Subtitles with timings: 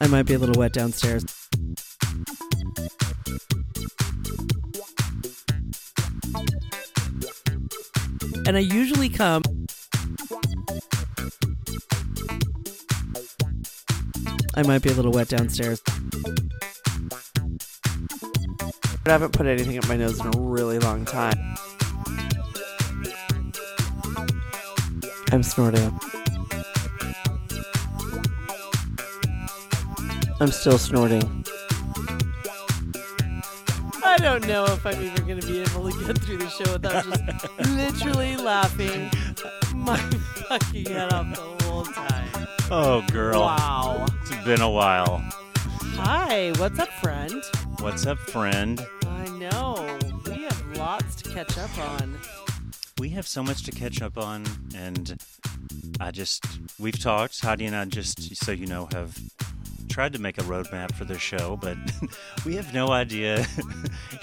[0.00, 1.24] I might be a little wet downstairs.
[8.46, 9.42] And I usually come.
[14.54, 15.82] I might be a little wet downstairs.
[19.04, 21.56] But I haven't put anything up my nose in a really long time.
[25.30, 26.17] I'm snorting.
[30.40, 31.44] I'm still snorting.
[34.04, 36.72] I don't know if I'm even going to be able to get through the show
[36.72, 39.10] without just literally laughing
[39.74, 39.98] my
[40.48, 42.48] fucking head off the whole time.
[42.70, 43.40] Oh, girl.
[43.40, 44.06] Wow.
[44.22, 45.24] It's been a while.
[45.96, 47.42] Hi, what's up, friend?
[47.80, 48.86] What's up, friend?
[49.06, 49.98] I know.
[50.26, 52.16] We have lots to catch up on.
[52.98, 54.44] We have so much to catch up on,
[54.76, 55.20] and
[55.98, 56.44] I just,
[56.78, 59.18] we've talked, Heidi and I just, so you know, have
[59.98, 61.76] tried to make a roadmap for the show, but
[62.46, 63.40] we have no idea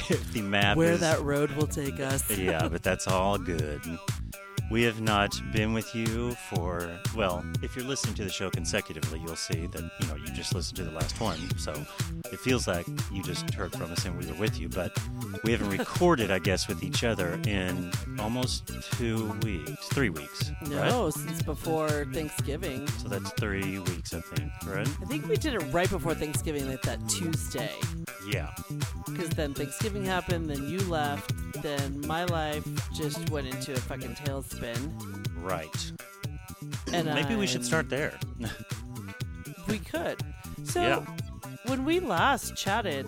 [0.10, 1.02] if the map Where is.
[1.02, 2.32] that road will take us.
[2.32, 3.82] yeah, but that's all good.
[4.72, 9.20] We have not been with you for, well, if you're listening to the show consecutively,
[9.20, 11.38] you'll see that, you know, you just listened to the last one.
[11.58, 11.72] So
[12.32, 14.68] it feels like you just heard from us and we were with you.
[14.68, 14.98] But
[15.44, 20.52] we haven't recorded, I guess, with each other in almost two weeks, three weeks.
[20.64, 20.90] Right?
[20.90, 22.88] No, since before Thanksgiving.
[22.88, 24.88] So that's three weeks, I think, right?
[24.88, 27.72] I think we did it right before Thanksgiving, like that Tuesday.
[28.28, 28.52] Yeah.
[29.06, 34.16] Because then Thanksgiving happened, then you left, then my life just went into a fucking
[34.16, 34.78] tailspin.
[35.42, 35.92] Right.
[36.94, 38.18] And Maybe we should start there.
[39.68, 40.22] We could.
[40.64, 41.06] So Yeah.
[41.66, 43.08] when we last chatted,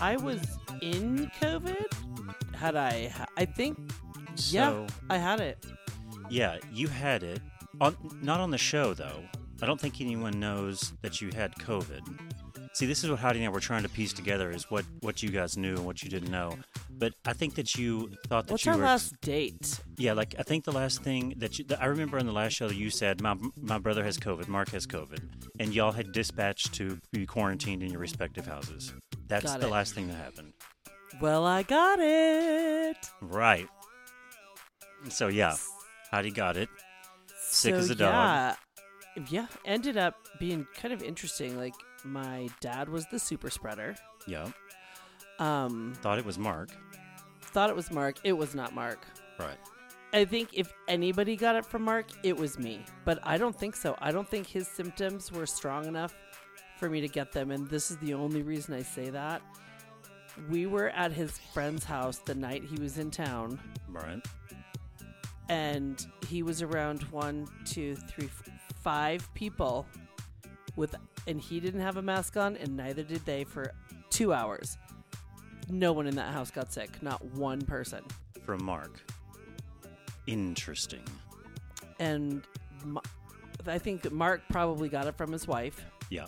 [0.00, 0.40] I was
[0.80, 1.92] in COVID.
[2.54, 3.12] Had I?
[3.36, 3.76] I think.
[4.48, 5.64] yeah, I had it.
[6.30, 7.40] Yeah, you had it.
[7.80, 9.20] On, not on the show, though.
[9.60, 12.02] I don't think anyone knows that you had COVID.
[12.74, 15.22] See, this is what Heidi and I were trying to piece together is what, what
[15.22, 16.58] you guys knew and what you didn't know.
[16.90, 18.84] But I think that you thought that What's you our were.
[18.84, 19.78] last date?
[19.96, 21.64] Yeah, like I think the last thing that you.
[21.66, 24.70] That I remember on the last show you said, my, my brother has COVID, Mark
[24.70, 25.20] has COVID.
[25.60, 28.92] And y'all had dispatched to be quarantined in your respective houses.
[29.28, 29.70] That's Got the it.
[29.70, 30.52] last thing that happened.
[31.20, 32.96] Well, I got it.
[33.20, 33.68] Right.
[35.10, 35.54] So, yeah,
[36.10, 36.68] Heidi got it.
[37.38, 38.56] Sick so, as a dog.
[39.16, 39.46] Yeah, yeah.
[39.64, 41.56] Ended up being kind of interesting.
[41.56, 41.74] Like
[42.04, 43.94] my dad was the super spreader.
[44.26, 44.52] Yep.
[45.38, 46.70] Um, Thought it was Mark.
[47.42, 48.16] thought it was Mark.
[48.24, 49.04] It was not Mark.
[49.38, 49.58] Right.
[50.12, 52.84] I think if anybody got it from Mark, it was me.
[53.04, 53.96] But I don't think so.
[54.00, 56.14] I don't think his symptoms were strong enough
[56.78, 57.50] for me to get them.
[57.50, 59.42] And this is the only reason I say that.
[60.50, 64.20] We were at his friend's house the night he was in town, Right.
[65.48, 68.42] and he was around one, two, three, f-
[68.82, 69.86] five people
[70.76, 70.94] with,
[71.26, 73.72] and he didn't have a mask on, and neither did they for
[74.10, 74.76] two hours.
[75.70, 78.02] No one in that house got sick, not one person.
[78.44, 79.00] From Mark.
[80.26, 81.02] Interesting.
[82.00, 82.42] and
[82.84, 83.00] Ma-
[83.66, 86.26] I think Mark probably got it from his wife, Yeah.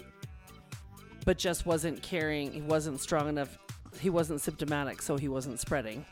[1.25, 2.53] but just wasn't carrying.
[2.53, 3.59] He wasn't strong enough.
[4.01, 6.05] He wasn't symptomatic, so he wasn't spreading.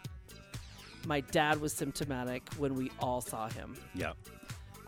[1.07, 4.13] My dad was symptomatic when we all saw him, Yeah.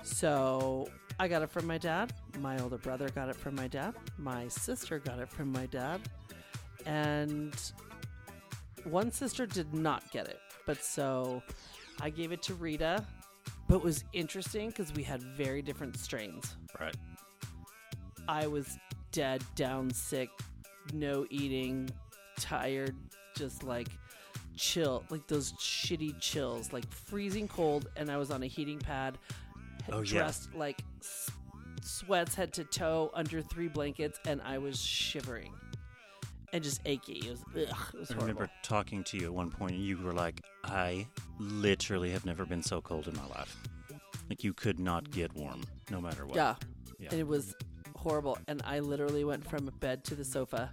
[0.02, 2.12] so I got it from my dad.
[2.40, 3.94] My older brother got it from my dad.
[4.18, 6.00] My sister got it from my dad,
[6.84, 7.54] and
[8.84, 10.38] one sister did not get it.
[10.66, 11.42] But so
[12.00, 13.04] I gave it to Rita.
[13.68, 16.56] But it was interesting because we had very different strains.
[16.78, 16.94] Right.
[18.28, 18.78] I was
[19.10, 20.30] dead, down sick,
[20.92, 21.90] no eating,
[22.38, 22.94] tired,
[23.34, 23.88] just like
[24.56, 29.18] chill, like those shitty chills, like freezing cold, and I was on a heating pad,
[29.92, 30.18] Oh, yeah.
[30.20, 31.30] dressed like s-
[31.82, 35.52] sweats head to toe under three blankets, and I was shivering
[36.52, 37.14] and just achy.
[37.26, 39.98] It was, ugh, it was I remember talking to you at one point, and you
[39.98, 41.06] were like, I
[41.38, 43.56] literally have never been so cold in my life.
[44.28, 46.36] Like, you could not get warm, no matter what.
[46.36, 46.54] Yeah.
[46.98, 47.08] Yeah.
[47.10, 47.54] And it was
[47.94, 48.38] horrible.
[48.48, 50.72] And I literally went from bed to the sofa,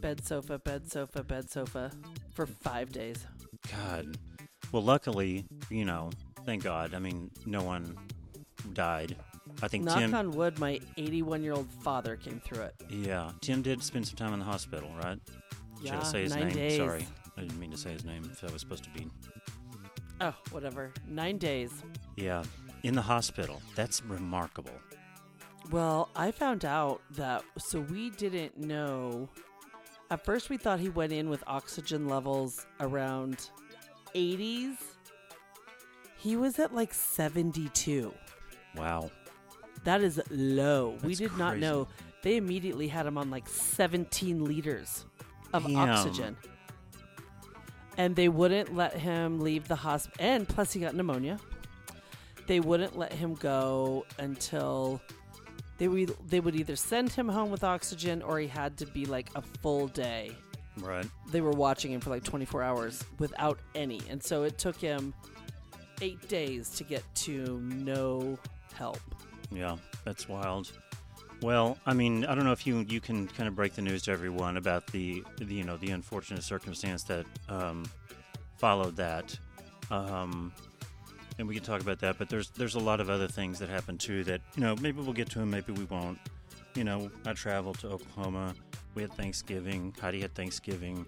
[0.00, 1.90] bed, sofa, bed, sofa, bed, sofa
[2.32, 3.26] for five days.
[3.70, 4.16] God.
[4.72, 6.10] Well, luckily, you know,
[6.46, 6.94] thank God.
[6.94, 7.96] I mean, no one
[8.72, 9.16] died.
[9.62, 10.14] I think Knock Tim.
[10.14, 12.74] on wood, my 81 year old father came through it.
[12.90, 15.18] Yeah, Tim did spend some time in the hospital, right?
[15.78, 16.56] Should Yeah, I say his nine name?
[16.56, 16.76] days.
[16.76, 17.06] Sorry,
[17.36, 18.28] I didn't mean to say his name.
[18.30, 19.06] If I was supposed to be.
[20.20, 20.92] Oh, whatever.
[21.08, 21.70] Nine days.
[22.16, 22.42] Yeah,
[22.82, 23.62] in the hospital.
[23.74, 24.72] That's remarkable.
[25.70, 29.28] Well, I found out that, so we didn't know.
[30.10, 33.50] At first, we thought he went in with oxygen levels around
[34.14, 34.76] 80s.
[36.16, 38.12] He was at like 72.
[38.76, 39.10] Wow.
[39.84, 40.96] That is low.
[41.02, 41.88] we That's did not know
[42.22, 45.04] they immediately had him on like 17 liters
[45.52, 45.76] of Damn.
[45.76, 46.36] oxygen.
[47.96, 50.16] And they wouldn't let him leave the hospital.
[50.24, 51.38] And plus, he got pneumonia.
[52.46, 55.00] They wouldn't let him go until
[55.78, 59.04] they would, they would either send him home with oxygen or he had to be
[59.04, 60.32] like a full day.
[60.78, 61.06] Right.
[61.30, 64.00] They were watching him for like 24 hours without any.
[64.08, 65.12] And so it took him
[66.00, 68.38] eight days to get to no
[68.78, 69.00] help.
[69.50, 70.70] Yeah, that's wild.
[71.42, 74.02] Well, I mean, I don't know if you you can kind of break the news
[74.02, 77.84] to everyone about the, the you know the unfortunate circumstance that um,
[78.56, 79.38] followed that,
[79.90, 80.52] um,
[81.38, 82.18] and we can talk about that.
[82.18, 85.00] But there's there's a lot of other things that happened too that you know maybe
[85.00, 86.18] we'll get to them, maybe we won't.
[86.74, 88.54] You know, I traveled to Oklahoma.
[88.94, 89.94] We had Thanksgiving.
[90.00, 91.06] Heidi had Thanksgiving.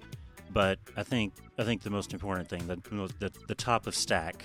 [0.53, 2.77] But I think I think the most important thing, the
[3.19, 4.45] the, the top of stack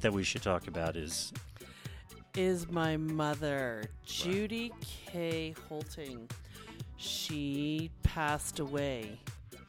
[0.00, 1.32] that we should talk about is
[2.36, 5.54] is my mother, Judy K.
[5.68, 6.28] Holting.
[6.96, 9.18] She passed away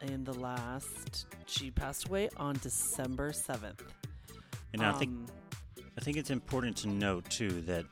[0.01, 1.25] in the last.
[1.45, 3.83] She passed away on December seventh.
[4.73, 5.27] and I think um,
[5.97, 7.85] I think it's important to note too that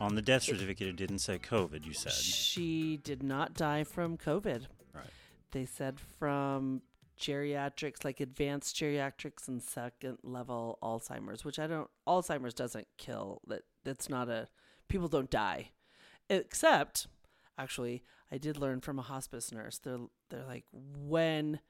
[0.00, 1.84] on the death certificate it didn't say COVID.
[1.86, 4.66] You said she did not die from COVID.
[4.94, 5.04] Right.
[5.52, 6.82] They said from
[7.20, 11.88] geriatrics, like advanced geriatrics and second level Alzheimer's, which I don't.
[12.06, 13.40] Alzheimer's doesn't kill.
[13.46, 14.48] That that's not a.
[14.88, 15.70] People don't die,
[16.28, 17.06] except
[17.58, 19.78] actually, I did learn from a hospice nurse.
[19.78, 19.98] They're
[20.30, 21.60] they're like when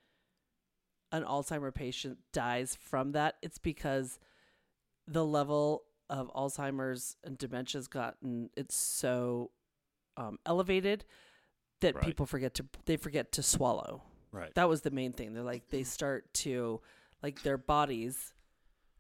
[1.12, 4.18] an Alzheimer patient dies from that, it's because
[5.06, 9.50] the level of Alzheimer's and dementia's gotten it's so
[10.16, 11.04] um, elevated
[11.80, 12.04] that Right.
[12.04, 14.02] people forget to they forget to swallow.
[14.32, 14.54] Right.
[14.54, 15.34] That was the main thing.
[15.34, 15.86] They're like they mm-hmm.
[15.86, 16.80] start to
[17.22, 18.32] like their bodies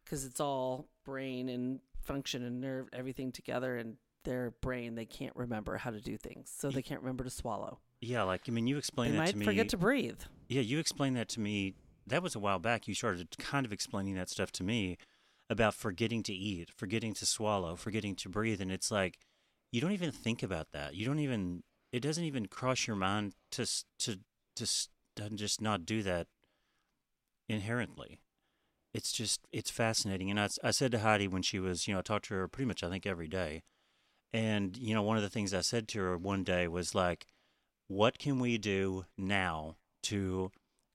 [0.04, 5.34] because it's all brain and function and nerve everything together and their brain they can't
[5.34, 8.66] remember how to do things so they can't remember to swallow yeah, like I mean,
[8.66, 9.44] you they that to me.
[9.44, 10.18] forget to breathe
[10.52, 11.74] yeah, you explained that to me.
[12.06, 12.86] That was a while back.
[12.86, 14.98] You started kind of explaining that stuff to me
[15.48, 19.18] about forgetting to eat, forgetting to swallow, forgetting to breathe, and it's like
[19.70, 20.94] you don't even think about that.
[20.94, 21.62] You don't even.
[21.90, 23.66] It doesn't even cross your mind to
[24.00, 24.18] to
[24.56, 24.66] to
[25.16, 26.26] to just not do that
[27.48, 28.20] inherently.
[28.94, 32.00] It's just it's fascinating, and I, I said to Heidi when she was you know
[32.00, 33.62] I talked to her pretty much I think every day,
[34.32, 37.26] and you know one of the things I said to her one day was like,
[37.88, 40.50] what can we do now to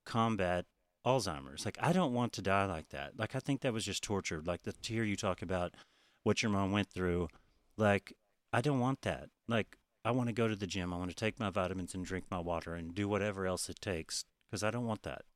[0.06, 0.66] combat
[1.04, 1.64] Alzheimer's?
[1.64, 3.18] Like I don't want to die like that.
[3.18, 4.42] Like I think that was just torture.
[4.44, 5.74] Like the, to hear you talk about
[6.22, 7.28] what your mom went through,
[7.76, 8.12] like
[8.52, 9.28] I don't want that.
[9.48, 9.76] Like
[10.08, 10.94] I want to go to the gym.
[10.94, 13.78] I want to take my vitamins and drink my water and do whatever else it
[13.82, 15.26] takes because I don't want that.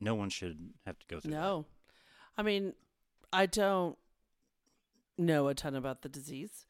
[0.00, 1.36] No one should have to go through that.
[1.36, 1.64] no
[2.36, 2.74] i mean
[3.32, 3.96] i don't
[5.18, 6.66] know a ton about the disease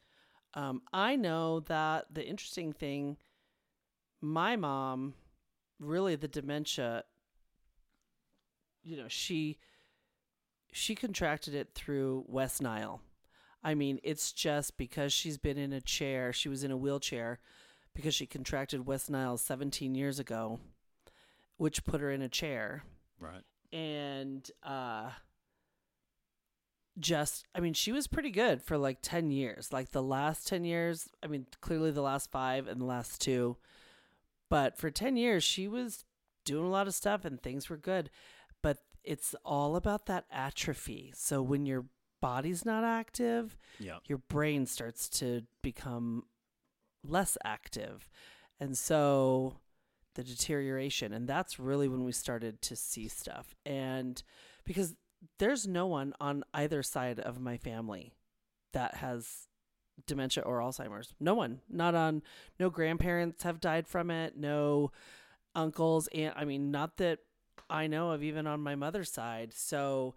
[0.55, 3.17] um, i know that the interesting thing
[4.21, 5.13] my mom
[5.79, 7.03] really the dementia
[8.83, 9.57] you know she
[10.71, 13.01] she contracted it through west nile
[13.63, 17.39] i mean it's just because she's been in a chair she was in a wheelchair
[17.93, 20.59] because she contracted west nile 17 years ago
[21.57, 22.83] which put her in a chair.
[23.19, 23.43] Right.
[23.71, 25.11] and uh
[26.99, 30.63] just i mean she was pretty good for like 10 years like the last 10
[30.63, 33.57] years i mean clearly the last 5 and the last 2
[34.49, 36.05] but for 10 years she was
[36.45, 38.09] doing a lot of stuff and things were good.
[38.61, 41.13] But it's all about that atrophy.
[41.15, 41.85] So when your
[42.23, 43.99] body's not active Yeah.
[44.05, 46.25] your brain starts to become
[47.03, 48.09] less active.
[48.59, 49.57] And so
[50.15, 53.55] the deterioration, and that's really when we started to see stuff.
[53.65, 54.21] And
[54.63, 54.95] because
[55.39, 58.13] there's no one on either side of my family
[58.71, 59.47] that has
[60.07, 61.13] dementia or Alzheimer's.
[61.19, 61.61] No one.
[61.69, 62.21] Not on
[62.59, 64.91] no grandparents have died from it, no
[65.55, 67.19] uncles and I mean not that
[67.69, 69.53] I know of even on my mother's side.
[69.53, 70.15] So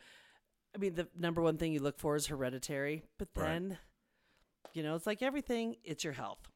[0.76, 3.44] I mean the number one thing you look for is hereditary, but Right.
[3.48, 3.78] then
[4.74, 6.50] you know, it's like everything, it's your health.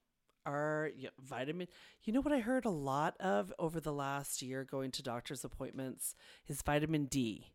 [0.45, 1.69] Our y- vitamin,
[2.05, 5.43] you know what I heard a lot of over the last year going to doctor's
[5.43, 6.15] appointments
[6.47, 7.47] is vitamin D.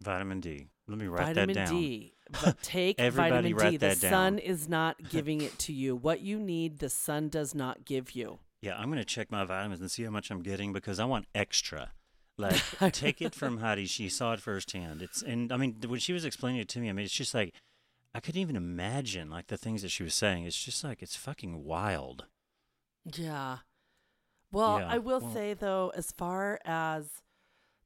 [0.00, 0.68] Vitamin D.
[0.88, 1.66] Let me write vitamin that down.
[1.66, 2.14] Vitamin D.
[2.44, 3.76] But take Everybody vitamin D.
[3.78, 4.10] The down.
[4.10, 5.96] sun is not giving it to you.
[5.96, 8.38] What you need, the sun does not give you.
[8.60, 11.26] Yeah, I'm gonna check my vitamins and see how much I'm getting because I want
[11.34, 11.90] extra.
[12.38, 12.60] Like,
[12.92, 13.86] take it from Heidi.
[13.86, 15.02] She saw it firsthand.
[15.02, 17.34] It's and I mean when she was explaining it to me, I mean it's just
[17.34, 17.54] like
[18.14, 20.44] I couldn't even imagine like the things that she was saying.
[20.44, 22.26] It's just like it's fucking wild.
[23.04, 23.58] Yeah.
[24.50, 27.22] Well, Yeah, I will well- say though, as far as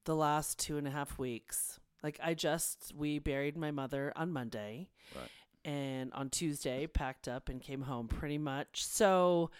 [0.04, 4.30] the last two and a half weeks, like I just we buried my mother on
[4.32, 5.30] Monday, Right.
[5.64, 8.84] and on Tuesday packed up and came home pretty much.
[8.84, 9.50] So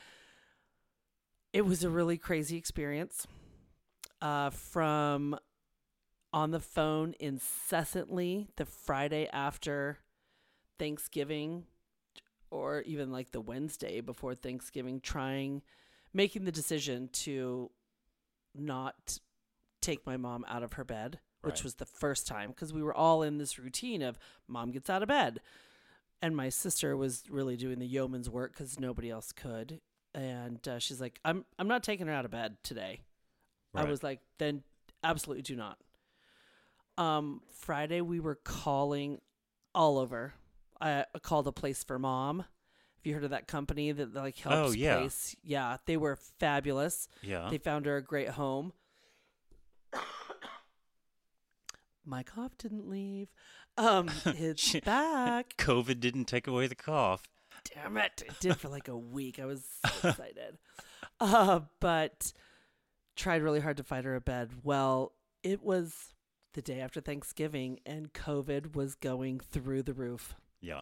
[1.53, 3.27] It was a really crazy experience.
[4.23, 5.39] Uh, from
[6.33, 9.99] on the phone incessantly the Friday after
[10.79, 11.65] Thanksgiving
[12.51, 15.63] or even like the Wednesday before Thanksgiving, trying,
[16.13, 17.71] making the decision to
[18.55, 19.19] not
[19.81, 21.65] take my mom out of her bed, which Right.
[21.65, 24.19] was the first time because we were all in this routine of
[24.49, 25.41] mom gets out of bed.
[26.23, 29.81] And my sister was really doing the yeoman's work because nobody else could.
[30.15, 33.01] And uh, she's like, I'm, I'm not taking her out of bed today.
[33.77, 34.63] I was like, then
[35.05, 35.79] absolutely do not.
[36.99, 39.21] Um, Friday we were calling
[39.75, 40.35] all over.
[40.81, 42.39] I I called a place for mom.
[42.39, 42.47] Have
[43.05, 44.97] you heard of that company that like helps Oh, yeah.
[44.99, 45.37] place?
[45.43, 47.09] Yeah, they were fabulous.
[47.23, 47.49] Yeah.
[47.51, 48.73] They found her a great home.
[52.05, 53.29] My cough didn't leave.
[53.77, 55.55] Um, it's back.
[55.59, 57.23] COVID didn't take away the cough.
[57.75, 58.23] Damn it!
[58.25, 59.41] It did for like a week.
[59.41, 60.57] I was so excited.
[61.19, 62.33] Uh, but
[63.17, 64.51] tried really hard to find her a bed.
[64.63, 66.15] Well, it was
[66.55, 70.35] the day after Thanksgiving, and COVID was going through the roof.
[70.61, 70.81] Yeah.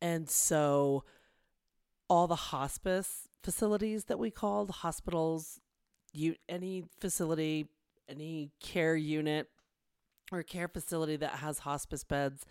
[0.00, 1.04] And so
[2.08, 5.60] all the hospice facilities that we called hospitals,
[6.12, 7.66] you any facility,
[8.08, 9.48] any care unit
[10.32, 12.44] or care facility that has hospice beds.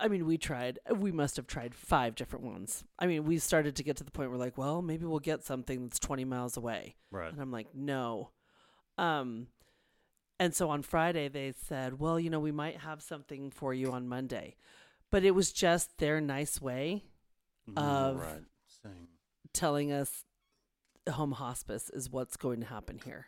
[0.00, 0.78] I mean, we tried.
[0.94, 2.84] We must have tried five different ones.
[2.98, 5.44] I mean, we started to get to the point where like, well, maybe we'll get
[5.44, 6.94] something that's 20 miles away.
[7.10, 7.32] Right.
[7.32, 8.30] And I'm like, no.
[8.96, 9.48] Um,
[10.38, 13.90] and so on Friday they said, well, you know, we might have something for you
[13.92, 14.54] on Monday,
[15.10, 17.02] but it was just their nice way
[17.76, 18.42] of- right.
[18.82, 19.08] Same.
[19.52, 20.24] telling us
[21.10, 23.26] home hospice is what's going to happen here.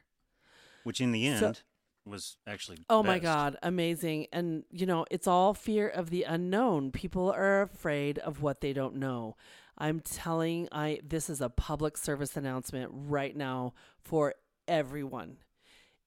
[0.84, 1.62] Which in the So- end
[2.04, 2.78] was actually.
[2.88, 3.18] Oh my.
[3.18, 4.26] God, amazing.
[4.32, 6.92] And, you know, it's all fear of the unknown.
[6.92, 9.36] People are afraid of what they don't know.
[9.78, 14.34] I'm telling I this is a public service announcement right now for
[14.68, 15.38] everyone.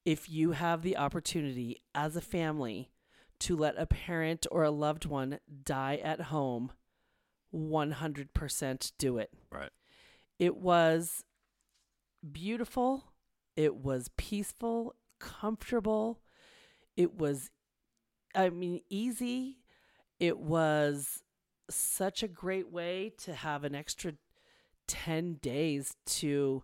[0.04, 2.90] If you have the opportunity as a family
[3.40, 6.72] to let a parent or a loved one die at home,
[7.54, 9.30] 100% do it.
[9.50, 9.70] Right.
[10.38, 11.24] It was
[12.32, 13.12] beautiful.
[13.56, 16.20] It was peaceful, comfortable.
[16.96, 17.50] It was,
[18.34, 19.58] I mean, easy.
[20.20, 21.22] It was
[21.70, 24.12] such a great way to have an extra
[24.86, 26.62] 10 days to,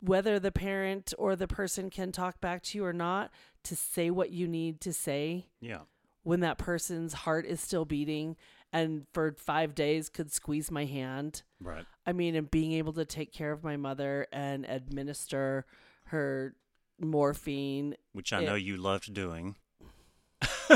[0.00, 3.30] whether the parent or the person can talk back to you or not,
[3.64, 5.80] to say what you need to say Yeah.
[6.22, 8.36] when that person's heart is still beating
[8.72, 11.42] and for five days could squeeze my hand.
[11.60, 11.84] Right.
[12.06, 15.66] I mean, and being able to take care of my mother and administer
[16.06, 16.54] her
[17.00, 17.94] morphine.
[18.12, 19.56] Which I It- know you loved doing.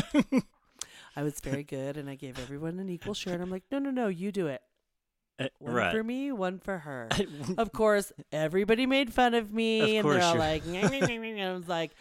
[1.16, 3.34] I was very good and I gave everyone an equal share.
[3.34, 4.60] And I'm like, no, no, no, you do it.
[5.38, 5.94] Uh, One right.
[5.94, 7.08] for me, one for her.
[7.58, 10.76] of course, everybody made fun of me Of and they're all like, and
[11.40, 11.92] I was like,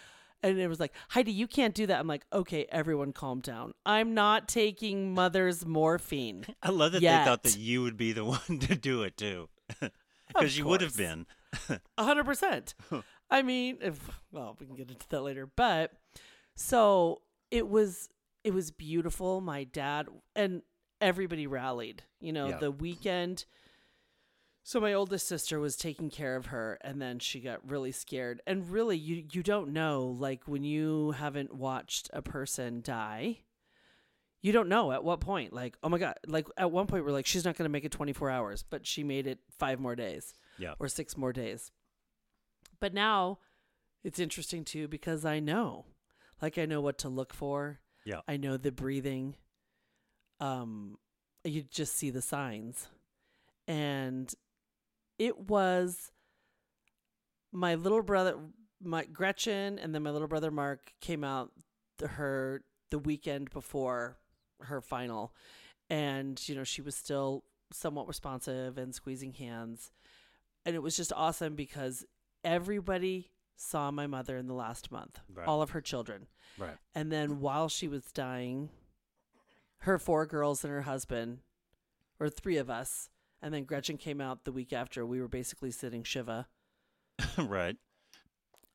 [0.44, 2.00] and it was like, Heidi, you can't do that.
[2.00, 3.74] I'm like, okay, everyone calm down.
[3.86, 6.46] I'm not taking mother's morphine.
[6.62, 9.50] I love that they thought that you would be the one to do it too.
[10.28, 11.26] Because you would have been.
[11.98, 12.74] A hundred percent.
[13.30, 14.00] I mean, if
[14.32, 15.48] well, we can get into that later.
[15.48, 15.92] But
[16.56, 18.10] so it was
[18.44, 19.42] it was beautiful.
[19.42, 20.62] My dad and
[21.02, 22.04] everybody rallied.
[22.20, 22.58] You know, Yeah.
[22.58, 23.46] the weekend.
[24.66, 28.42] So my oldest sister was taking care of her and then she got really scared.
[28.48, 33.40] And really you you don't know like when you haven't watched a person die,
[34.42, 35.52] you don't know at what point.
[35.54, 37.84] Like, oh my god, like at one point we're like she's not going to make
[37.86, 40.76] it 24 hours, but she made it 5 more days Yeah.
[40.80, 41.72] or 6 more days.
[42.84, 43.38] But now
[44.04, 45.86] it's interesting too because I know.
[46.42, 47.80] Like I know what to look for.
[48.06, 48.20] Yeah.
[48.28, 49.38] I know the breathing.
[50.42, 50.98] Um
[51.46, 52.90] you just see the signs.
[53.70, 54.34] And
[55.18, 56.12] it was
[57.54, 58.36] my little brother
[58.82, 61.52] my Gretchen and then my little brother Mark came out
[62.00, 64.18] the, her the weekend before
[64.60, 65.34] her final
[65.90, 69.94] and you know she was still somewhat responsive and squeezing hands
[70.66, 72.06] and it was just awesome because
[72.44, 75.48] everybody saw my mother in the last month Right.
[75.48, 76.78] all of her children Right.
[76.96, 78.70] and then while she was dying,
[79.80, 81.40] her four girls and her husband,
[82.20, 83.10] or three of us,
[83.42, 85.06] and then Gretchen came out the week after.
[85.06, 86.48] We were basically sitting Shiva.
[87.38, 87.76] right.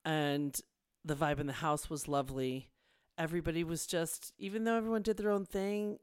[0.04, 0.58] And
[1.04, 2.70] the vibe in the house was lovely.
[3.16, 5.98] Everybody was just, even though everyone did their own thing,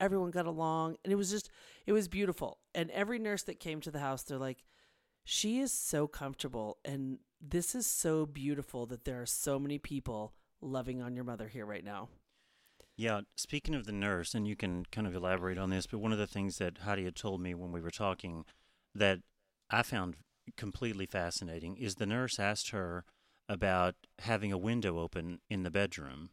[0.00, 0.96] everyone got along.
[1.04, 1.50] And it was just,
[1.86, 2.58] it was beautiful.
[2.74, 4.64] And every nurse that came to the house, they're like,
[5.26, 6.78] she is so comfortable.
[6.84, 11.48] And this is so beautiful that there are so many people loving on your mother
[11.48, 12.08] here right now.
[12.96, 16.12] Yeah, speaking of the nurse, and you can kind of elaborate on this, but one
[16.12, 18.44] of the things that Heidi had told me when we were talking
[18.94, 19.18] that
[19.68, 20.14] I found
[20.56, 23.04] completely fascinating is the nurse asked her
[23.48, 26.30] about having a window open in the bedroom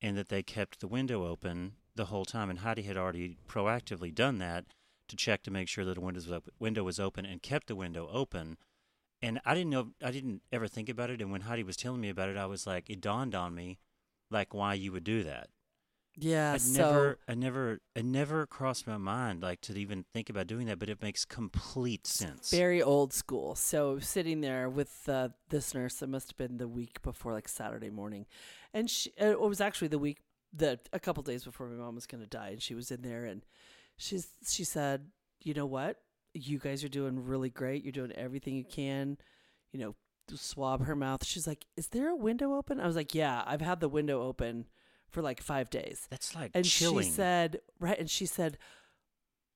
[0.00, 2.50] and that they kept the window open the whole time.
[2.50, 4.66] And Heidi had already proactively done that
[5.12, 7.68] to check to make sure that the window was open, window was open and kept
[7.68, 8.56] the window open.
[9.20, 11.20] And I didn't know, I didn't ever think about it.
[11.20, 13.78] And when Heidi was telling me about it, I was like, it dawned on me,
[14.30, 15.48] like why you would do that.
[16.16, 16.54] Yeah.
[16.54, 20.46] I so never, I never, it never crossed my mind like to even think about
[20.48, 20.78] doing that.
[20.78, 22.50] But it makes complete sense.
[22.50, 23.54] very old school.
[23.54, 27.48] So sitting there with uh, this nurse, it must have been the week before, like
[27.48, 28.26] Saturday morning,
[28.74, 30.18] and she, uh, it was actually the week
[30.52, 33.02] the a couple days before my mom was going to die, and she was in
[33.02, 33.44] there, and
[34.02, 35.06] she's she said,
[35.40, 35.98] you know what,
[36.34, 37.84] you guys are doing really great.
[37.84, 39.16] You're doing everything you can,
[39.72, 39.94] you know,
[40.34, 41.24] swab her mouth.
[41.24, 42.80] She's like, is there a window open?
[42.80, 44.66] I was like, yeah, I've had the window open
[45.10, 46.08] for like five days.
[46.10, 47.04] That's like And chilling.
[47.04, 47.98] she said, right.
[47.98, 48.58] And she said,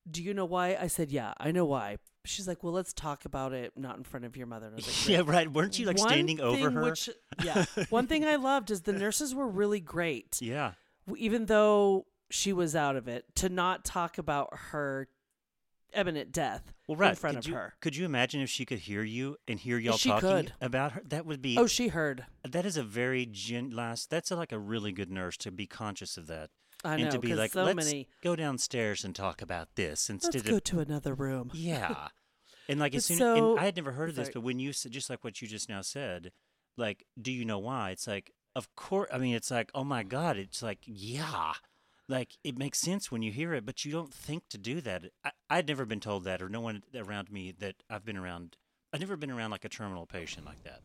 [0.08, 0.76] Do you know why?
[0.80, 1.96] I said, Yeah, I know why.
[2.24, 4.66] She's like, Well, let's talk about it, not in front of your mother.
[4.66, 5.50] And I was like, yeah, right.
[5.50, 6.82] Weren't you like One standing over her?
[6.82, 7.10] Which,
[7.42, 7.64] yeah.
[7.90, 10.72] One thing I loved is the nurses were really great, yeah.
[11.16, 15.08] even though she was out of it, to not talk about her
[15.94, 17.10] imminent death Well, right.
[17.10, 17.74] in front could of you, her.
[17.80, 20.52] Could you imagine if she could hear you and hear y'all she talking could.
[20.60, 21.02] about her?
[21.06, 21.56] That would be.
[21.56, 22.26] Oh, she heard.
[22.46, 24.10] that is a very gen- last.
[24.10, 26.50] That's a, like a really good nurse to be conscious of that
[26.84, 27.04] I know.
[27.04, 28.08] and to be like, so let's many.
[28.22, 31.50] go downstairs and talk about this Let's instead go to another room.
[31.54, 32.08] yeah.
[32.68, 34.32] And like as soon so- and I had never heard of this, sorry.
[34.34, 36.32] but when you said just like what you just now said,
[36.76, 37.90] like, do you know why?
[37.92, 39.08] It's like, of course.
[39.12, 40.36] I mean, it's like, oh my god.
[40.36, 41.52] It's like, yeah.
[42.08, 45.06] Like it makes sense when you hear it, but you don't think to do that.
[45.24, 48.56] I, I'd never been told that, or no one around me that I've been around.
[48.92, 50.82] I've never been around like a terminal patient like that.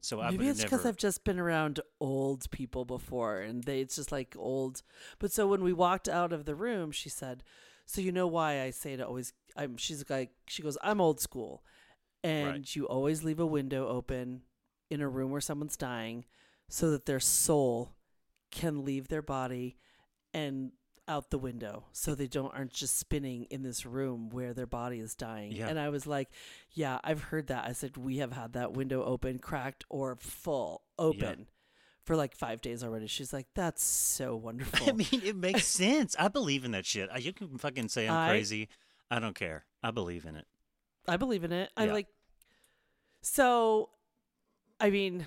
[0.00, 0.68] So I Maybe it's never.
[0.68, 4.82] because I've just been around old people before, and they it's just like old.
[5.18, 7.42] But so when we walked out of the room, she said,
[7.86, 9.76] "So you know why I say to always." I'm.
[9.76, 11.64] She's like, she goes, "I'm old school,
[12.22, 12.76] and Right.
[12.76, 14.42] you always leave a window open
[14.90, 16.24] in a room where someone's dying,
[16.68, 17.94] so that their soul
[18.50, 19.76] can leave their body
[20.36, 20.70] and
[21.08, 24.98] out the window so they don't aren't just spinning in this room where their body
[24.98, 25.68] is dying Yeah.
[25.68, 26.28] and i was like
[26.72, 30.82] yeah i've heard that i said we have had that window open cracked or full
[30.98, 31.46] open
[32.04, 36.16] for like five days already she's like that's so wonderful I mean, it makes sense.
[36.18, 37.08] I believe in that shit.
[37.12, 38.68] I- You can fucking say I'm I- crazy.
[39.10, 39.64] I don't care.
[39.84, 40.46] I believe in it.
[41.08, 41.70] I believe in it.
[41.76, 41.92] I Yeah.
[41.92, 42.06] like.
[43.22, 43.90] So,
[44.80, 45.26] I mean,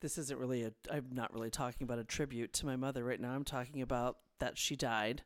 [0.00, 0.72] this isn't really a.
[0.90, 3.30] I'm not really talking about a tribute to my mother right now.
[3.32, 5.22] I'm talking about that she died.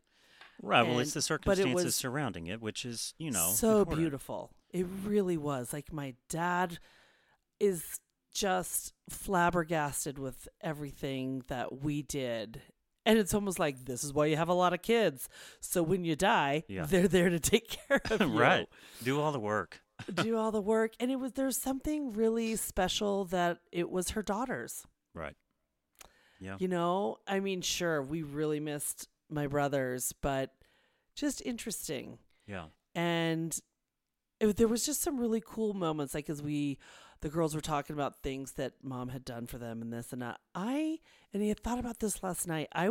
[0.62, 0.86] Right.
[0.86, 3.98] well, it's the it circumstances was surrounding it, which is, you know, so important.
[3.98, 4.50] beautiful.
[4.70, 5.72] It really was.
[5.72, 6.78] Like my dad
[7.58, 7.98] is
[8.32, 12.62] just flabbergasted with everything that we did.
[13.06, 15.28] And it's almost like this is why you have a lot of kids.
[15.60, 16.86] So when you die, Yeah.
[16.86, 18.38] they're there to take care of you.
[18.38, 18.68] right.
[19.02, 19.80] Do all the work.
[20.14, 24.22] do all the work and it was there's something really special that it was her
[24.24, 25.34] daughters Right.
[26.44, 26.56] Yeah.
[26.58, 30.50] you know i mean sure we really missed my brothers but
[31.16, 32.18] just interesting.
[32.46, 32.66] Yeah.
[32.94, 33.58] and
[34.40, 36.78] it, there was just some really cool moments like as we
[37.20, 40.20] the girls were talking about things that mom had done for them and this and
[40.20, 40.40] that.
[40.54, 40.98] I
[41.32, 42.68] and i had thought about this last night.
[42.74, 42.90] I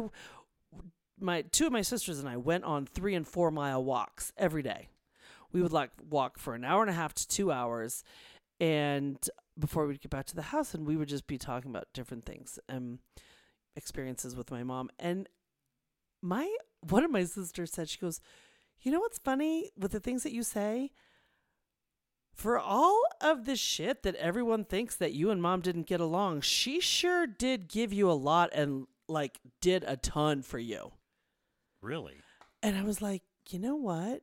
[1.19, 4.63] my two of my sisters and i went on three and four mile walks every
[4.63, 4.87] day.
[5.51, 8.03] We would like walk for an hour and a half to two hours
[8.59, 9.17] and
[9.59, 12.25] before we'd get back to the house and we would just be talking about different
[12.25, 12.57] things.
[12.69, 12.99] Um
[13.75, 15.27] experiences with my mom and
[16.21, 16.49] my
[16.81, 18.21] one of my sisters said she goes
[18.81, 20.91] you know what's funny with the things that you say
[22.33, 26.41] for all of the shit that everyone thinks that you and mom didn't get along
[26.41, 30.91] she sure did give you a lot and like did a ton for you
[31.81, 32.15] Really?
[32.61, 34.21] and I was like, you know what?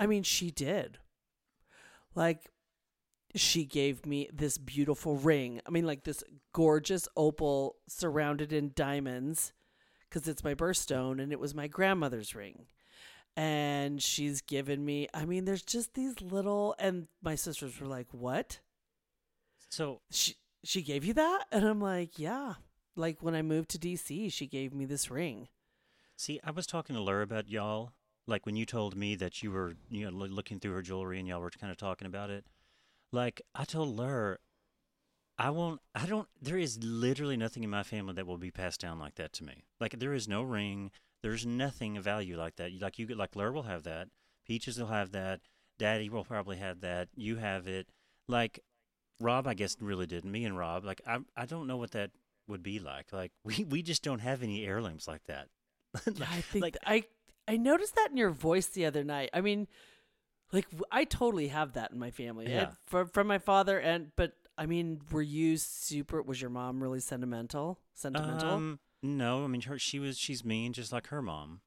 [0.00, 0.98] I mean, she did.
[2.14, 2.50] Like,
[3.34, 5.60] she gave me this beautiful ring.
[5.66, 9.52] I mean, like this gorgeous opal surrounded in diamonds
[10.08, 12.66] because it's my birthstone and it was my grandmother's ring.
[13.36, 18.06] And she's given me, I mean, there's just these little, and my sisters were like,
[18.12, 18.60] what?
[19.70, 21.46] So, She, she gave you that?
[21.50, 22.54] And I'm like, yeah.
[22.94, 25.48] Like when I moved to DC, she gave me this ring.
[26.16, 27.90] see, I was talking to Laura about y'all.
[28.28, 31.26] Like when you told me that you were, you know, looking through her jewelry and
[31.26, 32.44] y'all were kind of talking about it.
[33.14, 34.38] Like I told Laura,
[35.38, 35.80] I won't.
[35.94, 36.28] I don't.
[36.42, 39.44] There is literally nothing in my family that will be passed down like that to
[39.44, 39.64] me.
[39.80, 40.90] Like there is no ring.
[41.22, 42.72] There's nothing of value like that.
[42.80, 44.08] Like you, get like Laura will have that.
[44.46, 45.40] Peaches will have that.
[45.78, 47.08] Daddy will probably have that.
[47.14, 47.88] You have it.
[48.26, 48.58] Like
[49.20, 50.24] Rob, I guess really did.
[50.24, 52.10] Me and Rob, like I, I don't know what that
[52.48, 53.12] would be like.
[53.12, 55.48] Like we, we just don't have any heirlooms like that.
[56.12, 57.04] Yeah, I think like I
[57.46, 59.30] I noticed that in your voice the other night.
[59.32, 59.68] I mean,
[60.54, 62.46] Like I totally have that in my family.
[62.48, 62.70] Yeah.
[62.86, 67.00] From from my father and but I mean, were you super was your mom really
[67.00, 67.80] sentimental?
[67.94, 68.48] Sentimental?
[68.50, 69.78] Um, no, I mean her.
[69.78, 70.16] She was.
[70.16, 71.60] She's mean, just like her mom.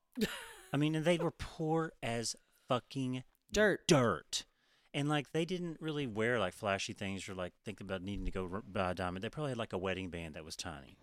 [0.74, 2.36] I mean, and they were poor as
[2.68, 3.86] fucking Dirt.
[3.88, 4.46] dirt.
[4.94, 8.32] And like they didn't really wear like flashy things or like think about needing to
[8.32, 9.24] go buy a diamond.
[9.24, 10.98] They probably had like a wedding band that was tiny.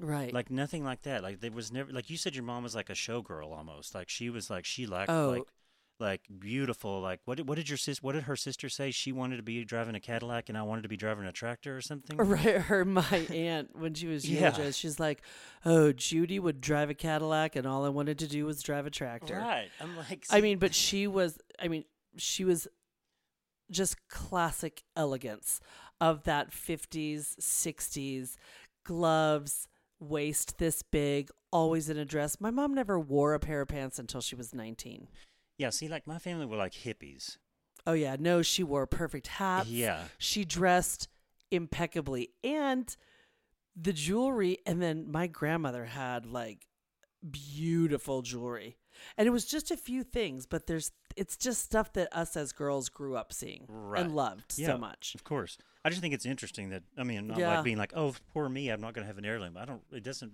[0.00, 0.32] Right.
[0.32, 1.22] Like nothing like that.
[1.22, 3.94] Like there was never like you said your mom was like a showgirl almost.
[3.94, 5.30] Like she was like she liked Oh.
[5.30, 5.42] like
[6.00, 7.00] like beautiful.
[7.00, 8.90] Like what did what did your sis what did her sister say?
[8.90, 11.76] She wanted to be driving a Cadillac and I wanted to be driving a tractor
[11.76, 12.16] or something.
[12.24, 14.70] Right, her my aunt when she was Yeah.
[14.70, 15.22] she's like,
[15.64, 18.90] "Oh, Judy would drive a Cadillac, and all I wanted to do was drive a
[18.90, 19.68] tractor." Right.
[19.80, 21.38] I'm like I mean, but she was.
[21.60, 21.84] I mean,
[22.16, 22.66] she was
[23.70, 25.60] just classic elegance
[26.00, 28.36] of that '50s, '60s
[28.84, 29.68] gloves,
[30.00, 32.40] waist this big, always in a dress.
[32.40, 35.08] My mom never wore a pair of pants until she was 19.
[35.58, 37.38] Yeah, see like my family were like hippies.
[37.86, 39.68] Oh yeah, no, she wore perfect hats.
[39.68, 40.04] Yeah.
[40.18, 41.08] She dressed
[41.50, 42.96] impeccably and
[43.76, 46.66] the jewelry and then my grandmother had like
[47.28, 48.78] beautiful jewelry.
[49.18, 52.52] And it was just a few things, but there's it's just stuff that us as
[52.52, 54.02] girls grew up seeing Right.
[54.02, 54.68] and loved Yeah.
[54.68, 55.14] so much.
[55.14, 55.58] Of course.
[55.84, 57.54] I just think it's interesting that I mean, I'm not Yeah.
[57.56, 59.56] like being like, oh, poor me, I'm not going to have an heirloom.
[59.56, 59.82] I don't.
[59.92, 60.32] It doesn't.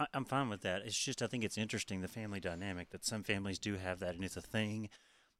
[0.00, 0.82] I, I'm fine with that.
[0.84, 4.14] It's just I think it's interesting the family dynamic that some families do have that,
[4.16, 4.88] and it's a thing.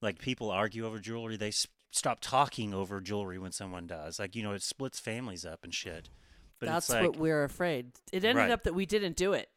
[0.03, 4.19] Like people argue over jewelry, they s- stop talking over jewelry when someone dies.
[4.19, 6.09] Like you know, it splits families up and shit.
[6.59, 7.93] But That's it's like, what we're afraid.
[8.13, 8.51] It ended Right.
[8.51, 9.49] up that we didn't do it.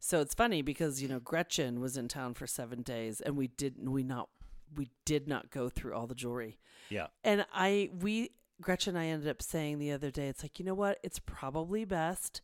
[0.00, 3.46] So it's funny because, you know, Gretchen was in town for 7 days and we
[3.48, 4.28] didn't we not
[4.74, 6.58] we did not go through all the jewelry.
[6.88, 10.58] yeah, And I, we, Gretchen and I ended up saying the other day, it's like,
[10.60, 10.98] you know what?
[11.02, 12.40] It's probably best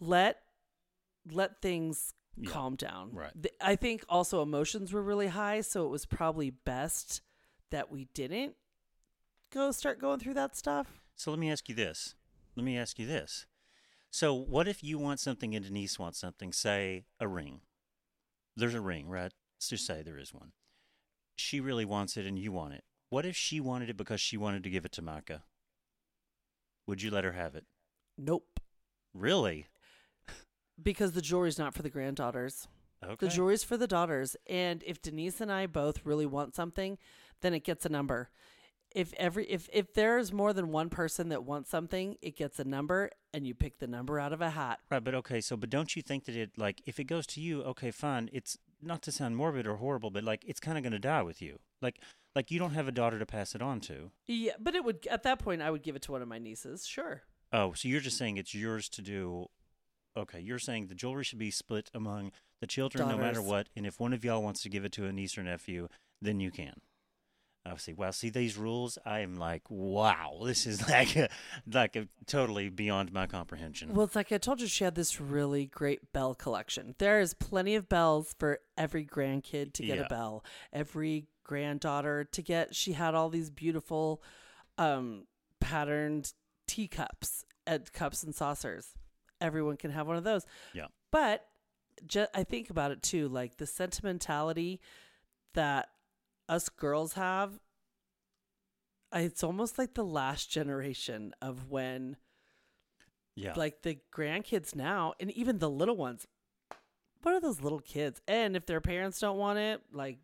[0.00, 0.38] let,
[1.30, 2.50] let things Yeah.
[2.50, 3.12] calm down.
[3.12, 3.32] Right.
[3.60, 5.60] I think also emotions were really high.
[5.60, 7.20] So it was probably best
[7.70, 8.56] that we didn't
[9.50, 11.00] go start going through that stuff.
[11.16, 12.14] So let me ask you this.
[12.56, 13.46] Let me ask you this.
[14.10, 17.60] So what if you want something and Denise wants something, say a ring?
[18.56, 19.32] There's a ring, right?
[19.56, 20.52] Let's just say there is one.
[21.36, 22.84] She really wants it and you want it.
[23.10, 25.44] What if she wanted it because she wanted to give it to Maka?
[26.86, 27.64] Would you let her have it?
[28.18, 28.60] Nope.
[29.12, 29.66] Really?
[30.82, 32.68] Because the jewelry's not for the granddaughters.
[33.02, 33.26] Okay.
[33.26, 34.36] The jewelry's for the daughters.
[34.48, 36.98] And if Denise and I both really want something,
[37.42, 38.30] then it gets a number.
[38.90, 42.64] If every if if there's more than one person that wants something, it gets a
[42.64, 44.78] number and you pick the number out of a hat.
[44.88, 47.40] Right, but okay, so but don't you think that it like if it goes to
[47.40, 48.30] you, okay, fine.
[48.32, 51.22] It's not to sound morbid or horrible, but like it's kind of going to die
[51.22, 51.58] with you.
[51.82, 51.98] Like
[52.36, 54.12] like you don't have a daughter to pass it on to.
[54.28, 56.38] Yeah, but it would at that point I would give it to one of my
[56.38, 56.86] nieces.
[56.86, 57.22] Sure.
[57.52, 59.48] Oh, so you're just saying it's yours to do.
[60.16, 63.84] Okay, you're saying the jewelry should be split among the children no matter what, and
[63.86, 65.88] if one of y'all wants to give it to a niece or nephew,
[66.22, 66.74] then you can.
[67.66, 67.94] I see.
[67.94, 68.98] Wow, see these rules?
[69.06, 71.30] I am like, wow, this is like, a,
[71.70, 73.94] like a, totally beyond my comprehension.
[73.94, 76.94] Well, it's like I told you, she had this really great bell collection.
[76.98, 80.04] There is plenty of bells for every grandkid to get Yeah.
[80.04, 82.74] a bell, every granddaughter to get.
[82.74, 84.22] She had all these beautiful,
[84.76, 85.26] um,
[85.58, 86.34] patterned
[86.68, 88.88] teacups and cups and saucers.
[89.44, 90.46] Everyone can have one of those.
[90.72, 90.86] Yeah.
[91.10, 91.46] But
[92.06, 94.80] ju- I think about it too, like the sentimentality
[95.54, 95.90] that
[96.48, 97.60] us girls have.
[99.12, 102.16] It's almost like the last generation of when
[103.36, 106.26] yeah, like the grandkids now and even the little ones
[107.22, 110.18] what are those little kids and if their parents don't want it like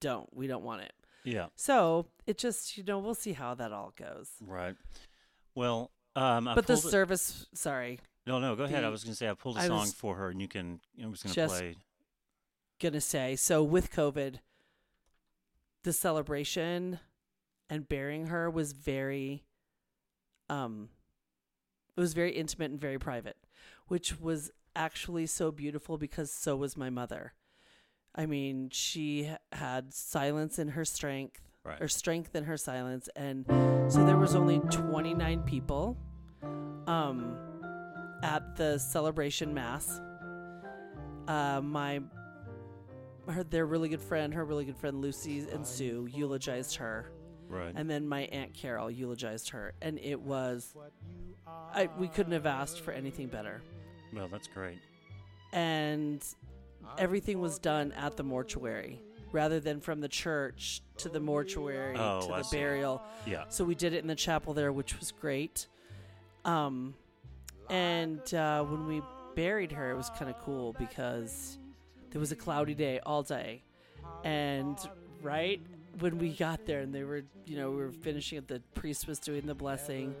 [0.00, 0.92] don't we don't want it
[1.24, 4.76] yeah, so it just you know we'll see how that all goes right.
[5.56, 8.84] Well, um, but the service sorry no, no, go ahead.
[8.84, 10.80] I was going to say I pulled a I song for her, and you can.
[11.02, 11.76] I was going to play.
[12.80, 14.40] gonna say so with covid
[15.84, 16.98] the celebration
[17.70, 19.44] and burying her was very
[20.50, 20.90] um
[21.96, 23.36] it was very intimate and very private
[23.88, 27.32] which was actually so beautiful because so was my mother
[28.14, 31.80] i mean she had silence in her strength Right.
[31.80, 33.44] or strength in her silence and
[33.88, 35.96] so there was only 29 people
[36.86, 37.36] um
[38.22, 40.00] at the celebration mass
[41.28, 42.00] uh my
[43.28, 47.10] her their really good friend her really good friend lucy and sue eulogized her
[47.48, 47.72] Right.
[47.76, 50.74] and then my aunt carol eulogized her and it was
[51.46, 53.62] I, we couldn't have asked for anything better
[54.12, 54.78] well, that's great.
[55.52, 56.24] and
[56.98, 59.00] everything was done at the mortuary
[59.32, 62.56] rather than from the church to the mortuary Oh, to I the see.
[62.56, 63.44] burial Yeah.
[63.48, 65.66] so we did it in the chapel there which was great
[66.44, 66.94] um
[67.70, 69.02] and uh, when we
[69.34, 71.58] buried her it was kind of cool because
[72.10, 73.62] there was a cloudy day all day
[74.24, 74.78] and
[75.22, 75.60] right
[76.00, 79.08] when we got there and they were, you know, we were finishing it, the priest
[79.08, 80.14] was doing the blessing.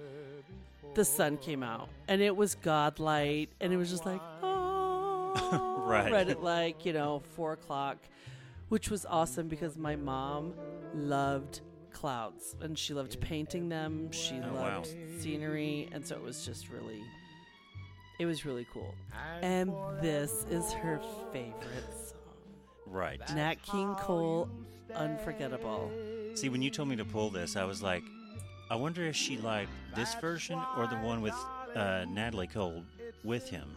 [0.94, 5.82] The sun came out and it was God light, and it was just like, oh,
[5.86, 6.10] Right.
[6.10, 7.98] right at like you know four o'clock,
[8.70, 10.54] which was awesome because my mom
[10.94, 11.60] loved
[11.92, 14.10] clouds and she loved painting them.
[14.12, 14.76] She Oh, wow.
[14.78, 14.88] loved
[15.20, 17.02] scenery, and so it was just really,
[18.18, 18.94] it was really cool.
[19.42, 21.00] And this is her
[21.32, 22.18] favorite song.
[22.86, 23.20] Right.
[23.34, 24.48] Nat King Cole,
[24.94, 25.90] Unforgettable.
[26.34, 28.02] See, when you told me to pull this, I was like,
[28.70, 31.34] I wonder if she liked this version or the one with
[31.74, 32.82] uh, Natalie Cole
[33.24, 33.68] with him.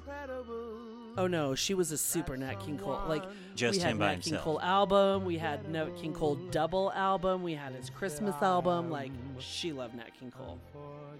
[1.17, 3.01] Oh no, she was a super Nat King Cole.
[3.07, 3.23] Like
[3.55, 4.43] Just we had him by Nat King himself.
[4.43, 8.89] Cole album, we had Nat King Cole double album, we had his Christmas album.
[8.89, 10.59] Like she loved Nat King Cole.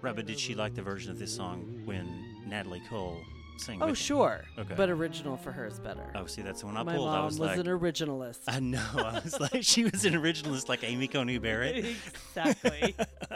[0.00, 3.20] Right, but did she like the version of this song when Natalie Cole
[3.58, 3.94] sang Oh with him?
[3.96, 4.74] sure, Okay.
[4.76, 6.10] but original for her is better.
[6.14, 7.06] Oh, see, that's the one I My pulled.
[7.08, 8.40] mom I was, was like, an originalist.
[8.48, 8.82] I know.
[8.96, 11.76] I was like, she was an originalist like Amy Coney Barrett.
[12.34, 12.94] exactly.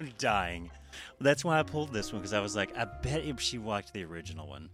[0.00, 0.70] I'm dying.
[1.20, 3.92] That's why I pulled this one because I was like, I bet if she watched
[3.92, 4.68] the original one.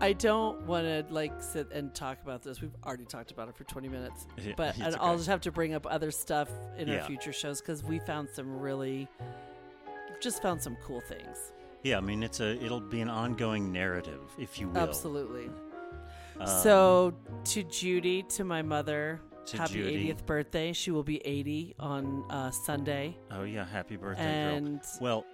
[0.00, 2.60] I don't want to like sit and talk about this.
[2.60, 5.52] We've already talked about it for 20 minutes, Yeah, but and I'll just have to
[5.52, 6.96] bring up other stuff in Yeah.
[6.96, 9.08] our future shows because we found some really,
[10.20, 11.52] just found some cool things.
[11.82, 14.78] Yeah, I mean, it's a it'll be an ongoing narrative, if you will.
[14.78, 15.48] Absolutely.
[16.40, 17.14] Um, so
[17.46, 20.12] to Judy, to my mother, To happy Judy.
[20.12, 20.72] 80th birthday.
[20.72, 24.54] She will be 80 on uh, Sunday, Oh yeah, happy birthday, girl.
[24.56, 25.24] and Well,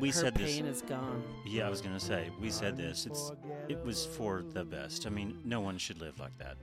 [0.00, 0.54] we said this.
[0.56, 1.22] pain is gone.
[1.46, 3.06] Yeah, I was gonna say we said this.
[3.06, 3.32] It's
[3.68, 5.06] it was for the best.
[5.06, 6.56] I mean, no one should live like that.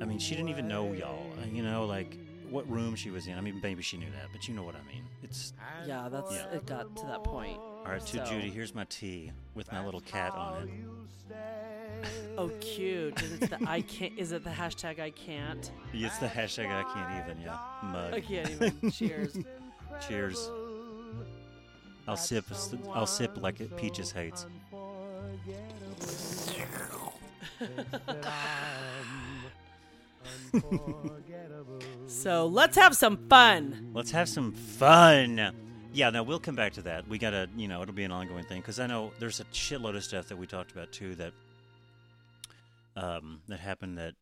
[0.00, 1.32] I mean, she didn't even know y'all.
[1.40, 2.18] uh, You know, like
[2.50, 3.36] what room she was in.
[3.36, 5.04] I mean, maybe she knew that, but you know what I mean.
[5.22, 5.52] It's
[5.86, 6.46] Yeah, that's Yeah.
[6.56, 6.66] it.
[6.66, 7.58] Got to that point.
[7.86, 8.00] All right.
[8.00, 10.68] To So- Judy, here's my tea with my little cat on it.
[12.38, 13.20] Oh, cute.
[13.22, 14.12] And it's the I can't.
[14.18, 15.70] Is it the hashtag I can't?
[15.94, 17.42] It's the hashtag I can't even.
[17.42, 18.12] Yeah, mug.
[18.12, 18.90] I can't even.
[18.92, 19.38] Cheers.
[20.06, 20.50] Cheers.
[22.06, 22.44] I'll sip.
[22.92, 24.46] I'll sip like it Peaches hates.
[32.06, 33.90] So let's have some fun.
[33.92, 35.52] Let's have some fun.
[35.96, 37.08] Yeah, now we'll come back to that.
[37.08, 39.96] We gotta, you know, it'll be an ongoing thing because I know there's a shitload
[39.96, 41.32] of stuff that we talked about too that,
[42.96, 44.14] um, that happened that,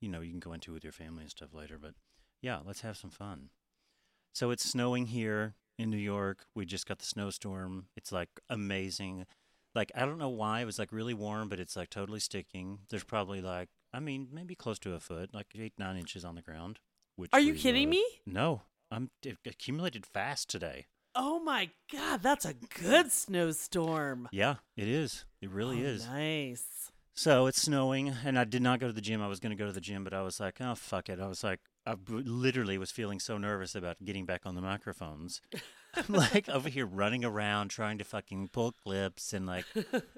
[0.00, 1.78] you know, you can go into with your family and stuff later.
[1.82, 1.94] But
[2.42, 3.50] yeah, let's have some fun.
[4.34, 6.46] So it's snowing here in New York.
[6.54, 7.86] We just got the snowstorm.
[7.96, 9.26] It's like amazing.
[9.74, 12.78] Like I don't know why it was like really warm, but it's like totally sticking.
[12.88, 16.36] There's probably like I mean maybe close to a foot, like eight nine inches on
[16.36, 16.78] the ground.
[17.16, 17.90] Which Are you kidding love.
[17.90, 18.04] me?
[18.24, 18.62] No,
[18.92, 20.86] I'm it accumulated fast today.
[21.18, 24.28] Oh my god, that's a good snowstorm.
[24.32, 25.24] Yeah, it is.
[25.40, 26.06] It really Oh, is.
[26.06, 26.92] Nice.
[27.14, 29.22] So it's snowing, and I did not go to the gym.
[29.22, 31.18] I was going to go to the gym, but I was like, oh fuck it.
[31.18, 35.40] I was like, I literally was feeling so nervous about getting back on the microphones.
[35.96, 39.64] I'm like over here running around trying to fucking pull clips, and like,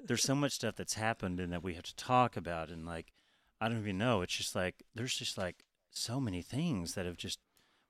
[0.05, 3.13] there's so much stuff that's happened and that we have to talk about, and like,
[3.61, 4.21] I don't even know.
[4.21, 7.39] It's just like there's just like so many things that have just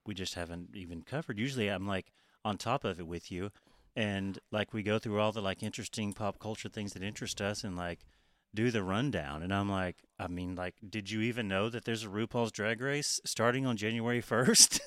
[0.06, 1.38] we just haven't even covered.
[1.40, 2.12] Usually, I'm like
[2.44, 3.50] on top of it with you,
[3.96, 7.64] and like we go through all the like interesting pop culture things that interest us,
[7.64, 8.00] and like
[8.54, 9.42] do the rundown.
[9.42, 12.80] And I'm like, I mean, like, did you even know that there's a RuPaul's Drag
[12.80, 14.80] Race starting on January 1st?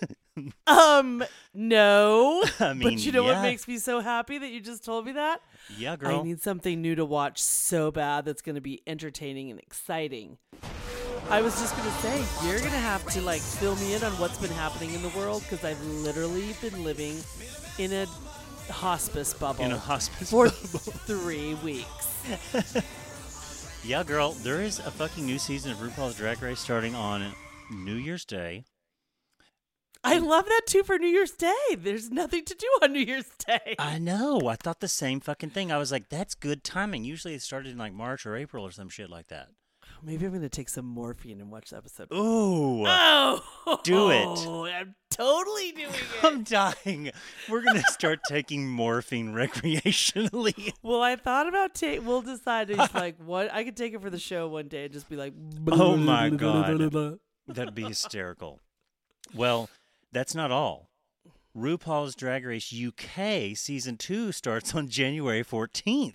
[0.68, 2.44] Um, no.
[2.60, 3.36] I mean, but you know yeah.
[3.36, 5.42] what makes me so happy that you just told me that?
[5.78, 6.20] yeah, girl.
[6.20, 10.38] I need something new to watch so bad that's going to be entertaining and exciting.
[11.30, 14.12] I was just to say, you're going to have to like fill me in on
[14.14, 17.18] what's been happening in the world because I've literally been living
[17.80, 18.06] in a
[18.72, 20.30] hospice bubble in a hospice.
[20.30, 22.84] for three weeks.
[23.84, 24.32] yeah, girl.
[24.32, 27.34] There is a fucking new season of RuPaul's Drag Race starting on
[27.72, 28.66] New Year's Day.
[30.06, 31.54] I love that too for New Year's Day.
[31.78, 33.76] There's nothing to do on New Year's Day.
[33.80, 34.50] I know.
[34.50, 35.72] I thought the same fucking thing.
[35.72, 37.06] I was like, that's good timing.
[37.06, 39.48] Usually it started in like March or April or some shit like that.
[40.06, 42.08] Maybe I'm going to take some morphine and watch the episode.
[42.14, 42.84] Ooh.
[42.86, 43.42] Oh,
[43.84, 44.26] Do it.
[44.26, 46.24] Oh, I'm totally doing it.
[46.24, 47.12] I'm dying.
[47.50, 50.74] We're going to start taking morphine recreationally.
[50.82, 52.06] Well, I thought about take.
[52.06, 52.70] We'll decide.
[52.70, 55.16] It's like what I could take it for the show one day and just be
[55.16, 55.34] like,
[55.72, 57.18] Oh my God.
[57.48, 58.60] That'd be hysterical.
[59.34, 59.70] Well,
[60.12, 60.90] that's not all.
[61.56, 66.14] RuPaul's Drag Race UK season two starts on January 14th.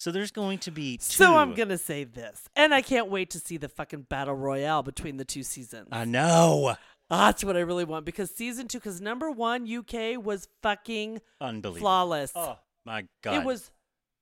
[0.00, 1.02] So there's going to be two.
[1.04, 4.82] So I'm gonna say this, and I can't wait to see the fucking battle royale
[4.82, 5.88] between the two seasons.
[5.92, 6.74] I know.
[7.10, 11.20] Ah, that's what I really want because season two, because number one UK was fucking
[11.38, 11.80] Unbelievable.
[11.80, 12.32] flawless.
[12.34, 13.34] Oh my God.
[13.34, 13.70] It was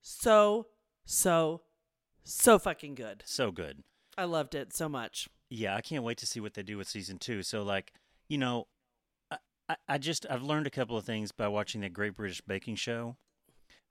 [0.03, 0.67] so
[1.05, 1.61] so
[2.25, 3.23] so fucking good.
[3.25, 3.85] so good.
[4.17, 5.29] I loved it so much.
[5.49, 7.45] yeah, I can't wait to see what they do with season two.
[7.45, 7.93] So, like,
[8.29, 8.67] you know,
[9.31, 9.37] I,
[9.69, 12.75] I, I just I've learned a couple of things by watching that Great British Baking
[12.75, 13.17] Show,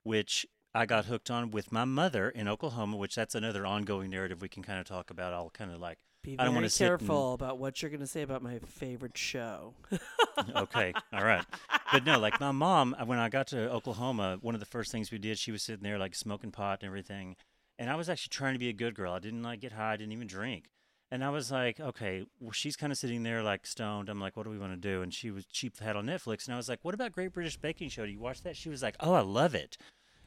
[0.02, 2.96] which I got hooked on with my mother in Oklahoma.
[2.96, 5.32] Which that's another ongoing narrative we can kind of talk about.
[5.32, 8.06] I'll kind of like, Be I don't sit and- careful about what you're going to
[8.06, 9.74] say about my favorite show.
[10.56, 11.44] okay, all right,
[11.92, 14.92] but no, like my mom, uh, when I got to Oklahoma, one of the first
[14.92, 17.36] things we did, she was sitting there like smoking pot and everything,
[17.78, 19.12] and I was actually trying to be a good girl.
[19.12, 20.66] I didn't like get high, I didn't even drink.
[21.10, 24.10] And I was like, okay, well, she's kind of sitting there like stoned.
[24.10, 25.00] I'm like, what do we want to do?
[25.00, 27.56] And she was she had on Netflix, and I was like, what about Great British
[27.56, 28.04] Baking Show?
[28.04, 28.56] Do you watch that?
[28.56, 29.78] She was like, oh, I love it.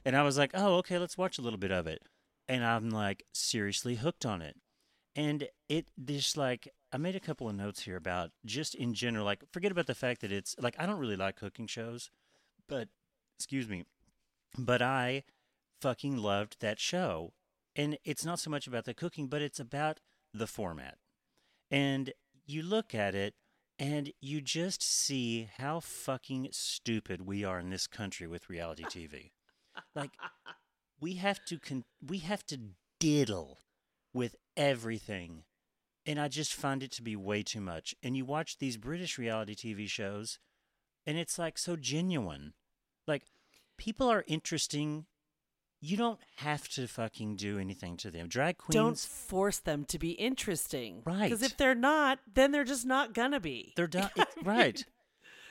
[0.04, 2.02] And I was like, oh, okay, let's watch a little bit of it.
[2.48, 4.56] And I'm like seriously hooked on it.
[5.16, 9.26] And it just like I made a couple of notes here about just in general,
[9.26, 12.10] like forget about the fact that it's like I don't really like cooking shows,
[12.68, 12.90] but
[13.38, 13.84] excuse me,
[14.58, 15.24] but I
[15.82, 17.34] fucking loved that show.
[17.76, 20.00] And it's not so much about the cooking, but it's about
[20.34, 20.98] the format.
[21.70, 22.12] And
[22.46, 23.36] you look at it
[23.80, 29.32] and you just see how fucking stupid we are in this country with reality TV.
[29.96, 30.12] Like
[31.00, 32.60] we have to con- we have to
[33.00, 33.60] diddle
[34.14, 35.44] with everything
[36.06, 37.96] and I just find it to be way too much.
[38.02, 40.40] And you watch these British reality TV shows
[41.06, 42.54] and it's like so genuine.
[43.08, 43.24] Like
[43.78, 45.06] people are interesting.
[45.80, 48.28] You don't have to fucking do anything to them.
[48.28, 51.02] Drag queens Don't force them to be interesting.
[51.06, 51.30] Right.
[51.30, 53.74] Because if they're not, then they're just not to be.
[53.76, 54.10] They're done.
[54.44, 54.84] right.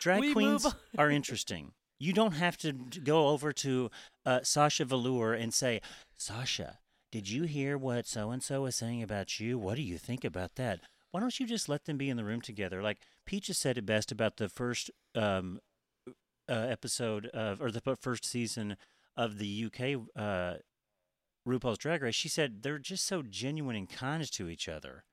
[0.00, 1.72] Drag queens are interesting.
[2.00, 3.90] You don't have to go over to
[4.24, 5.82] uh, Sasha Velour and say,
[6.16, 6.78] Sasha,
[7.12, 9.58] did you hear what so and so was saying about you?
[9.58, 10.80] What do you think about that?
[11.10, 12.82] Why don't you just let them be in the room together?
[12.82, 15.60] Like Peaches said it best about the first um,
[16.48, 18.76] uh, episode of, or the first season
[19.16, 20.54] of the UK uh,
[21.46, 22.14] RuPaul's Drag Race.
[22.14, 25.04] She said they're just so genuine and kind to each other.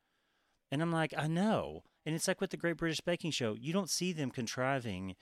[0.71, 1.83] And I'm like, I know.
[2.05, 5.15] And it's like with the Great British Baking Show, you don't see them contriving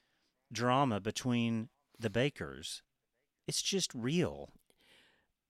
[0.51, 2.81] drama between the bakers.
[3.47, 4.49] It's just real.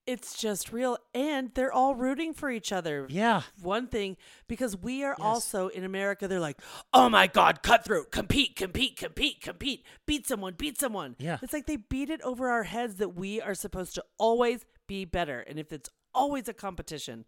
[0.05, 0.99] It's just real.
[1.15, 3.07] And they're all rooting for each other.
[3.09, 3.41] Yeah.
[3.61, 5.25] One thing, because we are Yes.
[5.25, 6.61] also in America, they're like,
[6.93, 11.15] oh my God, cutthroat, compete, compete, compete, compete, beat someone, beat someone.
[11.17, 11.39] Yeah.
[11.41, 15.05] It's like they beat it over our heads that we are supposed to always be
[15.05, 15.39] better.
[15.39, 17.25] And if it's always a competition.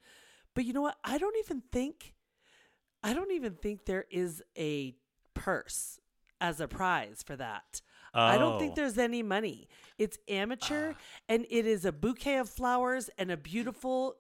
[0.53, 0.97] But you know what?
[1.03, 2.13] I don't even think,
[3.03, 4.95] I don't even think there is a
[5.33, 5.99] purse
[6.39, 7.81] as a prize for that.
[8.13, 8.75] I don't think Oh.
[8.75, 9.67] there's any money.
[9.99, 10.93] It's amateur
[11.29, 14.15] and it is a bouquet of flowers and a beautiful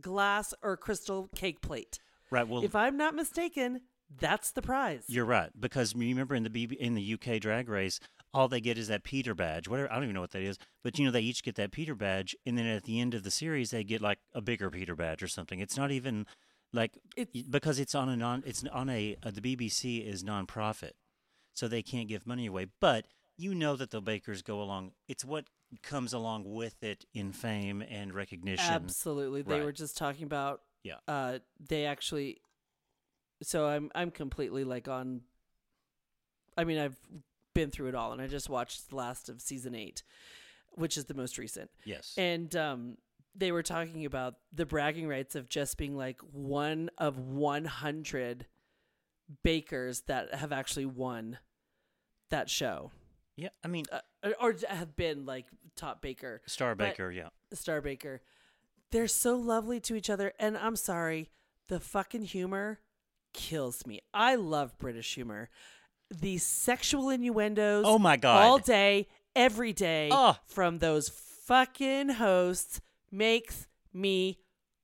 [0.00, 1.98] glass or crystal cake plate.
[2.30, 2.46] Right.
[2.48, 3.82] Well, if I'm not mistaken,
[4.18, 5.04] that's the prize.
[5.08, 8.00] you're right because you remember in the BB, in the UK Drag Race,
[8.32, 9.68] all they get is that Peter badge.
[9.68, 11.70] Whatever I don't even know what that is, but you know they each get that
[11.72, 14.70] Peter badge, and then at the end of the series they get like a bigger
[14.70, 15.60] Peter badge or something.
[15.60, 16.26] It's not even
[16.72, 18.42] like It's- because it's on a non.
[18.46, 20.92] It's on a uh, the BBC is nonprofit,
[21.54, 22.66] so they can't give money away.
[22.80, 24.92] But you know that the bakers go along.
[25.08, 25.46] It's what
[25.82, 28.72] comes along with it in fame and recognition.
[28.72, 29.42] Absolutely.
[29.42, 29.64] They Right.
[29.64, 30.98] were just talking about Yeah.
[31.08, 32.40] uh they actually
[33.42, 35.22] so I'm I'm completely like on
[36.56, 36.96] I mean I've
[37.54, 40.02] been through it all and I just watched the last of season 8
[40.76, 41.70] which is the most recent.
[41.84, 42.14] Yes.
[42.16, 42.98] And um
[43.34, 48.46] they were talking about the bragging rights of just being like one of 100
[49.42, 51.38] bakers that have actually won
[52.30, 52.90] that show
[53.36, 53.48] yeah.
[53.64, 57.10] I mean, uh, or- have been like top baker Star Baker.
[57.10, 57.30] Yeah.
[57.52, 58.22] Star Baker.
[58.92, 60.32] They're so lovely to each other.
[60.38, 61.30] And I'm sorry,
[61.68, 62.78] the fucking humor
[63.32, 64.00] kills me.
[64.12, 65.48] I love British humor.
[66.10, 68.40] The sexual innuendos Oh my God.
[68.44, 70.36] all day, every day Oh.
[70.46, 74.38] from those fucking hosts makes me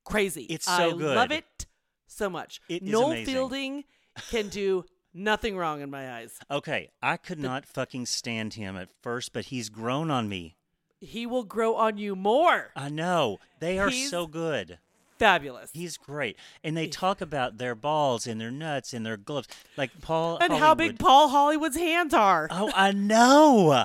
[0.05, 0.43] crazy.
[0.45, 1.15] It's I so good.
[1.15, 1.67] love it
[2.09, 2.61] so much.
[2.69, 3.27] It Noel amazing.
[3.27, 3.85] Fielding
[4.31, 6.39] can do nothing wrong in my eyes.
[6.51, 10.57] Okay, I could not fucking stand him at first, but he's grown on me.
[11.01, 12.71] He will grow on you more.
[12.77, 13.39] I know.
[13.59, 14.79] They are He's- so good.
[15.19, 15.71] Fabulous.
[15.75, 16.39] He's great.
[16.65, 19.49] And they talk about their balls and their nuts and their gloves.
[19.77, 22.49] Like Paul and how big Paul Hollywood's hands are.
[22.51, 23.85] Oh, I know.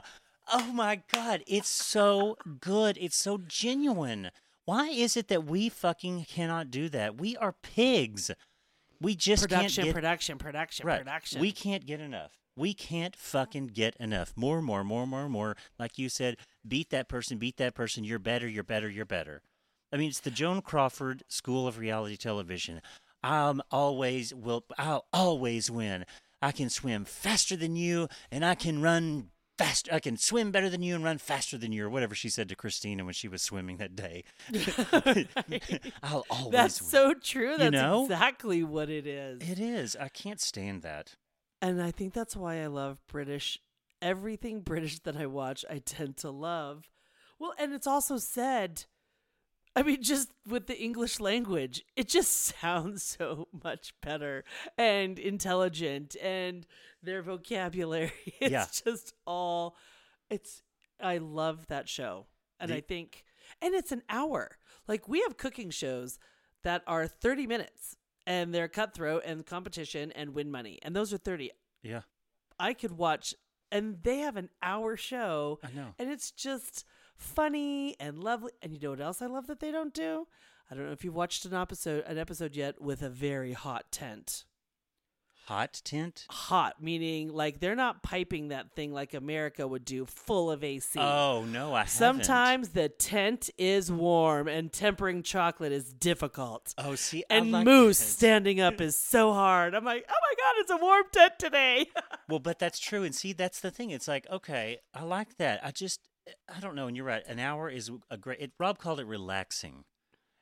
[0.53, 2.97] Oh my god, it's so good.
[3.01, 4.32] It's so genuine.
[4.63, 7.17] Why is it that we fucking cannot do that?
[7.17, 8.32] We are pigs.
[9.02, 11.00] We just production, can't get production, production, right.
[11.00, 11.41] production.
[11.41, 12.32] We can't get enough.
[12.58, 14.34] We can't fucking get enough.
[14.36, 15.58] More, more, more, more, more.
[15.78, 18.04] Like you said, beat that person, beat that person.
[18.04, 19.41] You're better, you're better, you're better.
[19.91, 22.82] I mean, it's the Joan Crawford School of Reality Television.
[23.24, 24.66] I'm always will.
[24.78, 26.06] I'll always win.
[26.41, 29.93] I can swim faster than you, and I can run faster.
[29.93, 32.49] I can swim better than you and run faster than you, or whatever she said
[32.49, 34.24] to Christina when she was swimming that day.
[36.03, 36.51] I'll always.
[36.51, 36.89] That's win.
[36.89, 37.56] so true.
[37.58, 38.03] That's know?
[38.03, 39.41] exactly what it is.
[39.49, 39.95] It is.
[39.99, 41.16] I can't stand that.
[41.62, 43.60] And I think that's why I love British.
[44.01, 46.89] Everything British that I watch, I tend to love.
[47.39, 48.86] Well, and it's also said,
[49.76, 54.43] I mean, just with the English language, it just sounds so much better
[54.78, 56.65] and intelligent, and
[57.03, 58.11] their vocabulary.
[58.39, 58.65] It's Yeah.
[58.86, 59.76] just all,
[60.30, 60.61] it's,
[61.01, 62.28] I love that show.
[62.59, 63.26] And The- I think,
[63.61, 64.57] and it's an hour.
[64.88, 66.19] Like, we have cooking shows
[66.63, 67.95] that are 30 minutes
[68.26, 70.80] and they're cutthroat and competition and win money.
[70.82, 71.51] And those are 30.
[71.84, 72.01] Yeah,
[72.59, 73.36] I could watch,
[73.71, 75.93] and they have an hour show, I know.
[75.99, 76.86] and it's just
[77.18, 78.51] funny and lovely.
[78.61, 80.28] And you know what else I love that they don't do?
[80.70, 83.91] I don't know if you've watched an episode an episode yet with a very hot
[83.91, 84.45] tent.
[85.47, 86.26] Hot tent.
[86.32, 90.99] Hot meaning like they're not piping that thing like America would do, full of AC.
[90.99, 91.91] Oh no, I haven't.
[91.91, 96.74] Sometimes the tent is warm and tempering chocolate is difficult.
[96.80, 99.76] Oh, see, I And like mousse standing up is so hard.
[99.76, 101.86] I'm like, oh my god, it's a warm tent today.
[102.28, 103.03] Well, but that's true.
[103.03, 103.91] And see, that's the thing.
[103.91, 105.63] It's like, okay, I like that.
[105.63, 105.99] I just,
[106.53, 106.88] I don't know.
[106.88, 107.23] And you're right.
[107.28, 108.39] An hour is a great.
[108.39, 109.86] It, Rob called it relaxing.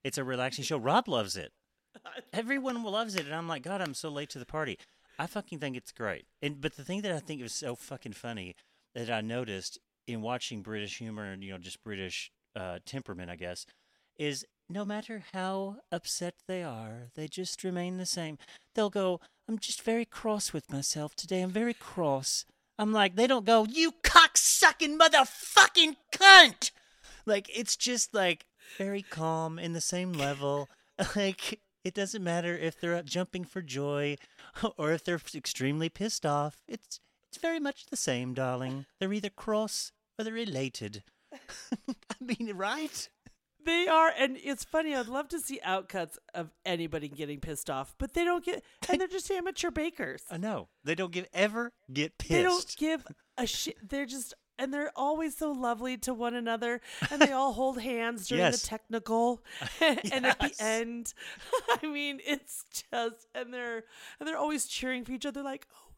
[0.04, 0.78] It's a relaxing show.
[0.78, 1.52] Rob loves it.
[2.34, 4.78] Everyone loves it, and I'm like, God, I'm so late to the party.
[5.20, 6.26] I fucking think it's great.
[6.42, 8.56] And but the thing that I think is so fucking funny
[8.96, 13.36] that I noticed in watching British humor and you know just British uh, temperament, I
[13.36, 13.66] guess,
[14.18, 18.38] is no matter how upset they are, they just remain the same.
[18.74, 21.42] They'll go, I'm just very cross with myself today.
[21.42, 22.46] I'm very cross.
[22.78, 26.72] I'm like, they don't go, you cocksucking motherfucking cunt.
[27.26, 28.46] Like, it's just like
[28.78, 30.70] very calm in the same level.
[31.16, 34.18] Like, it doesn't matter if they're jumping for joy
[34.78, 36.62] or if they're extremely pissed off.
[36.68, 38.86] It's it's very much the same, darling.
[39.00, 41.04] They're either cross or they're elated.
[41.34, 43.10] I mean, right?
[43.66, 44.96] They are, and it's funny.
[44.96, 49.00] I'd love to see outcuts of anybody getting pissed off, but they don't get, and
[49.00, 50.24] they're just amateur bakers.
[50.30, 50.68] I know.
[50.84, 52.32] They don't give ever get pissed.
[52.32, 53.08] They don't give
[53.38, 53.78] a shit.
[53.90, 58.28] They're just, and they're always so lovely to one another, and they all hold hands
[58.28, 58.62] during Yes.
[58.62, 59.44] the technical,
[59.82, 61.14] and at the end,
[61.82, 63.84] I mean, it's just, and they're,
[64.20, 65.92] and they're always cheering for each other, like, oh,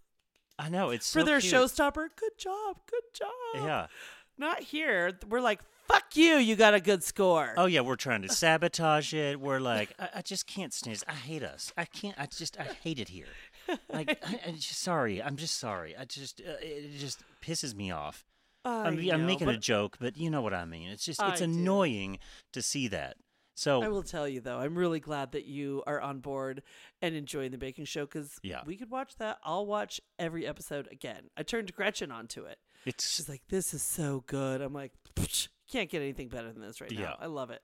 [0.58, 0.90] I know.
[0.92, 1.54] It's for so their cute.
[1.54, 3.30] showstopper, good job, good job.
[3.66, 3.88] Yeah.
[4.38, 5.18] Not here.
[5.30, 6.36] We're like, fuck you.
[6.38, 7.54] You got a good score.
[7.58, 9.40] Oh yeah, we're trying to sabotage it.
[9.40, 11.04] We're like, I, I just can't stand.
[11.08, 11.72] I hate us.
[11.78, 12.16] I can't.
[12.20, 12.60] I just.
[12.60, 13.28] I hate it here.
[13.92, 15.22] Like, I, I just sorry.
[15.22, 15.96] I'm just sorry.
[15.98, 16.42] I just.
[16.42, 18.26] Uh, it just pisses me off.
[18.64, 20.90] I I'm, I'm know, making a joke, but you know what I mean.
[20.90, 21.22] It's just.
[21.22, 21.52] It's I do.
[21.52, 22.20] annoying
[22.54, 23.18] to see that.
[23.58, 26.62] So I will tell you though, I'm really glad that you are on board
[27.02, 28.62] and enjoying the baking show because Yeah.
[28.66, 29.38] we could watch that.
[29.46, 31.30] I'll watch every episode again.
[31.38, 32.58] I turned Gretchen onto it.
[32.86, 36.62] it's She's like, "This is so good." I'm like, "Psh, "Can't get anything better than
[36.62, 37.02] this right Yeah.
[37.02, 37.62] now." I love it.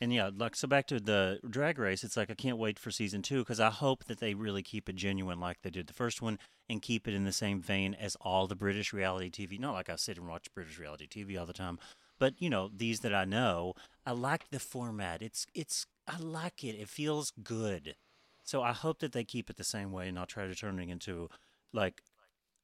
[0.00, 2.90] And yeah, like so back to the drag race, it's like I can't wait for
[2.90, 5.92] season two because I hope that they really keep it genuine like they did the
[5.94, 6.38] first one
[6.68, 9.58] and keep it in the same vein as all the British reality TV.
[9.58, 11.78] Not like I sit and watch British reality TV all the time,
[12.18, 13.74] but you know these that I know,
[14.04, 15.22] I like the format.
[15.22, 16.74] It's it's I like it.
[16.74, 17.94] It feels good.
[18.42, 20.78] So I hope that they keep it the same way and not try to turn
[20.80, 21.30] it into
[21.72, 22.02] like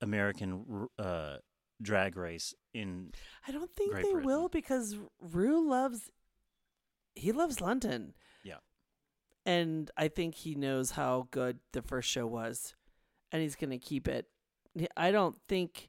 [0.03, 1.37] American uh,
[1.83, 3.13] drag race in
[3.49, 4.27] I don't think Great they Britain.
[4.27, 6.11] will because Ru loves
[7.15, 8.15] he loves London.
[8.45, 8.59] Yeah.
[9.47, 12.75] And I think he knows how good the first show was
[13.33, 14.27] and he's going to keep it.
[14.97, 15.89] I don't think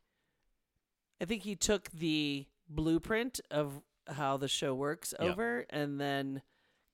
[1.22, 5.28] I think he took the blueprint of how the show works Yeah.
[5.28, 6.42] over and then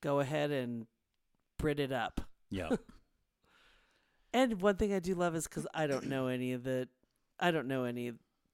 [0.01, 0.87] go ahead and
[1.57, 2.21] Brit it up.
[2.49, 2.69] yeah
[4.33, 6.87] And one thing I do love is because I don't know any of the,
[7.39, 8.11] I don't know any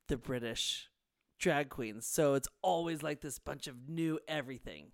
[0.08, 0.89] the British
[1.39, 4.93] drag queens, so it's always like this bunch of new everything,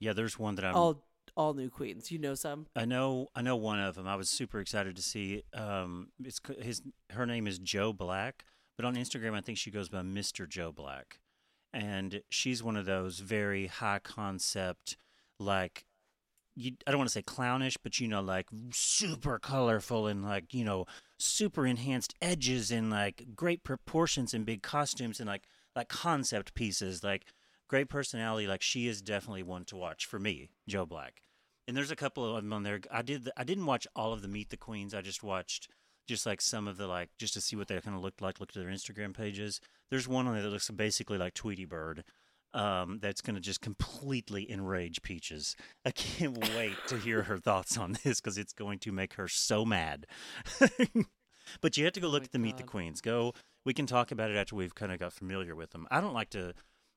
[0.00, 0.12] yeah.
[0.12, 1.04] There's one that I'm all
[1.36, 2.10] all new queens.
[2.10, 2.66] You know some?
[2.74, 4.06] I know, I know one of them.
[4.06, 5.42] I was super excited to see.
[5.52, 8.44] Um, it's his, her name is Joe Black,
[8.76, 11.20] but on Instagram, I think she goes by Mister Joe Black,
[11.72, 14.96] and she's one of those very high concept,
[15.38, 15.84] like,
[16.54, 16.72] you.
[16.86, 20.64] I don't want to say clownish, but you know, like super colorful and like you
[20.64, 20.86] know,
[21.18, 25.44] super enhanced edges and like great proportions and big costumes and like
[25.74, 27.26] like concept pieces, like
[27.68, 28.46] great personality.
[28.46, 31.22] Like she is definitely one to watch for me, Joe Black.
[31.66, 32.80] And there's a couple of them on there.
[32.90, 33.24] I did.
[33.24, 34.94] The, I didn't watch all of the Meet the Queens.
[34.94, 35.68] I just watched
[36.06, 38.40] just like some of the like just to see what they kind of looked like.
[38.40, 39.60] Looked at their Instagram pages.
[39.90, 42.04] There's one on there that looks basically like Tweety Bird.
[42.54, 45.56] Um, that's going to just completely enrage Peaches.
[45.84, 49.26] I can't wait to hear her thoughts on this because it's going to make her
[49.26, 50.06] so mad.
[51.60, 53.00] but you have to go Oh look my at the Meet the Queens.
[53.00, 53.34] Go
[53.64, 55.86] we can talk about it after we've kind of got familiar with them.
[55.90, 56.54] I don't like to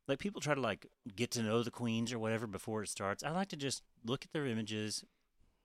[0.07, 3.23] like people try to like get to know the queens or whatever before it starts.
[3.23, 5.03] I like to just look at their images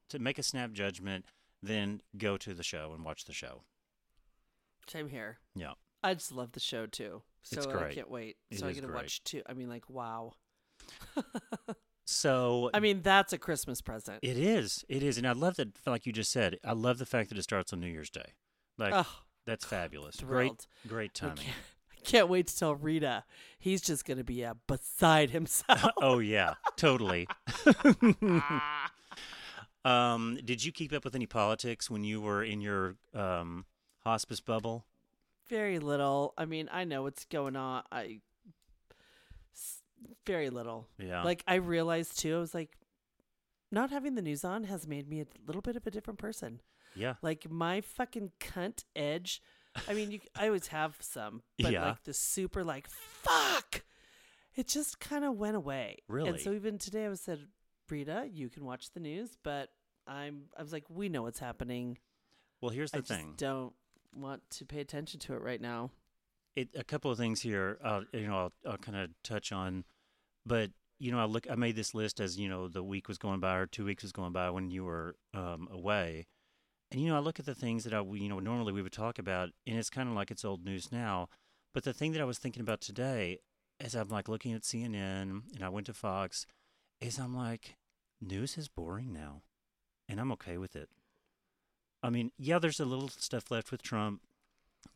[0.09, 1.25] to make a snap judgment,
[1.63, 3.63] then go to the show and watch the show.
[4.87, 5.39] Same here.
[5.55, 5.73] Yeah.
[6.03, 7.23] I just love the show too.
[7.43, 8.37] So It's I can't wait.
[8.51, 9.03] It so I is get to great.
[9.03, 9.43] watch two.
[9.47, 10.33] I mean, like, wow.
[12.05, 14.19] So I mean, that's a Christmas present.
[14.23, 15.69] it is, it is, and I love that.
[15.87, 18.35] Like you just said, I love the fact that it starts on New Year's Day.
[18.77, 19.07] Like oh,
[19.47, 20.17] that's fabulous.
[20.17, 20.67] thrilled.
[20.83, 21.45] Great, great timing.
[21.91, 23.25] I can't wait to tell Rita.
[23.59, 25.87] He's just going to be uh, beside himself.
[26.03, 27.29] oh yeah, totally.
[29.85, 33.65] um, did you keep up with any politics when you were in your um,
[34.01, 34.85] hospice bubble?
[35.53, 36.33] Very little.
[36.39, 37.83] I mean, I know what's going on.
[37.93, 38.21] I
[40.27, 40.89] very little.
[40.99, 41.23] Yeah.
[41.23, 42.37] Like I realized too.
[42.37, 42.71] I was like,
[43.71, 46.61] not having the news on has made me a little bit of a different person.
[46.95, 47.15] yeah.
[47.23, 49.41] Like my fucking cunt edge.
[49.89, 51.87] I mean, you, I always have some, but Yeah.
[51.87, 53.83] like the super like fuck,
[54.55, 55.99] it just kind of went away.
[56.09, 56.29] Really?
[56.31, 57.39] And so even today, I was said,
[57.89, 59.69] Rita, you can watch the news, but
[60.07, 60.45] I'm.
[60.59, 61.99] I was like, we know what's happening.
[62.61, 63.27] Well, here's the I thing.
[63.29, 63.73] just don't
[64.15, 65.91] want to pay attention to it right now.
[66.57, 67.79] it, a couple of things here.
[67.83, 69.85] Uh, you know, I'll, I'll kind of touch on,
[70.45, 71.47] but you know, I look.
[71.51, 74.03] I made this list as you know the week was going by or two weeks
[74.03, 76.27] was going by when you were um, away,
[76.91, 78.93] and you know, I look at the things that I you know normally we would
[78.93, 81.29] talk about, and it's kind of like it's old news now.
[81.75, 83.39] But the thing that I was thinking about today,
[83.81, 86.47] as I'm like looking at CNN and I went to Fox,
[87.01, 87.77] is I'm like,
[88.21, 89.43] news is boring now,
[90.09, 90.91] and I'm okay with it.
[92.03, 94.23] I mean, yeah, there's a little stuff left with Trump.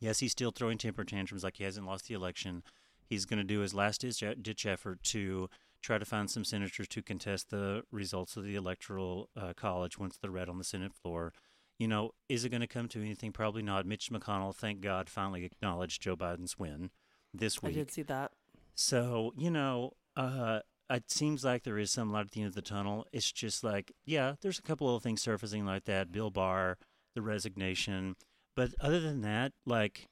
[0.00, 2.62] Yes, he's still throwing temper tantrums like he hasn't lost the election.
[3.04, 5.48] He's going to do his last ditch effort to
[5.80, 10.18] try to find some senators to contest the results of the electoral uh, college once
[10.18, 11.32] they're read on the Senate floor.
[11.78, 13.32] You know, is it going to come to anything?
[13.32, 13.86] Probably not.
[13.86, 16.90] Mitch McConnell, thank God, finally acknowledged Joe Biden's win
[17.32, 17.72] this week.
[17.72, 18.32] I did see that.
[18.74, 22.54] So, you know, uh, it seems like there is some light at the end of
[22.54, 23.06] the tunnel.
[23.12, 26.12] It's just like, yeah, there's a couple of things surfacing like that.
[26.12, 26.78] Bill Barr,
[27.16, 28.14] the resignation.
[28.54, 30.06] But other than that, like,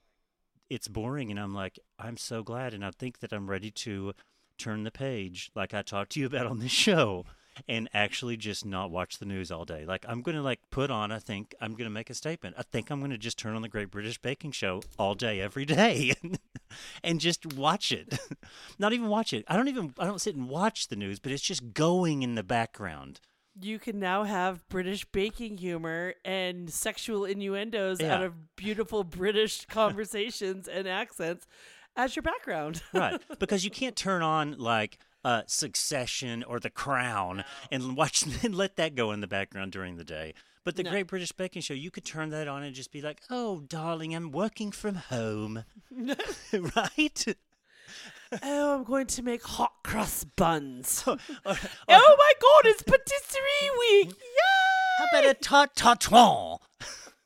[0.68, 1.30] it's boring.
[1.30, 2.74] And I'm like, I'm so glad.
[2.74, 4.12] And I think that I'm ready to
[4.58, 7.24] turn the page, like I talked to you about on this show,
[7.68, 9.84] and actually just not watch the news all day.
[9.84, 12.56] Like, I'm going to, like, put on, I think, I'm going to make a statement.
[12.58, 15.40] I think I'm going to just turn on the Great British Baking Show all day,
[15.40, 16.14] every day.
[17.04, 18.18] and just watch it.
[18.78, 19.44] Not even watch it.
[19.48, 22.34] I don't even I don't sit and watch the news, but it's just going in
[22.34, 23.20] the background.
[23.60, 28.16] You can now have British baking humor and sexual innuendos Yeah.
[28.16, 31.46] out of beautiful British conversations and accents
[31.96, 32.82] as your background.
[32.92, 33.20] Right.
[33.38, 38.76] because you can't turn on like uh, Succession or The Crown and watch and let
[38.76, 40.34] that go in the background during the day.
[40.64, 40.90] But the No.
[40.90, 44.14] Great British Baking Show, you could turn that on and just be like, "Oh, darling,
[44.14, 45.64] I'm working from home."
[46.52, 47.24] right?
[48.42, 51.04] Oh, I'm going to make hot cross buns.
[51.06, 52.02] Or- or- oh, oh, oh.
[52.06, 54.10] oh my god, it's patisserie week!
[54.10, 54.98] Yay!
[54.98, 56.58] How about a tart tartron?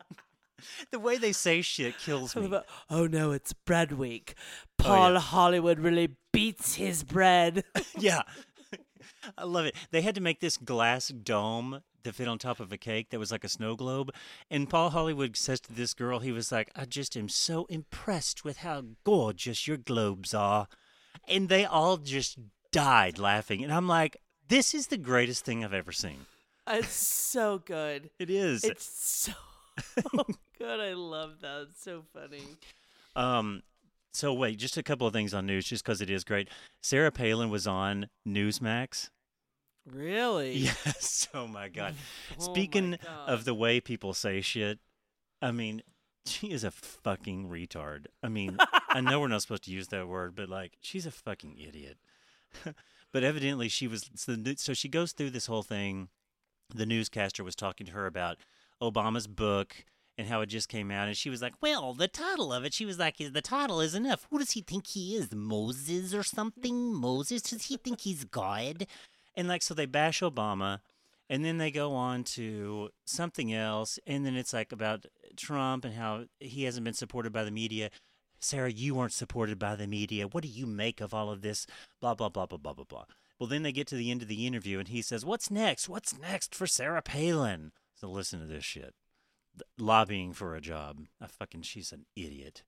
[0.91, 2.47] the way they say shit kills me.
[2.47, 4.35] about- oh no, it's bread week.
[4.79, 5.21] Paul yeah.
[5.21, 7.65] Hollywood really beats his bread.
[7.99, 8.23] yeah.
[9.37, 9.75] I love it.
[9.91, 13.19] They had to make this glass dome to fit on top of a cake that
[13.19, 14.13] was like a snow globe.
[14.51, 18.45] And Paul Hollywood says to this girl, he was like, I just am so impressed
[18.45, 20.69] with how gorgeous your globes are.
[21.31, 22.39] And they all just
[22.73, 23.63] died laughing.
[23.65, 24.17] And I'm like,
[24.49, 26.27] this is the greatest thing I've ever seen.
[26.67, 28.11] it's so good.
[28.19, 28.65] It is.
[28.65, 29.33] It's so
[30.59, 30.81] good.
[30.81, 31.69] I love that.
[31.71, 32.43] It's so funny.
[33.17, 33.63] Um,
[34.13, 36.49] so wait, just a couple of things on news, just because it is great.
[36.83, 39.11] Sarah Palin was on Newsmax.
[39.87, 40.53] Really?
[40.85, 41.29] Yes.
[41.35, 41.95] Oh my God.
[42.33, 43.29] Oh my Speaking God.
[43.29, 44.79] of the way people say shit,
[45.41, 45.83] I mean,
[46.27, 48.07] she is a fucking retard.
[48.23, 48.59] I mean,
[48.89, 51.99] I know we're not supposed to use that word, but like, she's a fucking idiot.
[53.13, 54.11] but evidently, she was.
[54.15, 56.09] So, so she goes through this whole thing.
[56.75, 58.39] The newscaster was talking to her about
[58.83, 59.85] Obama's book
[60.17, 62.75] and how it just came out, and she was like, "Well, the title of it."
[62.75, 64.27] She was like, "The title is enough.
[64.31, 65.33] Who does he think he is?
[65.33, 66.93] Moses or something?
[66.93, 67.43] Moses?
[67.43, 68.87] Does he think he's God?"
[69.37, 70.81] And like, so they bash Obama,
[71.31, 75.95] and then they go on to something else, and then it's like about Trump and
[75.95, 77.91] how he hasn't been supported by the media.
[78.41, 80.27] Sarah, you weren't supported by the media.
[80.29, 81.67] What do you make of all of this?
[82.01, 83.05] Blah blah blah blah blah blah blah.
[83.39, 85.89] Well, then they get to the end of the interview, and he says, "What's next?
[85.89, 88.95] What's next for Sarah Palin?" So listen to this shit.
[89.55, 91.01] Th- Lobbying for a job.
[91.21, 92.63] I fucking, she's an idiot.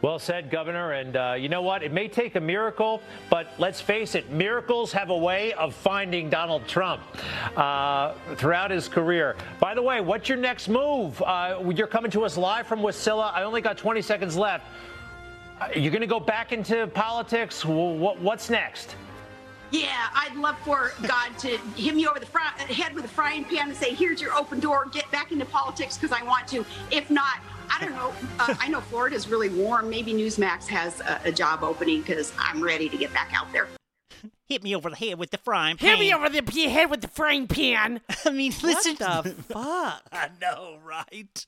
[0.00, 0.92] Well said, Governor.
[0.92, 1.82] And uh, you know what?
[1.82, 6.30] It may take a miracle, but let's face it, miracles have a way of finding
[6.30, 7.02] Donald Trump
[7.56, 9.34] uh, throughout his career.
[9.58, 11.20] By the way, what's your next move?
[11.22, 13.32] Uh, you're coming to us live from Wasilla.
[13.34, 14.66] I only got 20 seconds left.
[15.60, 17.64] Uh, you're going to go back into politics?
[17.64, 18.94] What, what's next?
[19.72, 22.26] Yeah, I'd love for God to hit me over the
[22.72, 24.86] head with a frying pan and say, "Here's your open door.
[24.90, 27.40] Get back into politics because I want to." If not,
[27.70, 28.12] I don't know.
[28.38, 29.88] Uh, I know Florida is really warm.
[29.90, 33.68] Maybe Newsmax has a, a job opening because I'm ready to get back out there.
[34.46, 35.90] Hit me over the head with the frying pan.
[35.90, 38.00] Hit me over the p- head with the frying pan.
[38.24, 38.96] I mean, listen.
[38.98, 40.02] What the fuck?
[40.12, 41.46] I know, right?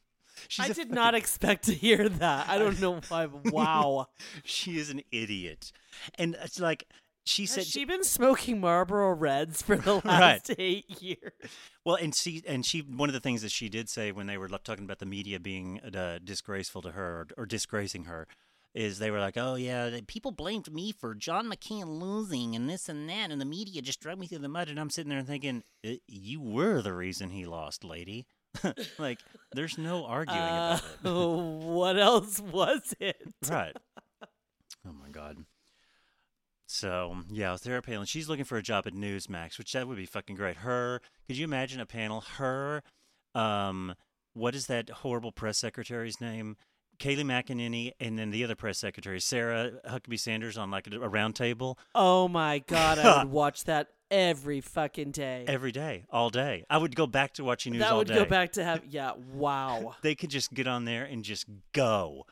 [0.49, 2.49] She's I a did fucking- not expect to hear that.
[2.49, 3.27] I don't know why.
[3.27, 4.09] Wow.
[4.45, 5.73] She is an idiot,
[6.17, 6.87] and it's like
[7.31, 7.65] she said.
[7.65, 11.33] She been smoking Marlboro Reds for the last eight years?
[11.85, 14.37] Well, and she and she one of the things that she did say when they
[14.37, 18.27] were talking about the media being uh, disgraceful to her or, or disgracing her
[18.75, 22.89] is they were like, "Oh yeah, people blamed me for John McCain losing and this
[22.89, 25.23] and that, and the media just dragged me through the mud." And I'm sitting there
[25.23, 28.27] thinking, "Uh, "You were the reason he lost, lady."
[28.99, 29.21] like,
[29.53, 31.65] there's no arguing Uh, about it.
[31.65, 33.17] what else was it?
[33.49, 33.77] Right.
[34.87, 35.45] Oh my god.
[36.71, 38.07] So yeah, Sarah Palin.
[38.07, 40.59] She's looking for a job at Newsmax, which that would be fucking great.
[40.59, 41.01] Her.
[41.27, 42.21] Could you imagine a panel?
[42.21, 42.83] Her.
[43.35, 43.95] Um.
[44.33, 46.57] What is that horrible press secretary's name?
[47.01, 51.09] Kayleigh McEnany, and then the other press secretary, Sarah Huckabee Sanders, on like a, a
[51.09, 55.45] round table Oh my god, I would watch that every fucking day.
[55.49, 56.65] every day, all day.
[56.69, 58.15] I would go back to watching news that all would day.
[58.15, 59.97] go back to have yeah, wow.
[60.03, 62.27] They could just get on there and just go.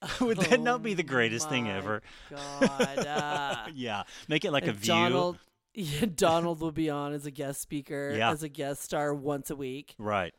[0.20, 2.02] would that not be the greatest thing Oh ever?
[2.30, 2.98] God.
[2.98, 4.86] uh, Yeah, make it like a view.
[4.88, 5.38] Donald
[5.74, 8.30] yeah, Donald will be on as a guest speaker, Yeah.
[8.30, 9.94] as a guest star once a week.
[9.98, 10.34] Right.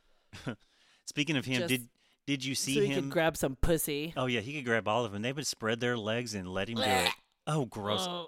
[1.05, 1.87] Speaking of him, Just did
[2.27, 3.03] did you see so he him?
[3.03, 4.13] could grab some pussy.
[4.15, 5.21] oh yeah, he could grab all of them.
[5.23, 7.09] They would spread their legs and let him do it.
[7.47, 8.05] Oh, gross!
[8.07, 8.27] Oh,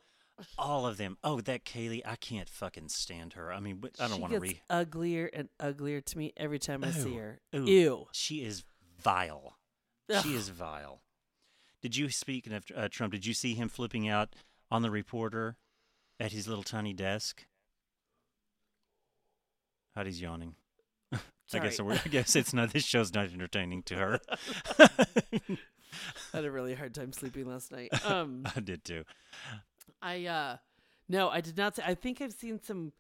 [0.58, 1.18] All of them.
[1.24, 3.54] Oh, that Kayleigh, I can't fucking stand her.
[3.54, 4.62] I mean, I don't want to gets re.
[4.72, 7.40] uglier and uglier to me every time I see her.
[7.56, 7.66] Ooh.
[7.66, 8.08] Ew.
[8.14, 8.64] She is
[9.00, 9.58] vile.
[10.24, 11.02] She is vile.
[11.82, 13.14] Did you speaking of uh, Trump?
[13.14, 14.36] Did you see him flipping out
[14.70, 15.58] on the reporter
[16.20, 17.46] at his little tiny desk?
[19.96, 20.56] Heidi's yawning.
[21.54, 22.72] I guess I guess it's not.
[22.72, 24.20] This show's not entertaining to her.
[24.80, 27.90] I had a really hard time sleeping last night.
[28.06, 29.04] Um, I did too.
[30.02, 30.58] I uh,
[31.10, 31.76] no, I did not.
[31.76, 32.94] See, I think I've seen some.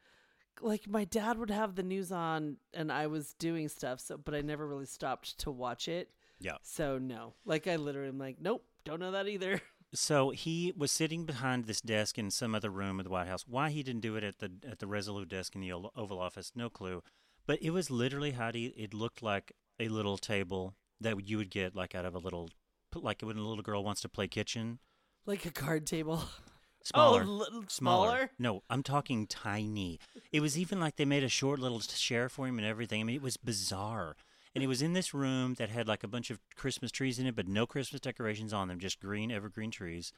[0.59, 3.99] Like my dad would have the news on, and I was doing stuff.
[3.99, 6.09] So, but I never really stopped to watch it.
[6.39, 6.57] Yeah.
[6.63, 9.61] So no, like I literally am like, nope, don't know that either.
[9.93, 13.43] So he was sitting behind this desk in some other room of the White House.
[13.45, 16.53] Why he didn't do it at the at the Resolute desk in the Oval Office,
[16.55, 17.03] no clue.
[17.45, 18.67] But it was literally how he.
[18.67, 19.51] It looked like
[19.81, 22.49] a little table that you would get like out of a little,
[22.95, 24.79] like when a little girl wants to play kitchen.
[25.25, 26.23] Like a card table.
[26.83, 28.31] Smaller, Oh, little smaller.
[28.39, 29.99] No, I'm talking tiny.
[30.31, 33.01] It was even like they made a short little chair for him and everything.
[33.01, 34.15] I mean, it was bizarre.
[34.53, 37.25] And it was in this room that had like a bunch of Christmas trees in
[37.25, 40.11] it, but no Christmas decorations on them, just green evergreen trees.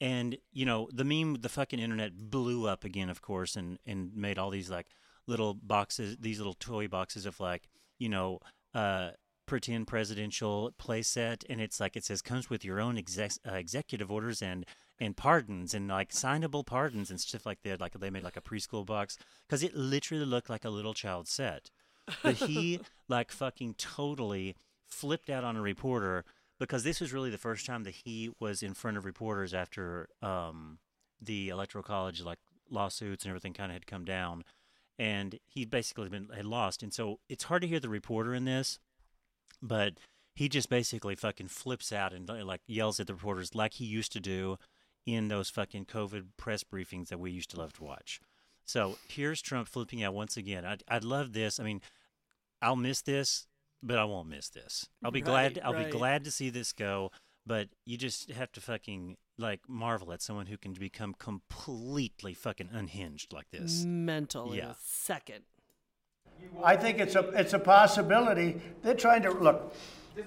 [0.00, 4.14] And you know, the meme, the fucking internet blew up again, of course, and and
[4.14, 4.88] made all these like
[5.26, 7.68] little boxes, these little toy boxes of like,
[7.98, 8.40] you know,
[8.74, 9.10] uh,
[9.46, 14.10] pretend presidential playset, and it's like it says comes with your own exec- uh, executive
[14.10, 14.66] orders and
[14.98, 17.80] and pardons and like signable pardons and stuff like that.
[17.80, 21.28] Like they made like a preschool box because it literally looked like a little child
[21.28, 21.70] set.
[22.22, 26.24] But he like fucking totally flipped out on a reporter
[26.58, 30.08] because this was really the first time that he was in front of reporters after
[30.20, 30.78] um,
[31.20, 32.38] the electoral college like
[32.70, 34.44] lawsuits and everything kind of had come down.
[34.98, 36.82] And he basically been had lost.
[36.82, 38.78] And so it's hard to hear the reporter in this
[39.62, 39.94] but
[40.34, 44.12] he just basically fucking flips out and like yells at the reporters like he used
[44.12, 44.58] to do
[45.06, 48.20] in those fucking covid press briefings that we used to love to watch
[48.64, 51.80] so here's trump flipping out once again i'd, I'd love this i mean
[52.60, 53.46] i'll miss this
[53.82, 55.86] but i won't miss this i'll be glad i'll right.
[55.86, 57.10] be glad to see this go
[57.46, 62.68] but you just have to fucking like marvel at someone who can become completely fucking
[62.72, 64.70] unhinged like this Mental in Yeah.
[64.70, 65.44] a second.
[66.62, 68.60] I think it's a, it's a possibility.
[68.82, 69.74] They're trying to, look,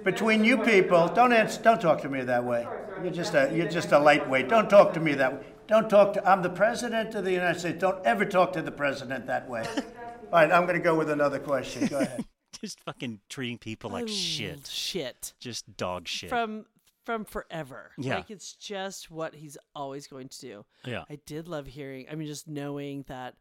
[0.04, 2.68] between you people, don't answer, don't talk to me that way.
[3.04, 4.48] You're just a, you're just a lightweight.
[4.48, 5.46] Don't talk to me that way.
[5.68, 7.80] Don't talk to, I'm the president of the United States.
[7.80, 9.63] Don't ever talk to the president that way.
[9.68, 11.88] All right, I'm going to go with another question.
[11.88, 12.26] Go ahead.
[12.61, 15.34] just fucking treating people like Oh, shit Shit.
[15.39, 16.66] just dog shit From
[17.03, 17.91] from forever.
[17.97, 18.16] Yeah.
[18.16, 20.66] Like it's just what he's always going to do.
[20.86, 23.36] yeah I did love hearing, I mean, just knowing that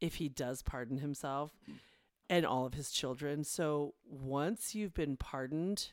[0.00, 1.50] if he does pardon himself
[2.30, 3.44] and all of his children.
[3.44, 5.92] So once you've been pardoned,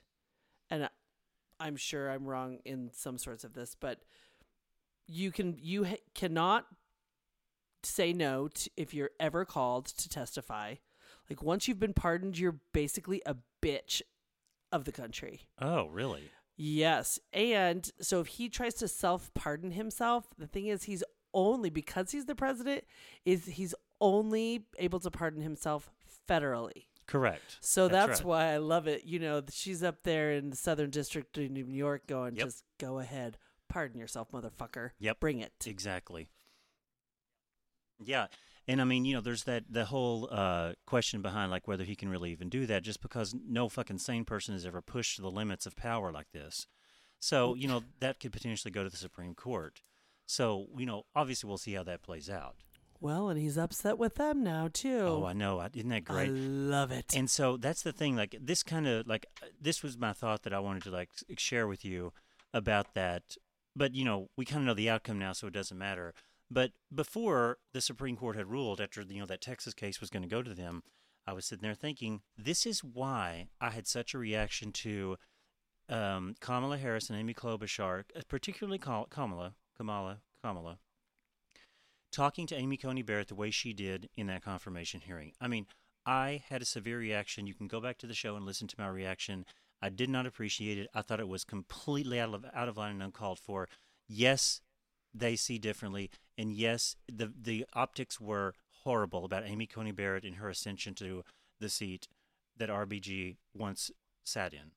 [0.69, 0.89] and I-
[1.59, 3.99] I'm sure I'm wrong in some sorts of this, but
[5.08, 6.66] you can you ha- cannot
[7.84, 10.76] say no to, if you're ever called to testify.
[11.30, 14.01] Like once you've been pardoned, you're basically a bitch
[14.72, 15.41] of the country.
[15.60, 16.32] Oh, really?
[16.55, 17.20] Yes.
[17.34, 21.03] And so if he tries to self pardon himself, the thing is he's
[21.34, 22.84] only because he's the president
[23.26, 25.89] is he's only able to pardon himself
[26.30, 26.86] federally.
[27.05, 27.58] Correct.
[27.62, 28.26] So that's, right.
[28.26, 29.05] why I love it.
[29.05, 32.45] You know, she's up there in the Southern District of New York going, Yep.
[32.45, 33.38] just go ahead.
[33.70, 34.91] Pardon yourself, motherfucker.
[34.99, 35.20] Yep.
[35.20, 35.53] Bring it.
[35.65, 36.30] Exactly.
[37.99, 38.28] Yeah.
[38.68, 41.95] And I mean, you know, there's that the whole uh, question behind like whether he
[41.95, 45.32] can really even do that, just because no fucking sane person has ever pushed the
[45.32, 46.68] limits of power like this.
[47.20, 49.82] So you know that could potentially go to the Supreme Court.
[50.26, 52.55] So you know, obviously we'll see how that plays out.
[52.99, 55.01] Well, and he's upset with them now, too.
[55.01, 55.63] Oh, I know.
[55.74, 56.30] Isn't that great?
[56.30, 57.15] I love it.
[57.15, 58.15] And so that's the thing.
[58.15, 61.09] Like this kind of like uh, this was my thought that I wanted to like
[61.38, 62.11] share with you
[62.53, 63.38] about that.
[63.78, 66.13] But you know, we kind of know the outcome now, so it doesn't matter.
[66.49, 70.23] But before the Supreme Court had ruled, after you know that Texas case was going
[70.23, 70.82] to go to them,
[71.28, 75.17] I was sitting there thinking, this is why I had such a reaction to
[75.89, 80.80] um, Kamala Harris and Amy Klobuchar, uh, particularly Kamala, Kamala, Kamala,
[82.11, 85.34] talking to Amy Coney Barrett the way she did in that confirmation hearing.
[85.39, 85.67] I mean,
[86.05, 87.45] I had a severe reaction.
[87.45, 89.45] You can go back to the show and listen to my reaction.
[89.82, 90.88] I did not appreciate it.
[90.93, 93.67] I thought it was completely out of out of line and uncalled for.
[94.07, 94.61] Yes,
[95.13, 98.53] they see differently, and yes, the the optics were
[98.84, 101.23] horrible about Amy Coney Barrett and her ascension to
[101.59, 102.07] the seat
[102.57, 103.91] that RBG once
[104.23, 104.71] sat in.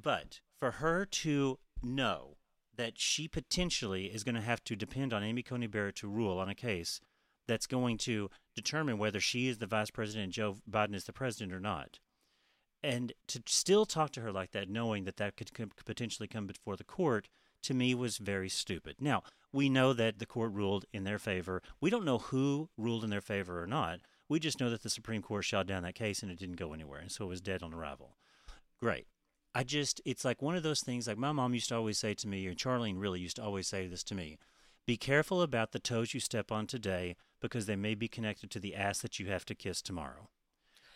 [0.00, 2.36] But for her to know
[2.76, 6.38] that she potentially is going to have to depend on Amy Coney Barrett to rule
[6.38, 7.00] on a case
[7.46, 11.12] that's going to determine whether she is the vice president and Joe Biden is the
[11.12, 11.98] president or not.
[12.82, 16.46] And to still talk to her like that, knowing that that could, could potentially come
[16.46, 17.28] before the court,
[17.62, 18.96] to me was very stupid.
[19.00, 19.22] Now,
[19.52, 21.62] we know that the court ruled in their favor.
[21.80, 24.00] We don't know who ruled in their favor or not.
[24.28, 26.72] We just know that the Supreme Court shot down that case and it didn't go
[26.72, 27.00] anywhere.
[27.00, 28.16] And so it was dead on arrival.
[28.78, 29.06] Great.
[29.54, 32.14] I just, it's like one of those things, like my mom used to always say
[32.14, 34.38] to me, and Charlene really used to always say this to me
[34.88, 38.58] be careful about the toes you step on today because they may be connected to
[38.58, 40.30] the ass that you have to kiss tomorrow.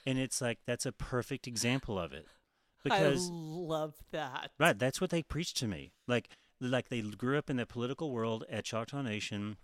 [0.05, 2.26] And it's like, that's a perfect example of it.
[2.84, 4.50] Because, I love that.
[4.59, 5.92] right, that's what they preached to me.
[6.09, 6.28] Like,
[6.61, 9.57] like they grew up in the political world at Choctaw Nation,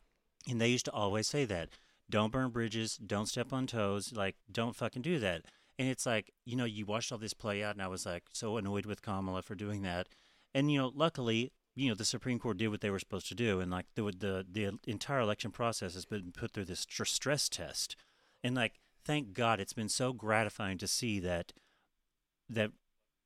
[0.48, 1.70] and they used to always say that
[2.08, 5.42] don't burn bridges, don't step on toes, like, don't fucking do that.
[5.78, 8.24] And it's like, you know, you watched all this play out, and I was like
[8.32, 10.08] so annoyed with Kamala for doing that.
[10.54, 13.34] And, you know, luckily, you know, the Supreme Court did what they were supposed to
[13.34, 13.60] do.
[13.60, 17.48] And, like, the, the, the entire election process has been put through this str- stress
[17.48, 17.94] test.
[18.42, 18.74] And, like,
[19.08, 21.54] thank God it's been so gratifying to see that,
[22.50, 22.72] that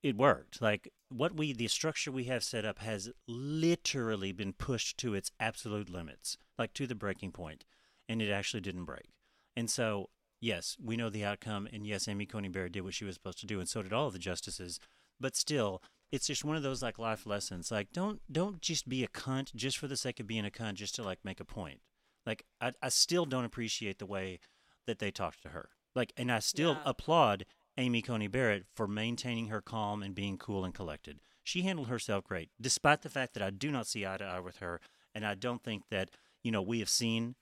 [0.00, 0.62] it worked.
[0.62, 5.32] Like, what we, the structure we have set up has literally been pushed to its
[5.40, 7.64] absolute limits, like to the breaking point,
[8.08, 9.10] and it actually didn't break.
[9.56, 10.08] And so,
[10.40, 13.40] yes, we know the outcome, and yes, Amy Coney Barrett did what she was supposed
[13.40, 14.78] to do, and so did all of the justices.
[15.20, 17.72] But still, it's just one of those like life lessons.
[17.72, 20.74] Like, don't don't just be a cunt just for the sake of being a cunt,
[20.74, 21.80] just to like make a point.
[22.24, 24.38] Like, I I still don't appreciate the way
[24.86, 25.70] that they talked to her.
[25.94, 26.82] Like, and I still Yeah.
[26.86, 27.44] applaud
[27.76, 31.20] Amy Coney Barrett for maintaining her calm and being cool and collected.
[31.44, 34.40] She handled herself great, despite the fact that I do not see eye to eye
[34.40, 34.80] with her,
[35.14, 36.10] and I don't think that
[36.42, 37.34] you know we have seen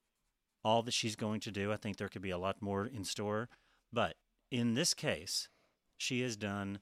[0.65, 1.73] all that she's going to do.
[1.73, 3.49] I think there could be a lot more in store,
[3.93, 4.17] but
[4.51, 5.49] in this case,
[5.97, 6.81] she has done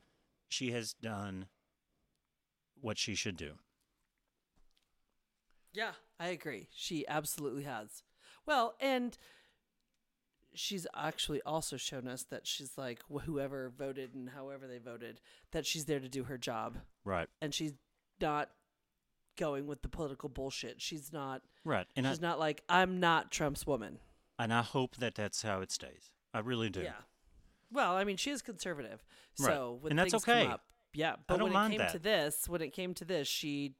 [0.49, 1.49] she has done
[2.81, 3.59] what she should do.
[5.73, 6.69] Yeah, I agree.
[6.73, 8.03] She absolutely has.
[8.47, 9.17] Well, and
[10.55, 15.21] she's actually also shown us that she's like wh- whoever voted and however they voted,
[15.53, 16.79] that she's there to do her job.
[17.05, 17.29] Right.
[17.41, 17.73] And she's
[18.21, 18.51] not
[19.37, 20.81] going with the political bullshit.
[20.81, 21.87] She's not Right.
[21.97, 23.99] And I she's not like I'm not Trump's woman.
[24.39, 26.13] and I hope that that's how it stays.
[26.35, 26.81] I really do.
[26.83, 26.93] Yeah.
[27.71, 29.05] Well, I mean, she is conservative.
[29.39, 29.47] Right.
[29.53, 30.45] So when And that's things okay.
[30.45, 30.63] come up,
[30.95, 31.93] yeah, but don't when mind it came that.
[31.93, 33.75] to this, when it came to this, she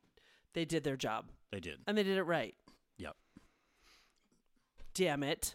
[0.53, 1.27] they did their job.
[1.51, 1.79] They did.
[1.87, 2.55] And they did it right.
[2.99, 3.17] Yep.
[4.95, 5.55] Damn it.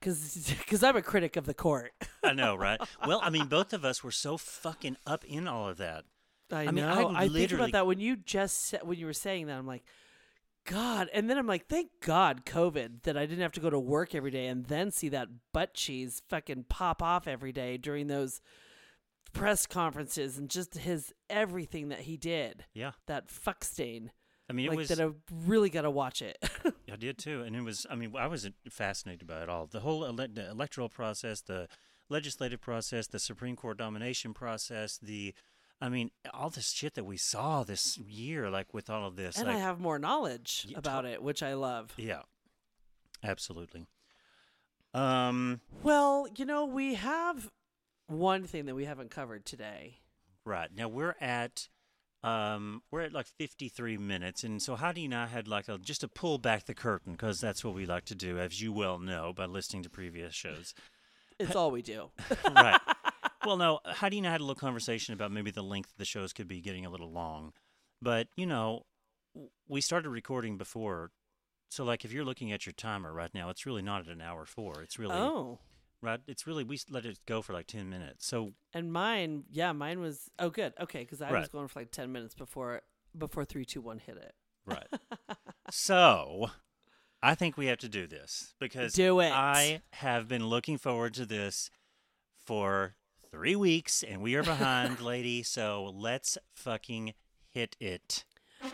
[0.00, 1.92] Cuz cuz I'm a critic of the court.
[2.22, 2.80] I know, right?
[3.06, 6.04] Well, I mean, both of us were so fucking up in all of that.
[6.50, 7.12] I, I mean, I know.
[7.14, 9.58] I, think about that when you just said, when you were saying that.
[9.58, 9.84] I'm like,
[10.68, 11.08] God.
[11.12, 14.14] And then I'm like, thank God, COVID, that I didn't have to go to work
[14.14, 18.40] every day and then see that butt cheese fucking pop off every day during those
[19.32, 22.66] press conferences and just his everything that he did.
[22.74, 22.92] Yeah.
[23.06, 24.10] That fuck stain.
[24.50, 24.88] I mean, it like was.
[24.88, 25.00] that.
[25.00, 25.10] I
[25.46, 26.38] really got to watch it.
[26.92, 27.86] I did too, and it was.
[27.90, 29.66] I mean, I was fascinated by it all.
[29.66, 31.68] The whole ele- the electoral process, the
[32.08, 35.34] legislative process, the Supreme Court domination process, the
[35.80, 39.36] I mean, all this shit that we saw this year, like with all of this,
[39.38, 41.92] and like, I have more knowledge Yeah, about it, which I love.
[41.98, 42.22] yeah,
[43.22, 43.86] absolutely.
[44.94, 47.50] Um, Well, you know, we have
[48.06, 49.98] one thing that we haven't covered today.
[50.44, 51.68] right now we're at,
[52.22, 56.00] um, we're at like 53 minutes, and so Heidi and I had like a just
[56.00, 58.98] to pull back the curtain because that's what we like to do, as you well
[58.98, 60.74] know by listening to previous shows.
[61.38, 62.10] It's all we do.
[62.54, 62.80] right.
[63.46, 66.04] Well, no, Heidi and I had a little conversation about maybe the length of the
[66.04, 67.52] shows could be getting a little long.
[68.02, 68.82] But, you know,
[69.68, 71.12] we started recording before.
[71.70, 74.20] So, like, if you're looking at your timer right now, it's really not at an
[74.20, 74.82] hour four.
[74.82, 75.60] It's really, Oh,
[76.02, 76.20] right?
[76.26, 78.26] It's really, we let it go for like 10 minutes.
[78.26, 80.30] So, and mine, yeah, mine was.
[80.38, 80.72] Oh, good.
[80.80, 82.82] Okay, because I was going for like ten minutes before
[83.16, 84.34] before three, two, one hit it.
[84.66, 84.86] right.
[85.70, 86.50] so,
[87.22, 89.32] I think we have to do this because Do it.
[89.32, 91.70] I have been looking forward to this
[92.44, 92.94] for
[93.30, 95.42] three weeks and we are behind, lady.
[95.42, 97.14] So, let's fucking
[97.50, 98.24] hit it.
[98.62, 98.68] Uh,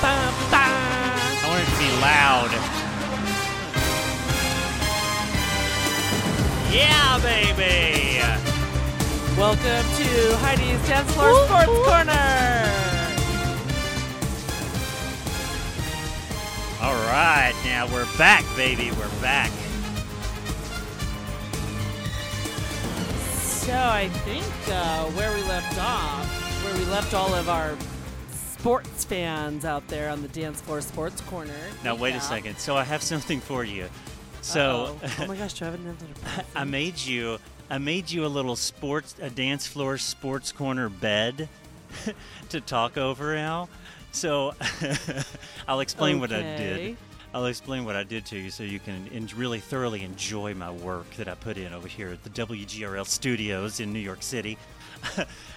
[0.00, 0.72] bum, bum.
[1.40, 2.87] I want it to be loud.
[6.70, 8.18] Yeah, baby.
[9.38, 12.68] Welcome to Heidi's Dance Floor Sports Corner.
[16.82, 18.90] All right, now we're back, baby.
[18.90, 19.50] We're back.
[23.32, 27.78] So I think uh, where we left off, where we left all of our
[28.30, 31.54] sports fans out there on the Dance Floor Sports Corner.
[31.82, 32.58] Now wait a second.
[32.58, 33.88] So I have something for you.
[34.40, 35.66] So oh my gosh, do
[36.54, 37.38] I made you
[37.70, 41.48] I made you a little sports a dance floor sports corner bed
[42.50, 43.68] to talk over Al.
[44.12, 44.54] So
[45.66, 46.56] I'll explain what I Okay.
[46.56, 46.96] did.
[47.34, 50.70] I'll explain what I did to you so you can en- really thoroughly enjoy my
[50.70, 54.56] work that I put in over here at the WGRL studios in New York City.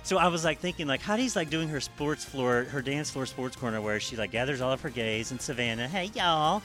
[0.03, 3.25] so I was like thinking like Heidi's like doing her sports floor, her dance floor
[3.25, 5.87] sports corner where she like gathers all of her gays and Savannah.
[5.87, 6.61] Hey y'all.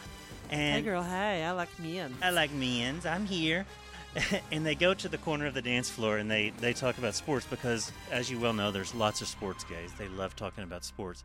[0.50, 2.14] And Hey girl, hey, I like me in.
[2.22, 3.06] I like men's.
[3.06, 3.66] I'm here.
[4.52, 7.14] and they go to the corner of the dance floor and they, they talk about
[7.14, 9.92] sports because, as you well know, there's lots of sports gays.
[9.98, 11.24] They love talking about sports.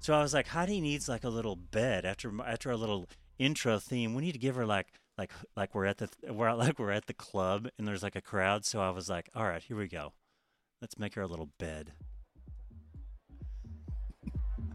[0.00, 3.08] So I was like, Heidi needs like a little bed after after our little
[3.38, 4.14] intro theme.
[4.14, 7.06] We need to give her like like like we're at the we're like we're at
[7.06, 8.64] the club and there's like a crowd.
[8.64, 10.12] So I was like, all right, here we go.
[10.80, 11.92] Let's make her a little bed.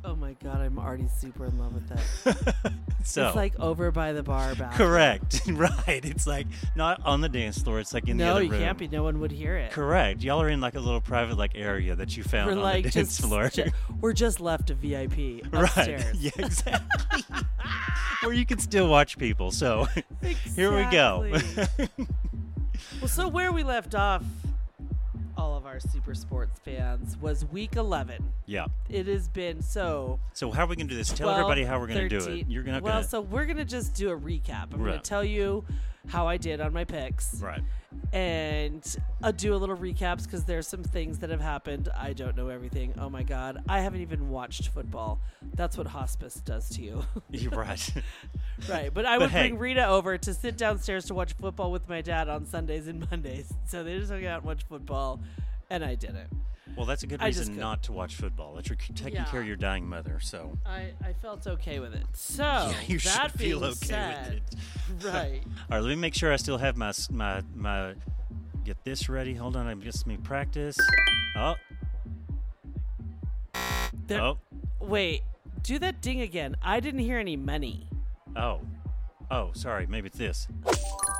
[0.05, 2.73] Oh my god, I'm already super in love with that.
[3.05, 4.75] So It's like over by the bar back.
[4.75, 6.05] correct, right?
[6.05, 7.81] It's like not on the dance floor.
[7.81, 8.49] It's like in the other room.
[8.51, 8.87] No, you can't be.
[8.87, 9.73] No one would hear it.
[9.73, 10.23] Correct.
[10.23, 12.85] Y'all are in like a little private like area that you found We're on like
[12.85, 13.49] the dance just, floor.
[13.49, 16.05] ju- we're just left a VIP right.
[16.15, 17.21] Yeah, exactly.
[18.23, 19.51] Where you can still watch people.
[19.51, 19.85] So
[20.55, 21.29] here we go.
[23.01, 24.23] Well, so where we left off,
[25.73, 28.23] our super sports fans, was week 11.
[28.45, 28.65] yeah.
[28.89, 30.19] It has been so.
[30.33, 31.07] So how are we gonna do this?
[31.07, 32.45] Tell 12, everybody how we're gonna do it.
[32.47, 34.71] You're gonna Well, gonna so we're gonna just do a recap.
[34.71, 35.65] I'm gonna tell you
[36.07, 37.61] how I did on my picks, right.
[38.11, 41.89] and I'll do a little recaps because there's some things that have happened.
[41.97, 42.93] I don't know everything.
[42.99, 45.21] Oh my god, I haven't even watched football.
[45.55, 47.03] That's what hospice does to you.
[47.29, 47.93] You're right.
[48.69, 51.71] Right, but I But would hey- bring Rita over to sit downstairs to watch football
[51.71, 53.51] with my dad on Sundays and Mondays.
[53.65, 55.21] So they just hung out and watched football,
[55.71, 56.29] and I didn't.
[56.75, 58.55] Well, that's a good I reason not to watch football.
[58.55, 59.25] That you're taking Yeah.
[59.25, 60.19] care of your dying mother.
[60.21, 62.05] So I, I felt okay with it.
[62.13, 64.41] So yeah, you that should feel okay said,
[64.89, 65.07] with it.
[65.13, 65.41] right?
[65.71, 65.79] All right.
[65.83, 67.93] Let me make sure I still have my my my.
[68.65, 69.33] Get this ready.
[69.33, 69.67] Hold on.
[69.67, 70.77] I'm just me practice.
[71.35, 71.55] Oh.
[74.07, 74.37] There, Oh.
[74.79, 75.21] Wait,
[75.63, 76.55] do that ding again.
[76.61, 77.87] I didn't hear any money.
[78.35, 78.61] Oh.
[79.31, 79.51] Oh.
[79.53, 79.85] Sorry.
[79.87, 80.47] Maybe it's this.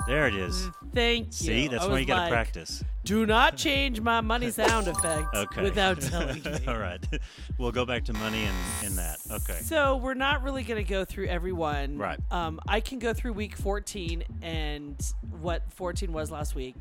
[0.08, 0.70] There it is.
[0.94, 1.32] Thank you.
[1.32, 2.84] See, that's I why was you gotta like, practice.
[3.06, 5.62] Do not change my money sound effect Okay.
[5.64, 6.60] without telling me.
[6.68, 7.04] All right.
[7.60, 9.20] We'll go back to money and, and that.
[9.30, 9.60] Okay.
[9.62, 11.98] So we're not really going to go through everyone.
[11.98, 12.20] Right.
[12.32, 15.00] Um, I can go through week 14 and
[15.40, 16.76] what 14 was last week,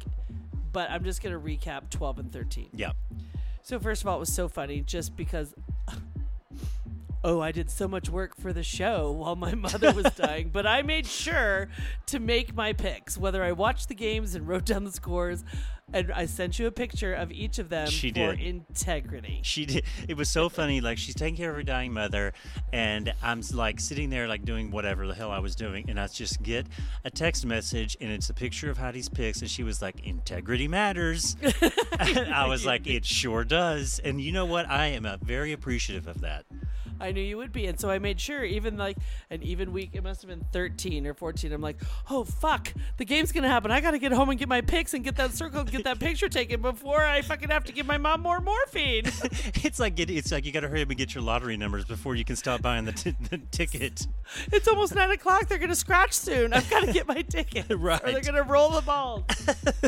[0.72, 2.70] but I'm just going to recap 12 and 13.
[2.74, 2.92] Yeah.
[3.62, 5.54] So first of all, it was so funny just because.
[7.24, 10.66] Oh, I did so much work for the show while my mother was dying, but
[10.66, 11.68] I made sure
[12.06, 13.16] to make my picks.
[13.16, 15.44] Whether I watched the games and wrote down the scores,
[15.92, 18.40] and I sent you a picture of each of them She for did.
[18.40, 19.40] integrity.
[19.44, 19.84] She did.
[20.08, 20.80] It was so funny.
[20.80, 22.32] Like she's taking care of her dying mother,
[22.72, 26.08] and I'm like sitting there like doing whatever the hell I was doing, and I
[26.08, 26.66] just get
[27.04, 30.66] a text message, and it's a picture of Heidi's pics, and she was like, "Integrity
[30.66, 31.36] matters."
[32.00, 34.68] I was like, "It sure does." And you know what?
[34.68, 36.46] I am very appreciative of that.
[37.02, 38.44] I knew you would be, and so I made sure.
[38.44, 38.96] Even like
[39.28, 41.52] an even week, it must have been thirteen or fourteen.
[41.52, 41.76] I'm like,
[42.08, 43.70] oh fuck, the game's gonna happen.
[43.72, 45.98] I gotta get home and get my picks and get that circle, and get that
[45.98, 49.04] picture taken before I fucking have to give my mom more morphine.
[49.64, 51.84] It's like get, it's like you got to hurry up and get your lottery numbers
[51.84, 54.06] before you can stop buying the, t- the ticket.
[54.52, 55.48] it's almost nine o'clock.
[55.48, 56.52] They're gonna scratch soon.
[56.52, 58.02] I've got to get my ticket, right.
[58.02, 59.24] or they're gonna roll the balls.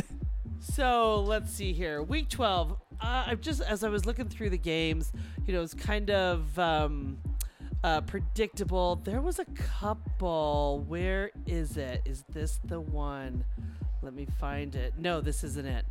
[0.61, 2.03] so let's see here.
[2.03, 2.77] Week twelve.
[3.05, 5.13] Uh, I've just as I was looking through the games,
[5.47, 7.19] you know, it's kind of um,
[7.83, 8.97] uh, predictable.
[8.97, 10.85] There was a couple.
[10.89, 12.01] Where is it?
[12.07, 13.45] Is this the one?
[14.03, 14.95] Let me find it.
[14.99, 15.85] No, this isn't it.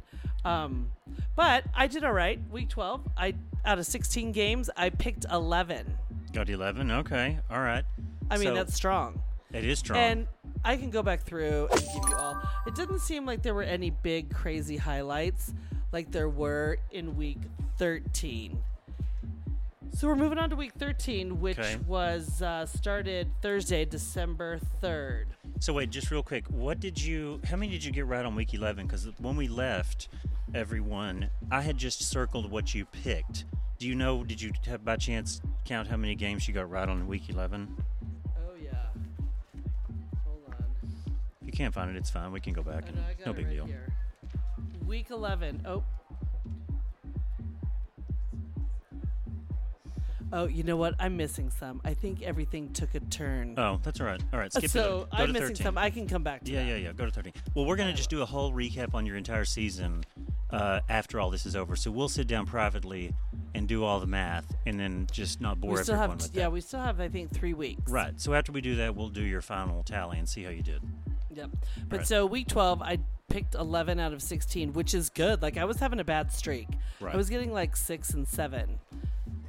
[0.46, 0.90] Um,
[1.36, 2.40] but I did all right.
[2.52, 3.02] Week twelve.
[3.16, 5.96] I out of sixteen games, I picked eleven.
[6.34, 6.90] Got eleven.
[6.92, 7.84] Okay, all right.
[8.32, 9.22] I mean, So, that's strong.
[9.52, 10.00] it is strong.
[10.00, 10.28] And
[10.66, 12.42] I can go back through and give you all.
[12.66, 15.54] It didn't seem like there were any big crazy highlights
[15.94, 17.38] like there were in week
[17.78, 18.58] 13.
[19.96, 21.76] So we're moving on to week 13, which Okay.
[21.88, 25.26] was uh, started Thursday, December 3rd.
[25.60, 27.40] So wait, just real quick, what did you?
[27.48, 28.86] How many did you get right on week eleven?
[28.88, 30.10] Because when we left,
[30.54, 33.46] everyone, I had just circled what you picked.
[33.78, 34.24] Do you know?
[34.26, 37.78] Did you have, by chance count how many games you got right on week eleven?
[38.36, 38.72] Oh, yeah.
[40.26, 40.66] Hold on.
[41.42, 42.32] If you can't find it, it's fine.
[42.34, 42.94] We can go back.
[42.94, 43.66] Know, I no big right deal.
[43.66, 43.88] here.
[44.88, 45.64] Week 11.
[45.66, 45.84] Oh.
[50.36, 50.96] Oh, you know what?
[51.00, 51.80] I'm missing some.
[51.86, 53.54] I think everything took a turn.
[53.56, 54.20] Oh, that's all right.
[54.34, 54.72] All right, skip it.
[54.72, 55.64] so Go I'm missing 13.
[55.64, 55.78] some.
[55.78, 56.70] I can come back to Yeah, that.
[56.70, 56.92] yeah, yeah.
[56.94, 57.34] Go to 13.
[57.54, 60.04] Well, we're going to just do a whole recap on your entire season
[60.50, 61.76] uh, after all this is over.
[61.76, 63.14] So we'll sit down privately
[63.54, 66.36] and do all the math and then just not bore we still everyone have with
[66.36, 66.52] yeah that.
[66.52, 68.20] we still have i think three weeks Right.
[68.20, 70.82] So after we do that, we'll do your final tally and see how you did.
[71.36, 71.50] Yep
[71.90, 72.08] but Right.
[72.08, 75.78] so week 12 i picked 11 out of 16 which is good like i was
[75.78, 76.68] having a bad streak
[77.00, 77.14] Right.
[77.14, 78.80] i was getting like six and seven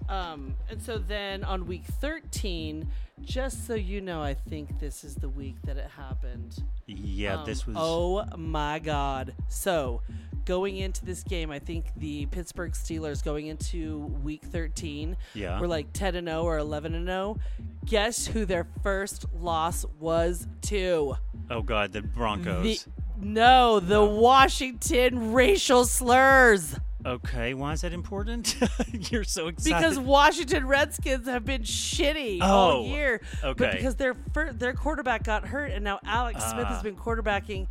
[0.08, 2.86] um and so then on week 13
[3.22, 7.46] just so you know i think this is the week that it happened Yeah, Um,
[7.46, 7.76] this was.
[7.78, 9.32] Oh my God.
[9.48, 10.02] So,
[10.44, 15.58] going into this game, I think the Pittsburgh Steelers going into week 13 Yeah.
[15.58, 17.38] were like 10 and 0 or 11 and 0.
[17.86, 21.16] Guess who their first loss was to?
[21.48, 22.84] Oh God, the Broncos.
[22.84, 22.90] The,
[23.24, 26.76] no, the Washington racial slurs.
[27.06, 28.56] Okay, why is that important?
[29.12, 29.76] You're so excited.
[29.76, 33.20] Because Washington Redskins have been shitty Oh, all year.
[33.42, 33.72] But okay.
[33.76, 34.14] because their
[34.52, 36.82] their quarterback got hurt, and now Alex Smith has Ah.
[36.82, 37.66] been quarterbacking,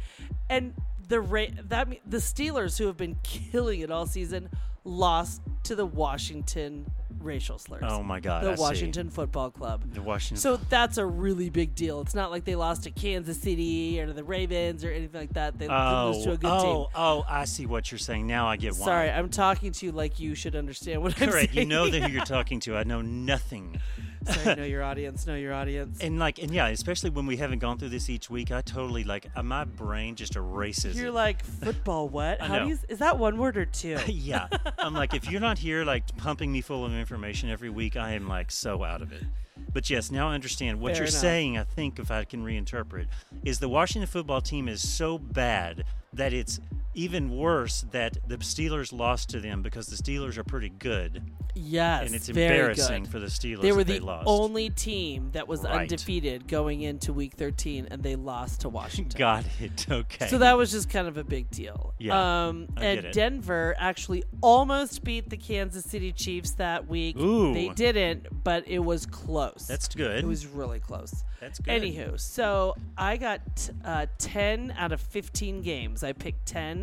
[0.49, 0.73] and
[1.07, 4.49] the ra- that the Steelers, who have been killing it all season,
[4.84, 6.86] lost to the Washington
[7.19, 7.84] racial slurs.
[7.88, 8.61] Oh my God, The I see.
[8.61, 9.84] Washington Football Club.
[9.93, 10.38] the Washington.
[10.38, 12.01] So that's a really big deal.
[12.01, 15.34] It's not like they lost to Kansas City or to the Ravens or anything like
[15.34, 15.57] that.
[15.57, 16.88] They oh, lose to a good oh, team.
[16.95, 17.25] oh!
[17.27, 18.47] I see what you're saying now.
[18.47, 18.86] I get why.
[18.86, 21.53] Sorry, I'm talking to you like you should understand what I'm Correct.
[21.53, 21.57] saying.
[21.57, 22.75] You know that who you're talking to.
[22.75, 23.79] I know nothing.
[24.26, 25.26] Sorry, know your audience.
[25.28, 25.99] Know your audience.
[26.01, 29.03] And like, and yeah, especially when we haven't gone through this each week, I totally
[29.03, 31.13] like uh, my brain just erases You're it.
[31.13, 32.09] like football.
[32.09, 32.41] What?
[32.41, 32.80] I How do you?
[32.89, 33.97] Is that one word or two?
[34.07, 34.47] yeah,
[34.78, 38.11] I'm like, if you're not here, like pumping me full of information every week, I
[38.13, 39.24] am like so out of it.
[39.71, 41.21] But yes, now I understand what Fair you're enough.
[41.21, 41.57] saying.
[41.57, 43.07] I think if I can reinterpret,
[43.43, 46.59] is the Washington football team is so bad that it's
[46.93, 51.23] even worse that the Steelers lost to them because the Steelers are pretty good,
[51.55, 53.11] Yes, and it's embarrassing good.
[53.11, 53.61] for the Steelers.
[53.61, 54.23] They were that the they lost.
[54.27, 55.81] only team that was Right.
[55.81, 59.17] undefeated going into Week 13, and they lost to Washington.
[59.19, 59.85] Got it.
[59.89, 60.27] Okay.
[60.27, 61.93] So that was just kind of a big deal.
[61.99, 63.11] Yeah, Um, and.
[63.13, 67.17] Denver actually almost beat the Kansas City Chiefs that week.
[67.17, 67.53] Ooh.
[67.53, 69.65] They didn't, but it was close.
[69.67, 70.23] That's good.
[70.23, 71.23] It was really close.
[71.39, 71.81] That's good.
[71.81, 76.03] Anywho, so I got uh, 10 out of 15 games.
[76.03, 76.82] I picked 10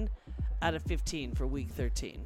[0.63, 2.25] out of 15 for week 13.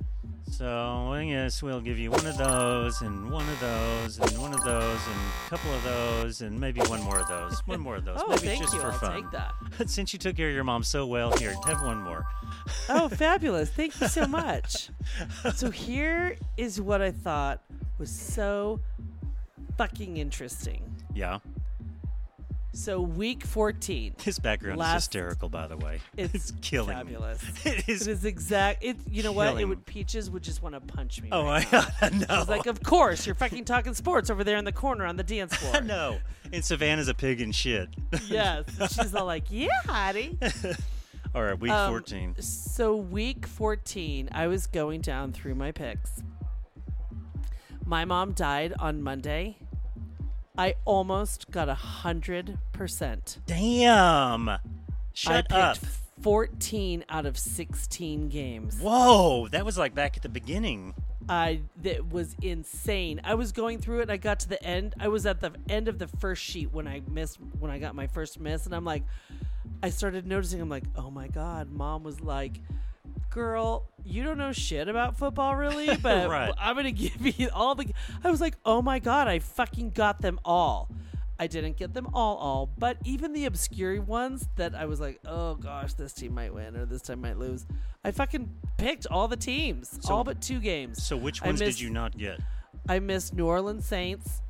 [0.51, 4.53] So I guess we'll give you one of those, and one of those, and one
[4.53, 5.16] of those, and
[5.47, 7.61] a couple of those, and maybe one more of those.
[7.66, 8.18] One more of those.
[8.24, 8.80] Oh, maybe thank just you.
[8.80, 9.22] for I'll fun.
[9.22, 9.53] take that.
[9.87, 12.26] Since you took care of your mom so well, here, have one more.
[12.89, 13.70] Oh, fabulous.
[13.70, 14.91] Thank you so much.
[15.55, 17.62] so here is what I thought
[17.99, 18.80] was so
[19.76, 20.82] fucking interesting.
[21.14, 21.39] Yeah.
[22.75, 24.16] So week 14.
[24.20, 26.01] His background Last- is hysterical, by the way.
[26.16, 27.41] It's, killing fabulous.
[27.64, 27.70] me.
[27.72, 28.07] It is.
[28.09, 28.83] It is exact.
[28.85, 28.97] It.
[29.09, 29.61] You know what?
[29.61, 31.29] It would Peaches would just want to punch me.
[31.33, 31.87] oh right my now.
[32.01, 32.27] god, no.
[32.29, 35.16] I was like, of course, you're fucking talking sports over there in the corner on
[35.16, 35.81] the dance floor.
[35.83, 36.18] no.
[36.53, 37.89] And Savannah's a pig and shit.
[38.29, 38.64] yes.
[38.93, 40.39] She's all like, yeah, honey.
[41.35, 42.35] All right, week Um, 14.
[42.43, 46.22] So week 14, I was going down through my picks.
[47.87, 49.57] My mom died on Monday.
[50.57, 53.39] I almost got a hundred percent.
[53.47, 54.49] Damn.
[54.49, 54.59] I
[55.13, 55.79] Shut picked up.
[56.23, 58.79] 14 out of 16 games.
[58.81, 60.95] Whoa, that was like back at the beginning.
[61.29, 63.21] I that was insane.
[63.25, 64.03] I was going through it.
[64.03, 64.95] and I got to the end.
[65.01, 67.95] I was at the end of the first sheet when I missed when I got
[67.95, 69.05] my first miss, and I'm like,
[69.83, 70.61] I started noticing.
[70.61, 72.61] I'm like, oh my god, mom was like.
[73.31, 76.53] Girl, you don't know shit about football, really, but Right.
[76.59, 77.87] I'm gonna give you all the.
[78.23, 80.89] I was like, oh my god, I fucking got them all.
[81.37, 85.19] I didn't get them all, all, but even the obscure ones that I was like,
[85.27, 87.67] oh gosh, this team might win or this team might lose.
[88.05, 91.03] I fucking picked all the teams, So- all but two games.
[91.05, 92.39] So which ones did you not get?
[92.89, 94.43] I missed New Orleans Saints.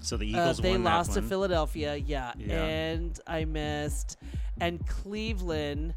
[0.00, 1.22] So the Uh, Eagles they won lost to.
[1.22, 2.32] Philadelphia, yeah.
[2.38, 2.64] Yeah.
[2.64, 4.16] And I missed,
[4.60, 5.94] and Cleveland,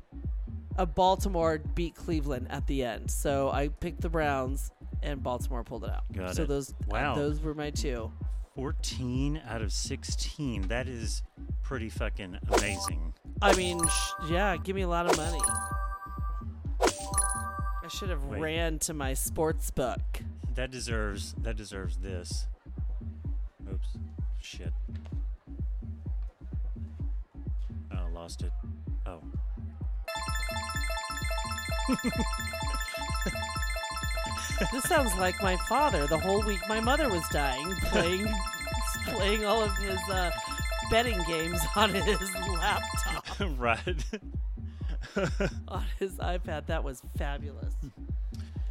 [0.80, 3.12] uh, Baltimore beat Cleveland at the end.
[3.12, 4.72] So I picked the Browns,
[5.04, 6.04] and Baltimore pulled it out.
[6.14, 6.48] Got so it.
[6.48, 7.16] those, Wow.
[7.16, 8.12] those were my two.
[8.56, 10.64] 14 out of 16.
[10.70, 11.22] That is
[11.64, 13.14] pretty fucking amazing.
[13.42, 15.40] I mean, sh- yeah, give me a lot of money.
[16.82, 18.40] I should have Wait.
[18.42, 20.00] ran to my sports book.
[20.56, 22.48] That deserves that deserves this.
[23.72, 23.88] Oops.
[24.42, 24.74] Shit.
[27.92, 28.52] Oh, lost it.
[29.06, 29.22] Oh.
[34.72, 36.06] This sounds like my father.
[36.06, 38.28] The whole week my mother was dying, playing
[39.06, 40.32] playing all of his uh,
[40.92, 43.26] betting games on his laptop,
[43.58, 44.06] right.
[45.70, 46.66] on his iPad.
[46.66, 47.74] That was fabulous.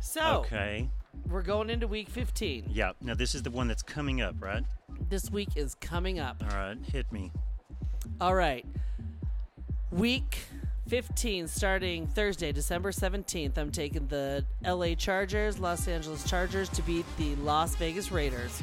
[0.00, 0.90] So okay.
[1.26, 2.66] we're going into week 15.
[2.70, 2.92] Yeah.
[3.00, 4.64] Now this is the one that's coming up, right?
[5.08, 6.42] This week is coming up.
[6.50, 6.76] All right.
[6.92, 7.32] Hit me.
[8.20, 8.66] All right.
[9.90, 10.38] Week
[10.88, 17.04] 15, starting Thursday, December 17th, I'm taking the LA Chargers, Los Angeles Chargers to beat
[17.18, 18.62] the Las Vegas Raiders.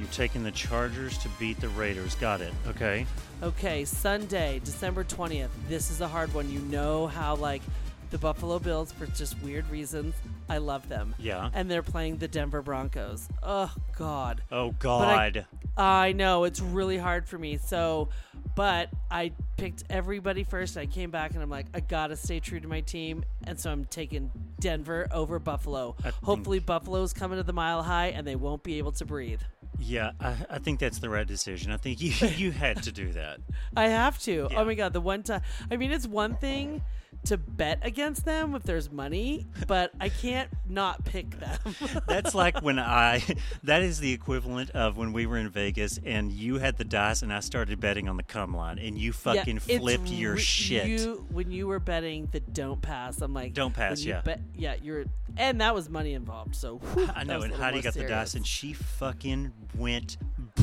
[0.00, 2.16] You're taking the Chargers to beat the Raiders.
[2.16, 2.52] Got it.
[2.66, 3.06] Okay.
[3.40, 5.50] Okay, Sunday, December 20th.
[5.68, 6.50] This is a hard one.
[6.50, 7.62] You know how, like,
[8.10, 10.14] the Buffalo Bills, for just weird reasons,
[10.48, 11.14] I love them.
[11.18, 11.50] Yeah.
[11.52, 13.28] And they're playing the Denver Broncos.
[13.42, 14.42] Oh, God.
[14.50, 15.46] Oh God.
[15.76, 17.58] I, I know it's really hard for me.
[17.58, 18.08] So,
[18.54, 20.76] but I picked everybody first.
[20.76, 23.70] I came back and I'm like, I gotta stay true to my team, and so
[23.70, 25.94] I'm taking Denver over Buffalo.
[26.04, 29.40] I Hopefully, Buffalo's coming to the Mile High and they won't be able to breathe.
[29.78, 31.70] yeah, I, I think that's the right decision.
[31.70, 33.38] I think you you had to do that.
[33.76, 34.40] I have to.
[34.40, 34.60] Oh yeah.
[34.60, 35.42] Oh my god, the one time.
[35.70, 36.82] I mean, it's one thing
[37.24, 41.58] to bet against them if there's money, but I can't not pick them.
[42.08, 43.22] That's like when I.
[43.64, 47.22] That is the equivalent of when we were in Vegas and you had the dice
[47.22, 50.40] and I started betting on the come line and you fucking it's flipped your re-
[50.40, 50.86] shit.
[50.86, 54.20] You when you were betting the don't pass, I'm like Don't pass, yeah.
[54.22, 55.04] Bet, yeah, you're
[55.36, 56.54] and that was money involved.
[56.56, 60.16] So whew, I know, and Heidi got the dice, and she fucking went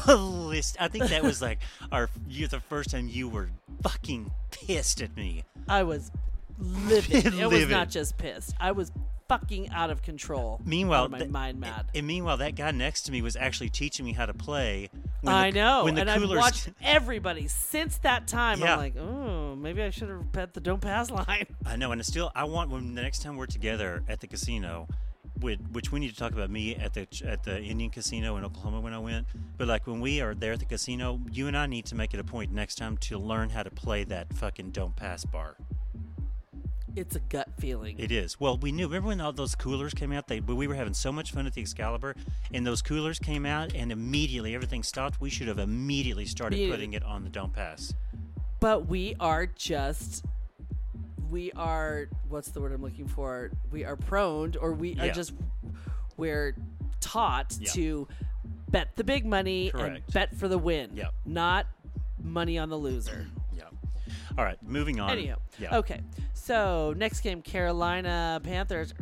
[0.06, 0.82] ballistic.
[0.82, 1.60] I think that was like
[1.91, 3.49] our you the first time you were
[3.84, 5.43] fucking pissed at me.
[5.68, 6.12] I was
[6.58, 7.26] livid.
[7.36, 8.53] it was not just pissed.
[8.60, 8.91] I was
[9.28, 10.62] fucking out of control.
[10.64, 11.88] Meanwhile, out my th- mind mad.
[11.95, 14.89] And meanwhile, that guy next to me was actually teaching me how to play.
[15.22, 18.60] when the- I know, When the and I've watched everybody since that time.
[18.60, 18.74] Yeah.
[18.74, 21.47] I'm like, oh, maybe I should have bet the don't pass line.
[21.66, 24.28] I know, and I still I want when the next time we're together at the
[24.28, 24.88] casino,
[25.41, 28.45] with, which we need to talk about me at the at the Indian casino in
[28.45, 29.26] Oklahoma when I went.
[29.58, 32.14] But like when we are there at the casino, you and I need to make
[32.14, 35.58] it a point next time to learn how to play that fucking don't pass bar.
[36.96, 37.98] It's a gut feeling.
[38.00, 38.39] It is.
[38.39, 38.88] Well, we knew.
[38.88, 40.28] Remember when all those coolers came out?
[40.28, 42.16] They we were having so much fun at the Excalibur,
[42.54, 45.20] and those coolers came out, and immediately everything stopped.
[45.20, 46.78] We should have immediately started Immediately.
[46.78, 47.93] putting it on the don't pass.
[48.62, 50.26] but we are just
[51.30, 55.34] we are what's the word i'm looking for we are prone or we are just
[56.18, 56.56] we're
[57.02, 57.72] taught Yeah.
[57.72, 58.08] to
[58.70, 61.14] bet the big money and bet for the win Yep.
[61.26, 61.66] not
[62.24, 63.41] money on the loser Yeah.
[64.38, 65.09] All right, moving on.
[65.11, 65.78] anyhow Yeah.
[65.78, 66.01] okay
[66.34, 68.94] so next game carolina panthers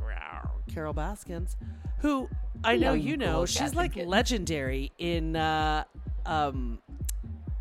[0.73, 1.55] carol baskins
[1.99, 2.29] who
[2.63, 5.83] i know you know she's like legendary in uh
[6.25, 6.79] um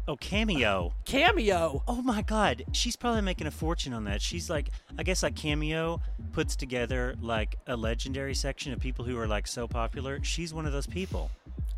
[0.09, 0.93] Oh, cameo.
[1.05, 4.21] cameo Oh my God, she's probably making a fortune on that.
[4.21, 6.01] She's like, I guess like Cameo
[6.33, 10.19] puts together like a legendary section of people who are like so popular.
[10.25, 11.31] She's one of those people.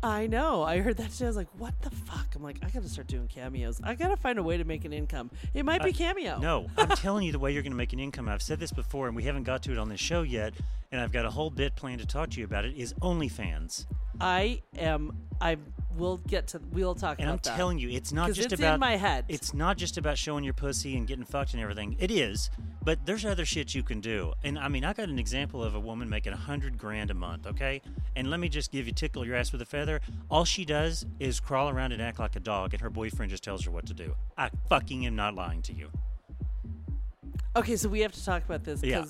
[0.05, 0.61] I know.
[0.61, 1.25] I heard that today.
[1.25, 2.35] I was like, what the fuck?
[2.35, 3.81] I'm like, I gotta start doing cameos.
[3.83, 5.31] I gotta find a way to make an income.
[5.55, 6.37] It might be cameo.
[6.37, 8.29] No, I'm telling you the way you're going to make an income.
[8.29, 10.53] I've said this before, and we haven't got to it on this show yet.
[10.91, 12.75] And I've got a whole bit planned to talk to you about it.
[12.77, 13.87] Is OnlyFans,
[14.21, 15.17] I am.
[15.41, 15.57] I
[15.97, 16.61] will get to.
[16.71, 17.21] We'll talk about it.
[17.23, 17.55] and I'm that.
[17.55, 19.25] telling you, it's not just it's about in my head.
[19.27, 21.95] It's not just about showing your pussy and getting fucked and everything.
[21.99, 22.49] It is,
[22.83, 24.33] but there's other shit you can do.
[24.43, 27.13] And I mean, I got an example of a woman making a hundred grand a
[27.13, 27.47] month.
[27.47, 27.81] Okay,
[28.15, 30.01] and let me just give you tickle your ass with a feather.
[30.29, 33.43] All she does is crawl around and act like a dog, and her boyfriend just
[33.43, 34.15] tells her what to do.
[34.37, 35.89] I fucking am not lying to you.
[37.55, 39.05] Okay, so we have to talk about this Yeah.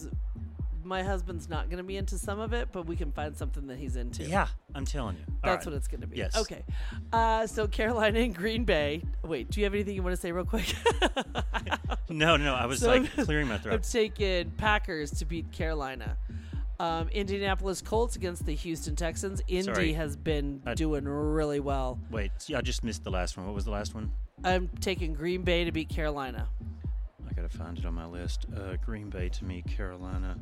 [0.85, 3.67] My husband's not going to be into some of it, but we can find something
[3.67, 4.23] that he's into.
[4.23, 5.23] Yeah, I'm telling you.
[5.27, 5.73] All That's right.
[5.73, 6.17] what it's going to be.
[6.17, 6.37] Yes.
[6.37, 6.63] Okay.
[7.11, 9.01] Uh, so Carolina and Green Bay.
[9.23, 10.73] Wait, do you have anything you want to say real quick?
[12.09, 13.73] No, no, I was So like clearing my throat.
[13.73, 16.17] I'm taking Packers to beat Carolina.
[16.79, 19.41] Um, Indianapolis Colts against the Houston Texans.
[19.47, 19.93] Indy Sorry.
[19.93, 21.99] has been I- doing really well.
[22.11, 23.45] Wait, I just missed the last one.
[23.47, 24.11] What was the last one?
[24.43, 26.47] I'm taking Green Bay to beat Carolina.
[27.27, 28.45] I gotta find it on my list.
[28.55, 30.37] Uh, Green Bay to me, Carolina.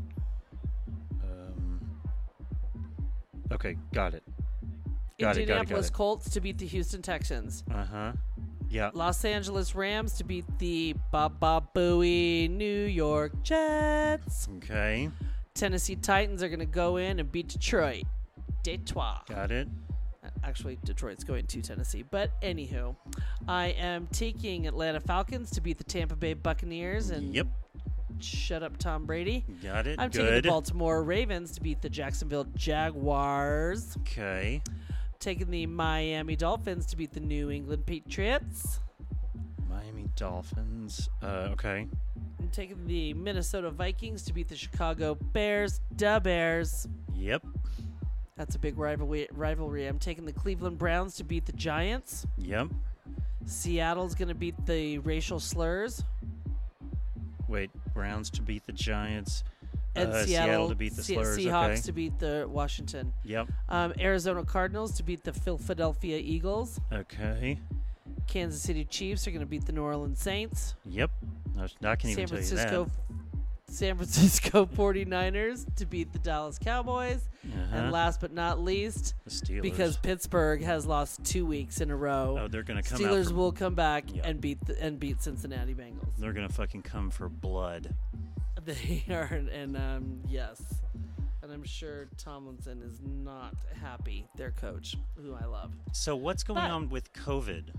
[3.54, 4.24] Okay, got it.
[4.28, 5.90] Got it, got it, got Indianapolis.
[5.90, 7.64] Colts to beat the Houston Texans.
[7.74, 8.12] Uh huh.
[8.70, 8.90] Yeah.
[8.94, 14.48] Los Angeles Rams to beat the Baba Booey New York Jets.
[14.58, 15.10] Okay,
[15.54, 18.06] Tennessee Titans are going to go in and beat Detroit.
[18.64, 19.28] Detroit.
[19.28, 19.68] got it.
[20.44, 22.04] Actually, Detroit's going to Tennessee.
[22.10, 22.96] But anywho,
[23.48, 27.48] I am taking Atlanta Falcons to beat the Tampa Bay Buccaneers and Yep,
[28.20, 29.46] shut up Tom Brady.
[29.62, 30.00] got it.
[30.00, 33.98] I'm taking the Baltimore Ravens to beat the Jacksonville Jaguars.
[34.02, 34.62] Okay.
[35.20, 38.80] Taking the Miami Dolphins to beat the New England Patriots.
[39.70, 41.10] Miami Dolphins.
[41.22, 41.88] Uh, okay.
[42.40, 45.80] I'm taking the Minnesota Vikings to beat the Chicago Bears.
[45.96, 46.88] Da Bears.
[47.16, 47.44] Yep.
[48.36, 49.28] That's a big rivalry.
[49.32, 49.88] Rivalry.
[49.88, 52.26] I'm taking the Cleveland Browns to beat the Giants.
[52.38, 52.70] Yep.
[53.46, 56.04] Seattle's going to beat the racial slurs.
[57.48, 59.44] Wait, Browns to beat the Giants.
[59.96, 61.38] And uh, Seattle, to beat the Se- Slurs.
[61.38, 61.82] Seahawks okay.
[61.82, 63.14] to beat the Washington.
[63.26, 63.48] Yep.
[63.70, 66.80] Um, Arizona Cardinals to beat the Philadelphia Eagles.
[66.92, 67.60] Okay.
[68.28, 70.76] Kansas City Chiefs are going to beat the New Orleans Saints.
[70.86, 71.12] Yep.
[71.60, 73.23] I, I can even San tell Francisco you
[73.74, 77.22] San Francisco 49ers to beat the Dallas Cowboys.
[77.46, 77.76] Uh-huh.
[77.78, 79.62] And last but not least, Steelers.
[79.62, 82.38] because Pittsburgh has lost 2 weeks in a row.
[82.42, 83.12] oh, they're gonna come out.
[83.12, 84.22] Steelers for- will come back Yeah.
[84.26, 86.16] and beat the, and beat Cincinnati Bengals.
[86.18, 87.94] They're gonna fucking come for blood.
[88.66, 90.62] They are, and um, yes,
[91.42, 94.26] and I'm sure Tomlinson is not happy.
[94.38, 95.74] Their coach, who I love.
[95.92, 97.74] So what's going But- on with COVID?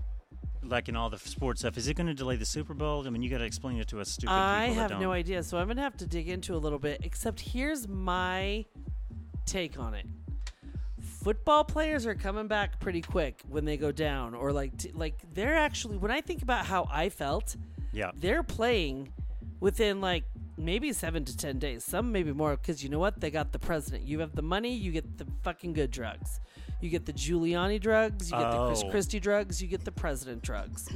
[0.67, 3.05] Like in all the sports stuff, is it going to delay the Super Bowl?
[3.05, 5.43] I mean, you got to explain it to us stupid I people have no idea,
[5.43, 7.01] so I'm gonna have to dig into a little bit.
[7.03, 8.65] Except here's my
[9.45, 10.07] take on it.
[11.01, 15.15] Football players are coming back pretty quick when they go down, or like t- like
[15.33, 15.97] they're actually.
[15.97, 17.55] When I think about how I felt,
[17.91, 18.11] Yeah.
[18.15, 19.11] they're playing
[19.59, 20.23] within like
[20.57, 23.59] maybe seven to ten days some maybe more because you know what they got the
[23.59, 26.39] president you have the money you get the fucking good drugs
[26.81, 28.89] you get the giuliani drugs you get the chris Oh.
[28.89, 30.89] christie drugs you get the president drugs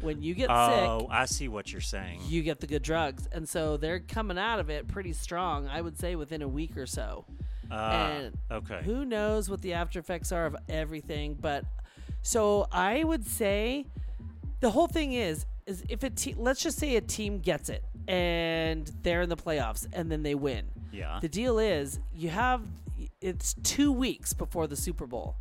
[0.00, 2.20] when you get sick, Oh, sick I see what you're saying.
[2.28, 5.80] you get the good drugs and so they're coming out of it pretty strong i
[5.80, 7.24] would say within a week or so
[7.70, 8.80] Ah, and okay.
[8.84, 11.64] who knows what the after effects are of everything but
[12.22, 13.84] so i would say
[14.60, 17.84] the whole thing is is if a te- let's just say a team gets it
[18.08, 21.18] and they're in the playoffs and then they win Yeah.
[21.20, 22.62] the deal is you have
[23.20, 25.36] it's two weeks before the super bowl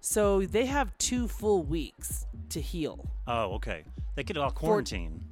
[0.00, 3.84] so they have two full weeks to heal Oh, okay.
[4.16, 5.24] They could all quarantine.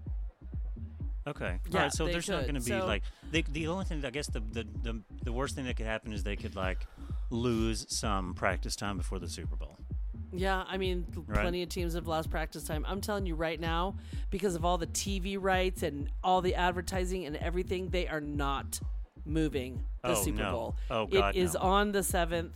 [1.27, 1.59] Okay.
[1.71, 1.93] Yeah, all right.
[1.93, 3.03] So there's not going to be So- like
[3.33, 6.13] they, the only thing I guess the, the the the worst thing that could happen
[6.13, 6.87] is they could like
[7.31, 9.77] lose some practice time before the Super Bowl.
[10.33, 11.41] Yeah, I mean, Right.
[11.41, 12.85] plenty of teams have lost practice time.
[12.89, 13.97] I'm telling you right now,
[14.31, 18.79] because of all the TV rights and all the advertising and everything, they are not
[19.25, 20.53] moving the Oh, Super no.
[20.53, 20.75] Bowl.
[20.91, 21.61] Oh, God, It is no.
[21.61, 22.53] on the 7th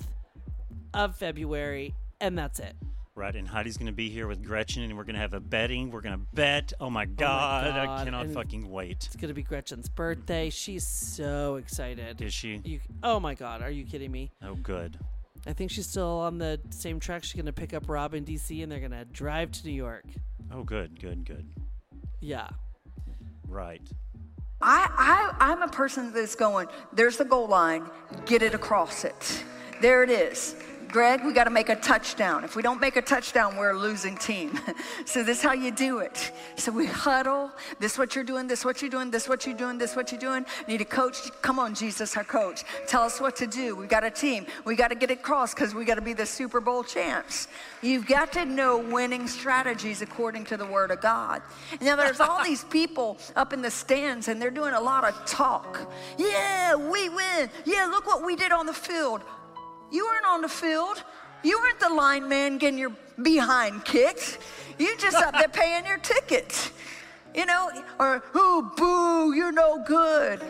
[0.93, 2.75] of February, and that's it.
[3.17, 5.41] Right, and Heidi's going to be here with Gretchen, and we're going to have a
[5.41, 5.93] betting.
[5.93, 6.73] We're going to bet.
[6.81, 9.05] Oh, oh my God, I God, cannot and- fucking wait.
[9.07, 10.51] It's going to be Gretchen's birthday.
[10.51, 12.21] She's so excited.
[12.21, 12.61] Is she?
[12.65, 14.33] You, oh my God, are you kidding me?
[14.43, 14.99] Oh, good.
[15.47, 17.23] I think she's still on the same track.
[17.23, 19.75] She's going to pick up Rob in DC, and they're going to drive to New
[19.75, 20.07] York.
[20.53, 21.47] Oh, good, good, good.
[22.21, 22.49] Yeah.
[23.47, 23.83] Right.
[24.67, 27.85] I, I, I'm a person that's going, there's the goal line,
[28.25, 29.45] get it across it.
[29.83, 30.57] There it is.
[30.95, 32.45] Greg, we got to make a touchdown.
[32.45, 34.61] If we don't make a touchdown, we're a losing team.
[35.05, 36.31] so this is how you do it.
[36.55, 37.51] So we huddle.
[37.81, 38.47] This what you're doing.
[38.47, 39.11] This what you're doing.
[39.11, 39.77] This what you're doing.
[39.77, 40.47] This what you're doing.
[40.69, 41.17] Need a coach.
[41.43, 42.63] Come on, Jesus, our coach.
[42.87, 43.75] Tell us what to do.
[43.75, 44.47] We got a team.
[44.65, 47.49] We got to get it across because we got to be the Super Bowl champs.
[47.83, 51.43] You've got to know winning strategies according to the Word of God.
[51.81, 55.27] Now there's all these people up in the stands and they're doing a lot of
[55.27, 55.93] talk.
[56.19, 57.51] Yeah, we win.
[57.65, 59.23] Yeah, look what we did on the field.
[59.95, 61.05] You weren't on the field.
[61.45, 62.91] You weren't the lineman getting your
[63.23, 64.39] behind kicked.
[64.77, 66.73] You just up there paying your tickets.
[67.33, 70.41] You know, or oh boo, you're no good.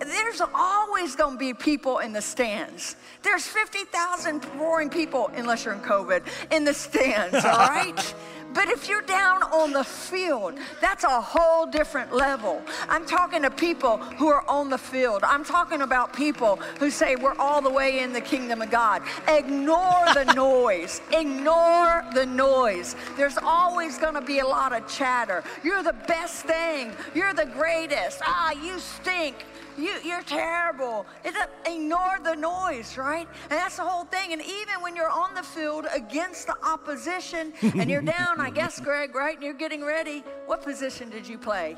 [0.00, 2.96] There's always going to be people in the stands.
[3.22, 8.14] There's 50,000 roaring people, unless you're in COVID, in the stands, all right?
[8.54, 12.62] But if you're down on the field, that's a whole different level.
[12.88, 15.24] I'm talking to people who are on the field.
[15.24, 19.02] I'm talking about people who say we're all the way in the kingdom of God.
[19.28, 21.00] Ignore the noise.
[21.12, 22.94] Ignore the noise.
[23.16, 25.42] There's always going to be a lot of chatter.
[25.64, 26.92] You're the best thing.
[27.14, 28.20] You're the greatest.
[28.24, 29.44] Ah, you stink.
[29.76, 31.04] You, you're terrible.
[31.24, 31.48] It's a,
[31.94, 33.28] ignore the noise, right?
[33.50, 34.32] And that's the whole thing.
[34.32, 38.80] And even when you're on the field against the opposition and you're down, I guess,
[38.84, 39.34] Greg, right?
[39.34, 40.24] And you're getting ready.
[40.46, 41.76] What position did you play?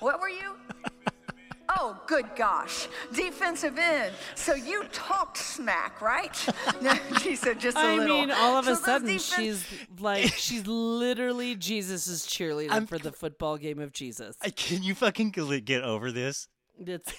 [0.00, 0.56] What were you?
[1.76, 2.88] Oh, good gosh.
[3.14, 4.12] Defensive end.
[4.34, 6.36] So you talked smack, right?
[7.22, 8.16] She said just a I little.
[8.16, 9.66] I mean, all of So a sudden, defense- she's
[9.98, 14.36] like, she's literally Jesus's cheerleader I'm- for the football game of Jesus.
[14.42, 16.48] I- Can you fucking gl- get over this?
[16.78, 17.12] It's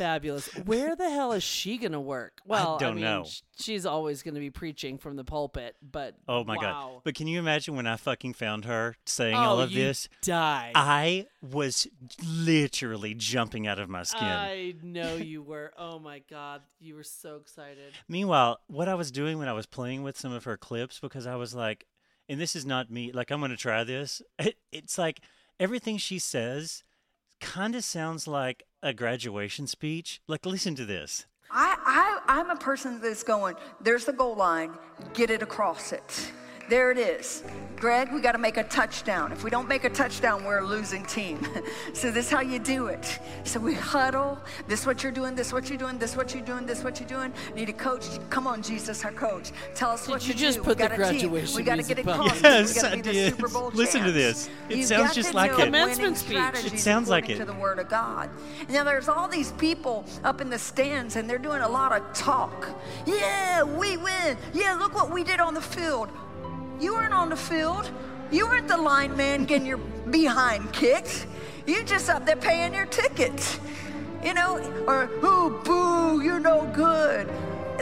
[0.00, 0.48] fabulous.
[0.64, 2.40] Where the hell is she gonna work?
[2.46, 3.26] Well, I don't mean, know.
[3.58, 6.62] she's always gonna be preaching from the pulpit, but Oh my wow.
[6.62, 7.00] god!
[7.04, 10.08] But can you imagine when I fucking found her saying oh, all of this?
[10.22, 10.72] Die.
[10.74, 11.86] I was
[12.24, 14.26] literally jumping out of my skin.
[14.26, 15.72] I know you were.
[15.78, 17.92] Oh my god, you were so excited.
[18.08, 21.26] Meanwhile, what I was doing when I was playing with some of her clips, because
[21.26, 21.86] I was like,
[22.28, 24.22] and this is not me, like, I'm going to try this.
[24.38, 25.20] It, it's like
[25.58, 26.84] everything she says
[27.40, 30.20] kind of sounds like a graduation speech.
[30.26, 31.26] Like, listen to this.
[31.50, 31.76] I,
[32.26, 34.72] I, I'm a person that's going, there's the goal line,
[35.14, 36.32] get it across it.
[36.70, 37.42] There it is.
[37.80, 39.32] Greg, we got to make a touchdown.
[39.32, 41.44] If we don't make a touchdown, we're a losing team.
[41.94, 43.18] so this is how you do it.
[43.42, 44.38] So we huddle.
[44.68, 45.34] This is what you're doing.
[45.34, 45.98] This is what you're doing.
[45.98, 46.66] This is what you're doing.
[46.66, 47.32] This is what you're doing.
[47.56, 48.06] Need a coach.
[48.28, 49.50] Come on, Jesus, our coach.
[49.74, 50.62] Tell us Did what you to just do.
[50.64, 51.30] put we the got a team.
[51.30, 53.34] graduation We got to get it behind Yes, we got I to be the did.
[53.34, 54.48] Super Bowl Listen to this.
[54.68, 55.64] It You've sounds just like it.
[55.64, 56.72] Commencement speech.
[56.72, 57.38] It sounds like it.
[57.38, 58.30] To the Word of God.
[58.68, 62.12] Now there's all these people up in the stands, and they're doing a lot of
[62.12, 62.68] talk.
[63.06, 64.36] Yeah, we win.
[64.52, 66.10] Yeah, look what we did on the field.
[66.80, 67.90] You weren't on the field.
[68.30, 71.26] You weren't the lineman getting your behind kicked.
[71.66, 73.60] You just up there paying your tickets.
[74.24, 77.28] You know, or oh boo, you're no good.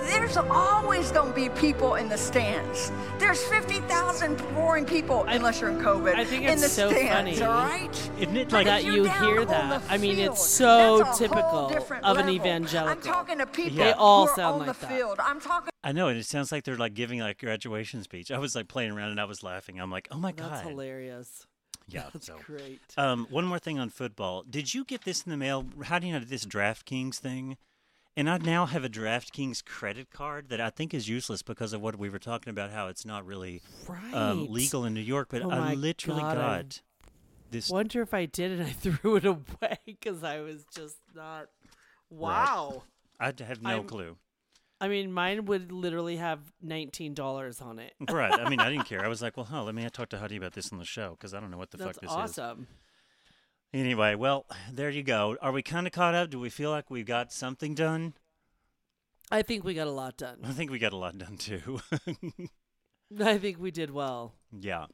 [0.02, 2.90] There's always going to be people in the stands.
[3.18, 7.38] There's 50,000 boring people, unless you're in COVID, I think in it's the so stands,
[7.38, 7.42] funny.
[7.42, 8.10] all right?
[8.18, 9.82] Isn't it But like that you're you down hear that.
[9.86, 12.90] the I mean, it's so that's a whole typical different of an evangelical.
[12.90, 14.92] I'm talking to people They all who are sound on like the that.
[14.96, 15.16] field.
[15.20, 18.30] I'm talking I know, and it sounds like they're like giving like graduation speech.
[18.30, 19.80] I was like playing around and I was laughing.
[19.80, 20.52] I'm like, oh my That's god.
[20.58, 21.46] That's hilarious.
[21.90, 22.36] Yeah, That's so.
[22.44, 22.82] great.
[22.98, 24.42] Um, one more thing on football.
[24.42, 25.64] Did you get this in the mail?
[25.84, 27.56] How do you know this DraftKings thing?
[28.18, 31.80] And I now have a DraftKings credit card that I think is useless because of
[31.80, 33.62] what we were talking about, how it's not really
[34.12, 35.28] um, legal in New York.
[35.30, 36.80] But Oh I literally God, I got
[37.52, 37.70] this.
[37.70, 41.46] Wonder if I did and I threw it away because I was just not.
[42.10, 42.82] Wow.
[43.20, 44.16] I have no I'm- clue.
[44.80, 47.94] I mean, mine would literally have nineteen dollars on it.
[48.10, 48.32] Right.
[48.32, 49.04] I mean, I didn't care.
[49.04, 51.10] I was like, well, huh, let me talk to Huddy about this on the show
[51.10, 52.16] because I don't know what the That's fuck this is.
[52.16, 52.66] awesome.
[53.72, 55.36] Anyway, well, there you go.
[55.42, 56.30] Are we kind of caught up?
[56.30, 58.14] Do we feel like we've got something done?
[59.30, 60.38] I think we got a lot done.
[60.42, 61.80] I think we got a lot done too.
[63.24, 64.34] I think we did well.
[64.58, 64.86] Yeah.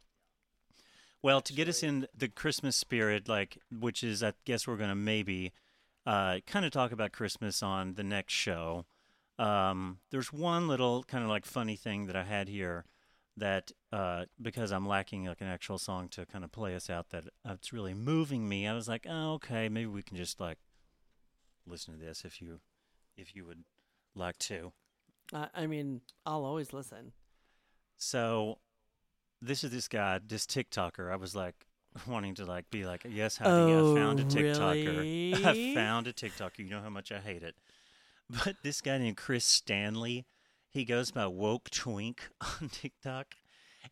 [1.23, 4.91] Well, to get us in the Christmas spirit, like, which is, I guess we're going
[4.91, 5.53] to maybe
[6.05, 8.87] uh, kind of talk about Christmas on the next show.
[9.39, 12.85] Um, there's one little kind of like funny thing that I had here
[13.37, 17.11] that, uh, because I'm lacking like an actual song to kind of play us out,
[17.11, 18.67] that uh, it's really moving me.
[18.67, 20.59] I was like, oh, okay, maybe we can just like
[21.67, 22.61] listen to this if you,
[23.17, 23.65] if you would
[24.15, 24.73] like to.
[25.33, 27.13] I, I mean, I'll always listen.
[27.97, 28.59] So
[29.41, 31.11] this is this guy, this TikToker.
[31.13, 31.67] I was like
[32.07, 35.45] wanting to like be like, yes, honey, I found a Oh, TikToker.
[35.45, 36.59] I found a TikToker.
[36.59, 37.57] You know how much I hate it.
[38.45, 40.25] But this guy named Chris Stanley,
[40.75, 42.29] he goes by Woke Twink
[42.61, 43.29] on TikTok,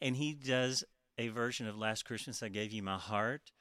[0.00, 0.82] and he does
[1.16, 3.52] a version of Last Christmas I Gave You My Heart,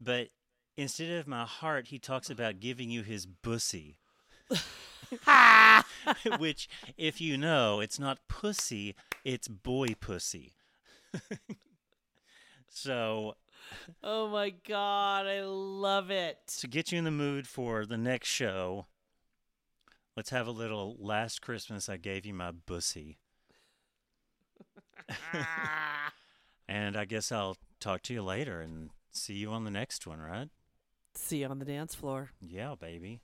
[0.00, 0.28] but
[0.76, 3.98] instead of my heart, he talks about giving you his bussy.
[6.38, 8.94] Which, if you know, it's not pussy,
[9.24, 10.54] it's boy pussy.
[12.68, 13.34] so,
[14.04, 16.38] Oh my god, I love it.
[16.58, 18.86] to get you in the mood for the next show,
[20.18, 23.18] let's have a little Last Christmas I Gave You My Bussy.
[26.68, 30.18] and I guess I'll talk to you later and see you on the next one,
[30.18, 30.48] right?
[31.14, 32.30] See you on the dance floor.
[32.40, 33.20] Yeah, baby.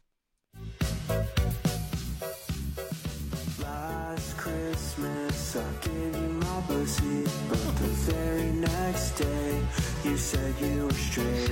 [4.55, 9.61] Christmas, I gave you my pussy, but the very next day,
[10.05, 11.51] you said you were straight.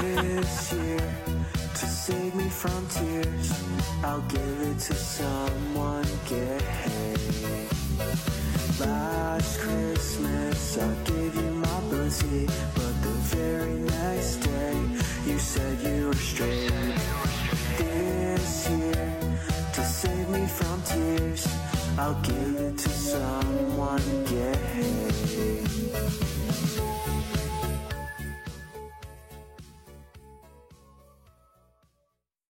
[0.00, 1.14] this year,
[1.74, 3.48] to save me from tears,
[4.04, 7.66] I'll give it to someone gay.
[8.78, 12.46] Last Christmas, I gave you my pussy,
[12.76, 14.76] but the very next day,
[15.26, 16.94] you said you were straight.
[17.76, 19.16] This year,
[19.74, 21.71] to save me from tears.
[21.98, 26.31] I'll give it to someone gay.